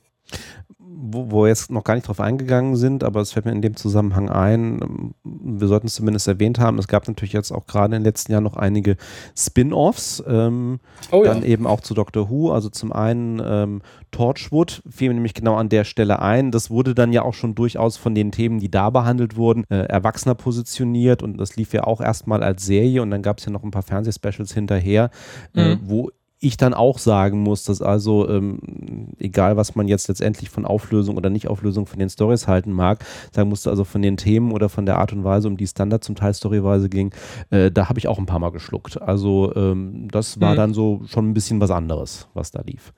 wo, 1.02 1.32
wo 1.32 1.44
wir 1.44 1.48
jetzt 1.48 1.72
noch 1.72 1.84
gar 1.84 1.96
nicht 1.96 2.08
drauf 2.08 2.20
eingegangen 2.20 2.76
sind, 2.76 3.04
aber 3.04 3.22
es 3.22 3.32
fällt 3.32 3.46
mir 3.46 3.52
in 3.52 3.62
dem 3.62 3.76
Zusammenhang 3.76 4.30
ein, 4.30 5.14
wir 5.24 5.68
sollten 5.68 5.88
es 5.88 5.96
zumindest 5.96 6.28
erwähnt 6.28 6.60
haben, 6.60 6.78
es 6.78 6.88
gab 6.88 7.08
natürlich 7.08 7.34
jetzt 7.34 7.52
auch 7.52 7.66
gerade 7.66 7.96
in 7.96 8.02
den 8.02 8.04
letzten 8.04 8.32
Jahren 8.32 8.44
noch 8.44 8.58
einige 8.58 8.98
Spin-Offs, 9.36 10.24
ähm, 10.28 10.80
oh, 11.12 11.24
dann 11.24 11.42
ja. 11.42 11.48
eben 11.48 11.68
auch 11.68 11.82
zu 11.82 11.94
Doctor 11.94 12.30
Who, 12.30 12.52
also 12.52 12.70
zum 12.70 12.92
einen 12.92 13.42
ähm, 13.44 13.82
Torchwood 14.12 14.82
fiel 14.90 15.10
mir 15.10 15.16
nämlich 15.16 15.34
genau 15.34 15.56
an 15.56 15.70
der 15.70 15.86
Stelle 15.86 16.22
ein, 16.22 16.52
das 16.52 16.70
wurde 16.70 16.94
dann 16.94 17.14
ja 17.14 17.22
auch 17.22 17.34
schon 17.34 17.56
durchaus 17.56 17.96
von 17.96 18.14
den 18.14 18.32
Themen, 18.32 18.60
die 18.60 18.70
da 18.70 18.90
behandelt 18.90 19.38
wurden, 19.38 19.64
äh, 19.70 19.84
erwachsener 19.84 20.36
positioniert 20.36 21.24
und 21.24 21.38
das 21.38 21.56
lief 21.56 21.74
ja 21.74 21.86
auch 21.86 22.02
erstmal 22.02 22.44
als 22.44 22.66
Serie 22.66 23.02
und 23.02 23.12
dann 23.12 23.22
gab 23.22 23.38
es 23.38 23.46
ja 23.46 23.52
noch 23.52 23.64
ein 23.64 23.72
paar 23.72 23.84
Fernsehspecials 23.84 24.54
hinterher, 24.54 25.12
äh, 25.56 25.64
mhm. 25.64 25.72
äh, 25.72 25.78
wo 25.84 26.10
ich 26.40 26.58
dann 26.58 26.74
auch 26.74 26.98
sagen 26.98 27.42
muss, 27.42 27.66
dass 27.66 27.82
also, 27.82 28.28
ähm, 28.30 29.10
egal 29.18 29.58
was 29.58 29.76
man 29.76 29.88
jetzt 29.88 30.08
letztendlich 30.08 30.50
von 30.50 30.66
Auflösung 30.66 31.18
oder 31.18 31.30
Nicht-Auflösung 31.30 31.86
von 31.86 32.00
den 32.00 32.10
Stories 32.10 32.48
halten 32.48 32.72
mag, 32.72 33.04
sagen 33.34 33.50
musste, 33.50 33.70
also 33.70 33.84
von 33.84 34.02
den 34.02 34.16
Themen 34.16 34.52
oder 34.52 34.70
von 34.70 34.86
der 34.86 34.98
Art 34.98 35.12
und 35.12 35.24
Weise, 35.24 35.48
um 35.48 35.58
die 35.58 35.66
es 35.66 35.74
dann 35.74 35.90
da 35.90 36.00
zum 36.00 36.16
Teil 36.16 36.34
storyweise 36.34 36.90
ging, 36.90 37.14
äh, 37.50 37.72
da 37.72 37.90
habe 37.90 38.00
ich 38.00 38.08
auch 38.08 38.18
ein 38.18 38.26
paar 38.26 38.40
Mal 38.40 38.52
geschluckt. 38.52 39.02
Also 39.02 39.54
ähm, 39.56 40.08
das 40.12 40.40
war 40.40 40.54
mhm. 40.54 40.58
dann 40.58 40.74
so 40.74 41.02
schon 41.08 41.30
ein 41.30 41.34
bisschen 41.34 41.60
was 41.60 41.72
anderes, 41.72 42.28
was 42.34 42.52
da 42.52 42.62
lief. 42.62 42.94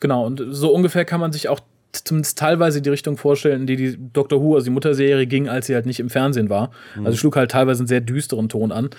Genau, 0.00 0.26
und 0.26 0.42
so 0.50 0.72
ungefähr 0.72 1.04
kann 1.04 1.20
man 1.20 1.32
sich 1.32 1.48
auch 1.48 1.60
zumindest 2.04 2.38
teilweise 2.38 2.82
die 2.82 2.90
Richtung 2.90 3.16
vorstellen, 3.16 3.66
die 3.66 3.76
die 3.76 3.96
Doctor 4.12 4.42
Who, 4.42 4.54
also 4.54 4.64
die 4.66 4.70
Mutterserie, 4.70 5.26
ging, 5.26 5.48
als 5.48 5.66
sie 5.66 5.74
halt 5.74 5.86
nicht 5.86 6.00
im 6.00 6.10
Fernsehen 6.10 6.50
war. 6.50 6.70
Mhm. 6.96 7.06
Also 7.06 7.18
schlug 7.18 7.36
halt 7.36 7.50
teilweise 7.50 7.80
einen 7.80 7.88
sehr 7.88 8.00
düsteren 8.00 8.48
Ton 8.48 8.72
an. 8.72 8.90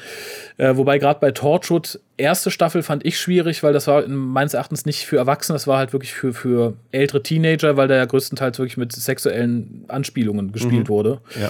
Äh, 0.57 0.75
wobei 0.75 0.97
gerade 0.97 1.19
bei 1.19 1.31
Torchwood, 1.31 1.99
erste 2.17 2.51
Staffel 2.51 2.83
fand 2.83 3.05
ich 3.05 3.19
schwierig, 3.19 3.63
weil 3.63 3.73
das 3.73 3.87
war 3.87 4.07
meines 4.07 4.53
Erachtens 4.53 4.85
nicht 4.85 5.05
für 5.05 5.17
Erwachsene, 5.17 5.55
das 5.55 5.67
war 5.67 5.77
halt 5.77 5.93
wirklich 5.93 6.13
für, 6.13 6.33
für 6.33 6.73
ältere 6.91 7.21
Teenager, 7.21 7.77
weil 7.77 7.87
da 7.87 7.95
ja 7.95 8.05
größtenteils 8.05 8.57
wirklich 8.59 8.77
mit 8.77 8.91
sexuellen 8.91 9.85
Anspielungen 9.87 10.51
gespielt 10.51 10.85
mhm. 10.85 10.89
wurde. 10.89 11.21
Ja. 11.39 11.49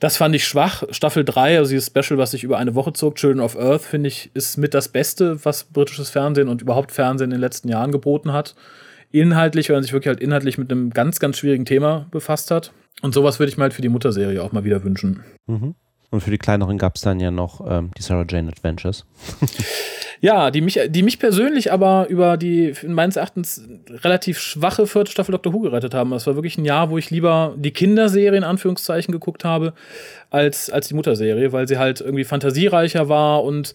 Das 0.00 0.16
fand 0.16 0.34
ich 0.34 0.44
schwach. 0.44 0.82
Staffel 0.90 1.24
3, 1.24 1.58
also 1.58 1.70
dieses 1.70 1.86
Special, 1.86 2.18
was 2.18 2.32
sich 2.32 2.44
über 2.44 2.58
eine 2.58 2.74
Woche 2.74 2.92
zog, 2.92 3.16
Children 3.16 3.40
of 3.40 3.58
Earth, 3.58 3.82
finde 3.82 4.08
ich, 4.08 4.30
ist 4.34 4.56
mit 4.56 4.74
das 4.74 4.88
Beste, 4.88 5.44
was 5.44 5.64
britisches 5.64 6.10
Fernsehen 6.10 6.48
und 6.48 6.62
überhaupt 6.62 6.92
Fernsehen 6.92 7.26
in 7.26 7.36
den 7.36 7.40
letzten 7.40 7.68
Jahren 7.68 7.92
geboten 7.92 8.32
hat 8.32 8.54
inhaltlich, 9.10 9.68
weil 9.68 9.76
man 9.76 9.82
sich 9.82 9.92
wirklich 9.92 10.08
halt 10.08 10.20
inhaltlich 10.20 10.58
mit 10.58 10.70
einem 10.70 10.90
ganz, 10.90 11.20
ganz 11.20 11.38
schwierigen 11.38 11.64
Thema 11.64 12.06
befasst 12.10 12.50
hat. 12.50 12.72
Und 13.00 13.14
sowas 13.14 13.38
würde 13.38 13.50
ich 13.50 13.56
mir 13.56 13.62
halt 13.62 13.74
für 13.74 13.82
die 13.82 13.88
Mutterserie 13.88 14.42
auch 14.42 14.52
mal 14.52 14.64
wieder 14.64 14.82
wünschen. 14.84 15.22
Mhm. 15.46 15.74
Und 16.10 16.22
für 16.22 16.30
die 16.30 16.38
kleineren 16.38 16.78
gab 16.78 16.96
es 16.96 17.02
dann 17.02 17.20
ja 17.20 17.30
noch 17.30 17.60
ähm, 17.68 17.90
die 17.96 18.02
Sarah 18.02 18.24
Jane 18.26 18.48
Adventures. 18.48 19.04
ja, 20.20 20.50
die 20.50 20.62
mich, 20.62 20.80
die 20.88 21.02
mich 21.02 21.18
persönlich 21.18 21.70
aber 21.70 22.06
über 22.08 22.38
die 22.38 22.72
meines 22.86 23.16
Erachtens 23.16 23.62
relativ 23.90 24.38
schwache 24.38 24.86
vierte 24.86 25.12
Staffel 25.12 25.32
Doctor 25.32 25.52
Who 25.52 25.60
gerettet 25.60 25.92
haben. 25.92 26.10
Das 26.10 26.26
war 26.26 26.34
wirklich 26.34 26.56
ein 26.56 26.64
Jahr, 26.64 26.88
wo 26.88 26.96
ich 26.96 27.10
lieber 27.10 27.54
die 27.58 27.72
Kinderserie 27.72 28.38
in 28.38 28.44
Anführungszeichen 28.44 29.12
geguckt 29.12 29.44
habe, 29.44 29.74
als, 30.30 30.70
als 30.70 30.88
die 30.88 30.94
Mutterserie, 30.94 31.52
weil 31.52 31.68
sie 31.68 31.76
halt 31.76 32.00
irgendwie 32.00 32.24
fantasiereicher 32.24 33.10
war 33.10 33.44
und 33.44 33.74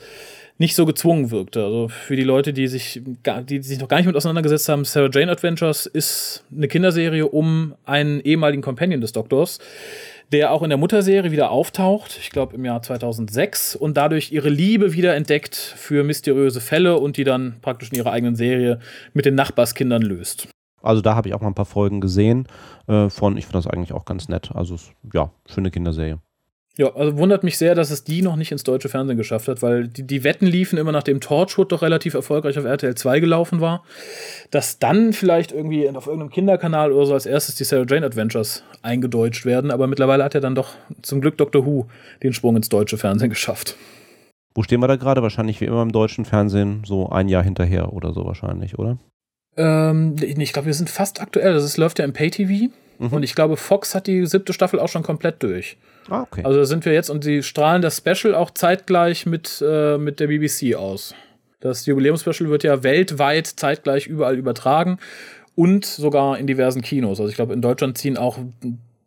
nicht 0.57 0.75
so 0.75 0.85
gezwungen 0.85 1.31
wirkte. 1.31 1.63
Also 1.63 1.87
für 1.87 2.15
die 2.15 2.23
Leute, 2.23 2.53
die 2.53 2.67
sich, 2.67 3.01
die 3.03 3.61
sich 3.61 3.79
noch 3.79 3.87
gar 3.87 3.97
nicht 3.97 4.05
mit 4.05 4.15
auseinandergesetzt 4.15 4.69
haben, 4.69 4.85
Sarah 4.85 5.09
Jane 5.11 5.31
Adventures 5.31 5.85
ist 5.85 6.45
eine 6.55 6.67
Kinderserie 6.67 7.27
um 7.27 7.75
einen 7.85 8.21
ehemaligen 8.21 8.61
Companion 8.61 9.01
des 9.01 9.11
Doktors, 9.11 9.59
der 10.31 10.51
auch 10.51 10.63
in 10.63 10.69
der 10.69 10.77
Mutterserie 10.77 11.31
wieder 11.31 11.51
auftaucht, 11.51 12.17
ich 12.21 12.29
glaube 12.29 12.55
im 12.55 12.65
Jahr 12.65 12.81
2006, 12.81 13.75
und 13.75 13.97
dadurch 13.97 14.31
ihre 14.31 14.49
Liebe 14.49 14.93
wieder 14.93 15.15
entdeckt 15.15 15.55
für 15.55 16.03
mysteriöse 16.03 16.61
Fälle 16.61 16.97
und 16.97 17.17
die 17.17 17.23
dann 17.23 17.57
praktisch 17.61 17.91
in 17.91 17.97
ihrer 17.97 18.11
eigenen 18.11 18.35
Serie 18.35 18.79
mit 19.13 19.25
den 19.25 19.35
Nachbarskindern 19.35 20.01
löst. 20.01 20.47
Also 20.81 21.01
da 21.01 21.15
habe 21.15 21.29
ich 21.29 21.33
auch 21.33 21.41
mal 21.41 21.47
ein 21.47 21.55
paar 21.55 21.65
Folgen 21.65 22.01
gesehen 22.01 22.47
äh, 22.87 23.09
von, 23.09 23.37
ich 23.37 23.45
finde 23.45 23.57
das 23.57 23.67
eigentlich 23.67 23.93
auch 23.93 24.05
ganz 24.05 24.27
nett. 24.27 24.51
Also 24.53 24.75
ja, 25.13 25.31
schöne 25.47 25.71
Kinderserie. 25.71 26.19
Ja, 26.75 26.95
also 26.95 27.17
wundert 27.19 27.43
mich 27.43 27.59
sehr, 27.59 27.75
dass 27.75 27.91
es 27.91 28.03
die 28.03 28.23
noch 28.23 28.35
nicht 28.35 28.51
ins 28.51 28.63
deutsche 28.63 28.89
Fernsehen 28.89 29.15
geschafft 29.15 29.47
hat, 29.47 29.61
weil 29.61 29.87
die, 29.87 30.07
die 30.07 30.23
Wetten 30.23 30.47
liefen 30.47 30.79
immer 30.79 30.91
nachdem 30.91 31.19
Torchwood 31.19 31.71
doch 31.71 31.83
relativ 31.83 32.15
erfolgreich 32.15 32.57
auf 32.57 32.65
RTL 32.65 32.95
2 32.95 33.19
gelaufen 33.19 33.61
war. 33.61 33.83
Dass 34.49 34.79
dann 34.79 35.13
vielleicht 35.13 35.51
irgendwie 35.51 35.87
auf 35.89 36.07
irgendeinem 36.07 36.31
Kinderkanal 36.31 36.91
oder 36.91 37.05
so 37.05 37.13
als 37.13 37.27
erstes 37.27 37.55
die 37.55 37.63
Sarah 37.63 37.85
Jane 37.87 38.05
Adventures 38.05 38.63
eingedeutscht 38.81 39.45
werden, 39.45 39.69
aber 39.69 39.85
mittlerweile 39.85 40.23
hat 40.23 40.33
er 40.33 40.41
dann 40.41 40.55
doch 40.55 40.69
zum 41.03 41.21
Glück 41.21 41.37
Doctor 41.37 41.63
Who 41.63 41.85
den 42.23 42.33
Sprung 42.33 42.55
ins 42.55 42.69
deutsche 42.69 42.97
Fernsehen 42.97 43.29
geschafft. 43.29 43.75
Wo 44.55 44.63
stehen 44.63 44.79
wir 44.81 44.87
da 44.87 44.95
gerade? 44.95 45.21
Wahrscheinlich 45.21 45.61
wie 45.61 45.65
immer 45.65 45.83
im 45.83 45.91
deutschen 45.91 46.25
Fernsehen, 46.25 46.81
so 46.85 47.09
ein 47.09 47.27
Jahr 47.27 47.43
hinterher 47.43 47.93
oder 47.93 48.13
so 48.13 48.25
wahrscheinlich, 48.25 48.79
oder? 48.79 48.97
Ähm, 49.57 50.15
ich 50.19 50.53
glaube, 50.53 50.67
wir 50.67 50.73
sind 50.73 50.89
fast 50.89 51.21
aktuell. 51.21 51.53
Das 51.53 51.77
läuft 51.77 51.99
ja 51.99 52.05
im 52.05 52.13
Pay-TV. 52.13 52.71
Mhm. 52.99 53.07
Und 53.13 53.23
ich 53.23 53.35
glaube, 53.35 53.57
Fox 53.57 53.93
hat 53.93 54.07
die 54.07 54.25
siebte 54.25 54.53
Staffel 54.53 54.79
auch 54.79 54.89
schon 54.89 55.03
komplett 55.03 55.41
durch. 55.43 55.77
Ah, 56.09 56.21
okay. 56.21 56.41
Also 56.43 56.59
da 56.59 56.65
sind 56.65 56.85
wir 56.85 56.93
jetzt 56.93 57.09
und 57.09 57.23
sie 57.23 57.43
strahlen 57.43 57.81
das 57.81 57.97
Special 57.97 58.35
auch 58.35 58.51
zeitgleich 58.51 59.25
mit, 59.25 59.63
äh, 59.65 59.97
mit 59.97 60.19
der 60.19 60.27
BBC 60.27 60.75
aus. 60.75 61.15
Das 61.59 61.85
Jubiläumspecial 61.85 62.49
wird 62.49 62.63
ja 62.63 62.83
weltweit 62.83 63.47
zeitgleich 63.47 64.07
überall 64.07 64.37
übertragen 64.37 64.99
und 65.55 65.85
sogar 65.85 66.37
in 66.37 66.47
diversen 66.47 66.81
Kinos. 66.81 67.19
Also 67.19 67.29
ich 67.29 67.35
glaube, 67.35 67.53
in 67.53 67.61
Deutschland 67.61 67.97
ziehen 67.97 68.17
auch 68.17 68.37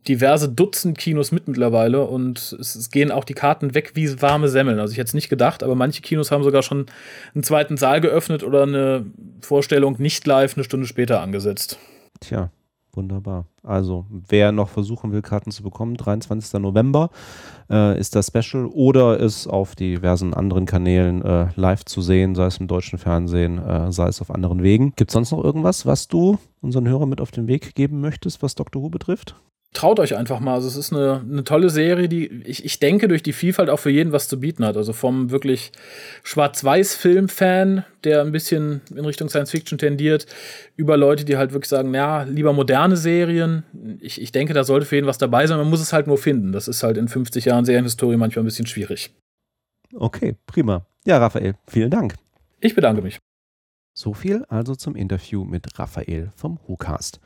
diverse 0.09 0.49
Dutzend 0.49 0.99
Kinos 0.99 1.33
mit 1.33 1.49
mittlerweile 1.49 2.05
und 2.05 2.39
es, 2.39 2.77
es, 2.77 2.91
gehen 2.91 3.11
auch 3.11 3.25
die 3.25 3.35
Karten 3.35 3.75
weg 3.75 3.93
wie 3.95 4.23
warme 4.23 4.49
Semmeln. 4.49 4.79
Also 4.79 4.93
ich 4.93 4.99
hätte 4.99 5.09
es 5.09 5.15
nicht 5.15 5.29
gedacht, 5.29 5.63
aber 5.63 5.75
manche 5.75 6.01
Kinos 6.01 6.31
haben 6.31 6.45
sogar 6.45 6.63
schon 6.63 6.87
einen 7.35 7.43
zweiten 7.43 7.77
Saal 7.77 8.01
geöffnet 8.01 8.43
oder 8.43 8.63
eine 8.63 9.05
Vorstellung 9.41 9.97
nicht 9.99 10.27
live 10.27 10.57
eine 10.57 10.65
Stunde 10.65 10.87
später 10.87 11.21
angesetzt. 11.21 11.79
Tja, 12.21 12.51
Wunderbar. 12.97 13.45
Also, 13.63 14.07
wer 14.09 14.53
noch 14.53 14.71
versuchen 14.71 15.13
will, 15.13 15.21
Karten 15.21 15.51
zu 15.51 15.63
bekommen, 15.63 15.99
23. 15.99 16.61
November 16.61 17.11
äh, 17.69 17.99
ist 18.01 18.17
das 18.17 18.29
Special 18.29 18.65
oder 18.67 19.19
ist 19.21 19.47
auf 19.47 19.77
diversen 19.77 20.33
anderen 20.33 20.65
Kanälen 20.65 21.23
äh, 21.23 21.49
live 21.57 21.85
zu 21.85 22.01
sehen, 22.01 22.35
sei 22.35 22.47
es 22.47 22.57
im 22.57 22.69
deutschen 22.69 22.99
Fernsehen, 22.99 23.59
äh, 23.59 23.93
sei 23.93 24.09
es 24.09 24.23
auf 24.23 24.31
anderen 24.31 24.63
Wegen. 24.63 24.95
Gibt 24.97 25.11
es 25.11 25.13
sonst 25.13 25.33
noch 25.33 25.45
irgendwas, 25.45 25.85
was 25.85 26.09
du 26.09 26.39
unseren 26.63 26.89
Hörern 26.89 27.11
mit 27.11 27.21
auf 27.21 27.31
den 27.31 27.49
Weg 27.49 27.75
geben 27.75 28.01
möchtest, 28.01 28.43
was 28.43 28.55
Dr. 28.55 28.83
Who 28.83 28.89
betrifft? 28.89 29.37
Traut 29.77 30.01
euch 30.01 30.17
einfach 30.17 30.41
mal. 30.41 30.55
Also 30.55 30.69
es 30.69 30.77
ist 30.77 30.93
eine, 30.93 31.21
eine 31.21 31.45
tolle 31.45 31.69
Serie, 31.69 32.09
die 32.09 32.43
ich, 32.45 32.65
ich 32.65 32.79
denke 32.81 33.09
durch 33.09 33.23
die 33.23 33.35
Vielfalt 33.35 33.69
auch 33.69 33.79
für 33.79 33.91
jeden 33.91 34.11
was 34.11 34.27
zu 34.27 34.41
bieten 34.41 34.65
hat. 34.65 34.77
Also 34.77 34.93
vom 34.93 35.31
wirklich 35.31 35.71
Schwarz-Weiß-Film-Fan, 36.23 37.85
der 38.03 38.23
ein 38.23 38.33
bisschen 38.33 38.81
in 38.91 39.05
Richtung 39.05 39.29
Science-Fiction 39.29 39.79
tendiert, 39.79 40.27
über 40.77 40.97
Leute, 40.97 41.25
die 41.25 41.37
halt 41.37 41.53
wirklich 41.53 41.69
sagen, 41.69 41.93
ja, 41.95 42.23
lieber 42.23 42.55
moderne 42.55 42.97
Serien. 42.97 43.65
Ich, 44.01 44.21
ich 44.21 44.33
denke, 44.33 44.55
da 44.55 44.65
sollte 44.65 44.87
für 44.87 44.97
jeden 44.97 45.07
was 45.07 45.19
dabei 45.19 45.47
sein. 45.47 45.59
Man 45.59 45.69
muss 45.69 45.81
es 45.81 45.93
halt 45.93 46.07
nur 46.07 46.19
finden. 46.19 46.53
Das 46.53 46.69
ist 46.69 46.83
halt 46.83 46.97
in 46.97 47.09
50 47.09 47.45
Jahren 47.45 47.67
Serienhistorie 47.67 48.17
manchmal 48.17 48.45
ein 48.45 48.47
bisschen 48.47 48.67
schwierig. 48.67 49.15
Okay, 49.95 50.37
prima. 50.47 50.87
Ja, 51.05 51.19
Raphael, 51.19 51.55
vielen 51.69 51.91
Dank. 51.91 52.15
Ich 52.61 52.75
bedanke 52.75 53.03
mich. 53.03 53.19
So 53.93 54.15
viel 54.15 54.45
also 54.49 54.75
zum 54.75 54.97
Interview 54.97 55.45
mit 55.45 55.79
Raphael 55.79 56.33
vom 56.35 56.59
WhoCast. 56.67 57.21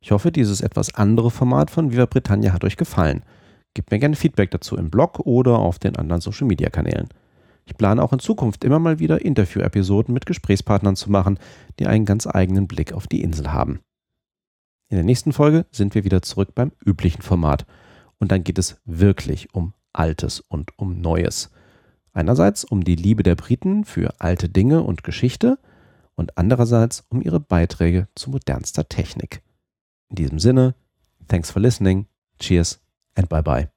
Ich 0.00 0.12
hoffe, 0.12 0.30
dieses 0.30 0.60
etwas 0.60 0.94
andere 0.94 1.30
Format 1.30 1.70
von 1.70 1.92
Viva 1.92 2.06
Britannia 2.06 2.52
hat 2.52 2.64
euch 2.64 2.76
gefallen. 2.76 3.22
Gebt 3.74 3.90
mir 3.90 3.98
gerne 3.98 4.16
Feedback 4.16 4.50
dazu 4.50 4.76
im 4.76 4.90
Blog 4.90 5.20
oder 5.20 5.58
auf 5.58 5.78
den 5.78 5.96
anderen 5.96 6.20
Social 6.20 6.46
Media 6.46 6.70
Kanälen. 6.70 7.08
Ich 7.66 7.76
plane 7.76 8.02
auch 8.02 8.12
in 8.12 8.18
Zukunft 8.18 8.64
immer 8.64 8.78
mal 8.78 8.98
wieder 8.98 9.22
Interview-Episoden 9.24 10.14
mit 10.14 10.24
Gesprächspartnern 10.24 10.96
zu 10.96 11.10
machen, 11.10 11.38
die 11.78 11.86
einen 11.86 12.06
ganz 12.06 12.26
eigenen 12.26 12.66
Blick 12.66 12.92
auf 12.92 13.06
die 13.06 13.22
Insel 13.22 13.52
haben. 13.52 13.80
In 14.88 14.96
der 14.96 15.04
nächsten 15.04 15.34
Folge 15.34 15.66
sind 15.70 15.94
wir 15.94 16.04
wieder 16.04 16.22
zurück 16.22 16.54
beim 16.54 16.72
üblichen 16.84 17.20
Format. 17.20 17.66
Und 18.18 18.32
dann 18.32 18.42
geht 18.42 18.58
es 18.58 18.80
wirklich 18.86 19.54
um 19.54 19.74
Altes 19.92 20.40
und 20.40 20.70
um 20.78 21.00
Neues. 21.00 21.50
Einerseits 22.12 22.64
um 22.64 22.84
die 22.84 22.96
Liebe 22.96 23.22
der 23.22 23.34
Briten 23.34 23.84
für 23.84 24.14
alte 24.18 24.48
Dinge 24.48 24.82
und 24.82 25.04
Geschichte 25.04 25.58
und 26.14 26.38
andererseits 26.38 27.04
um 27.10 27.20
ihre 27.20 27.38
Beiträge 27.38 28.08
zu 28.14 28.30
modernster 28.30 28.88
Technik. 28.88 29.42
In 30.10 30.16
diesem 30.16 30.38
Sinne, 30.38 30.74
thanks 31.28 31.50
for 31.50 31.60
listening, 31.60 32.06
cheers 32.38 32.80
and 33.16 33.28
bye 33.28 33.42
bye. 33.42 33.68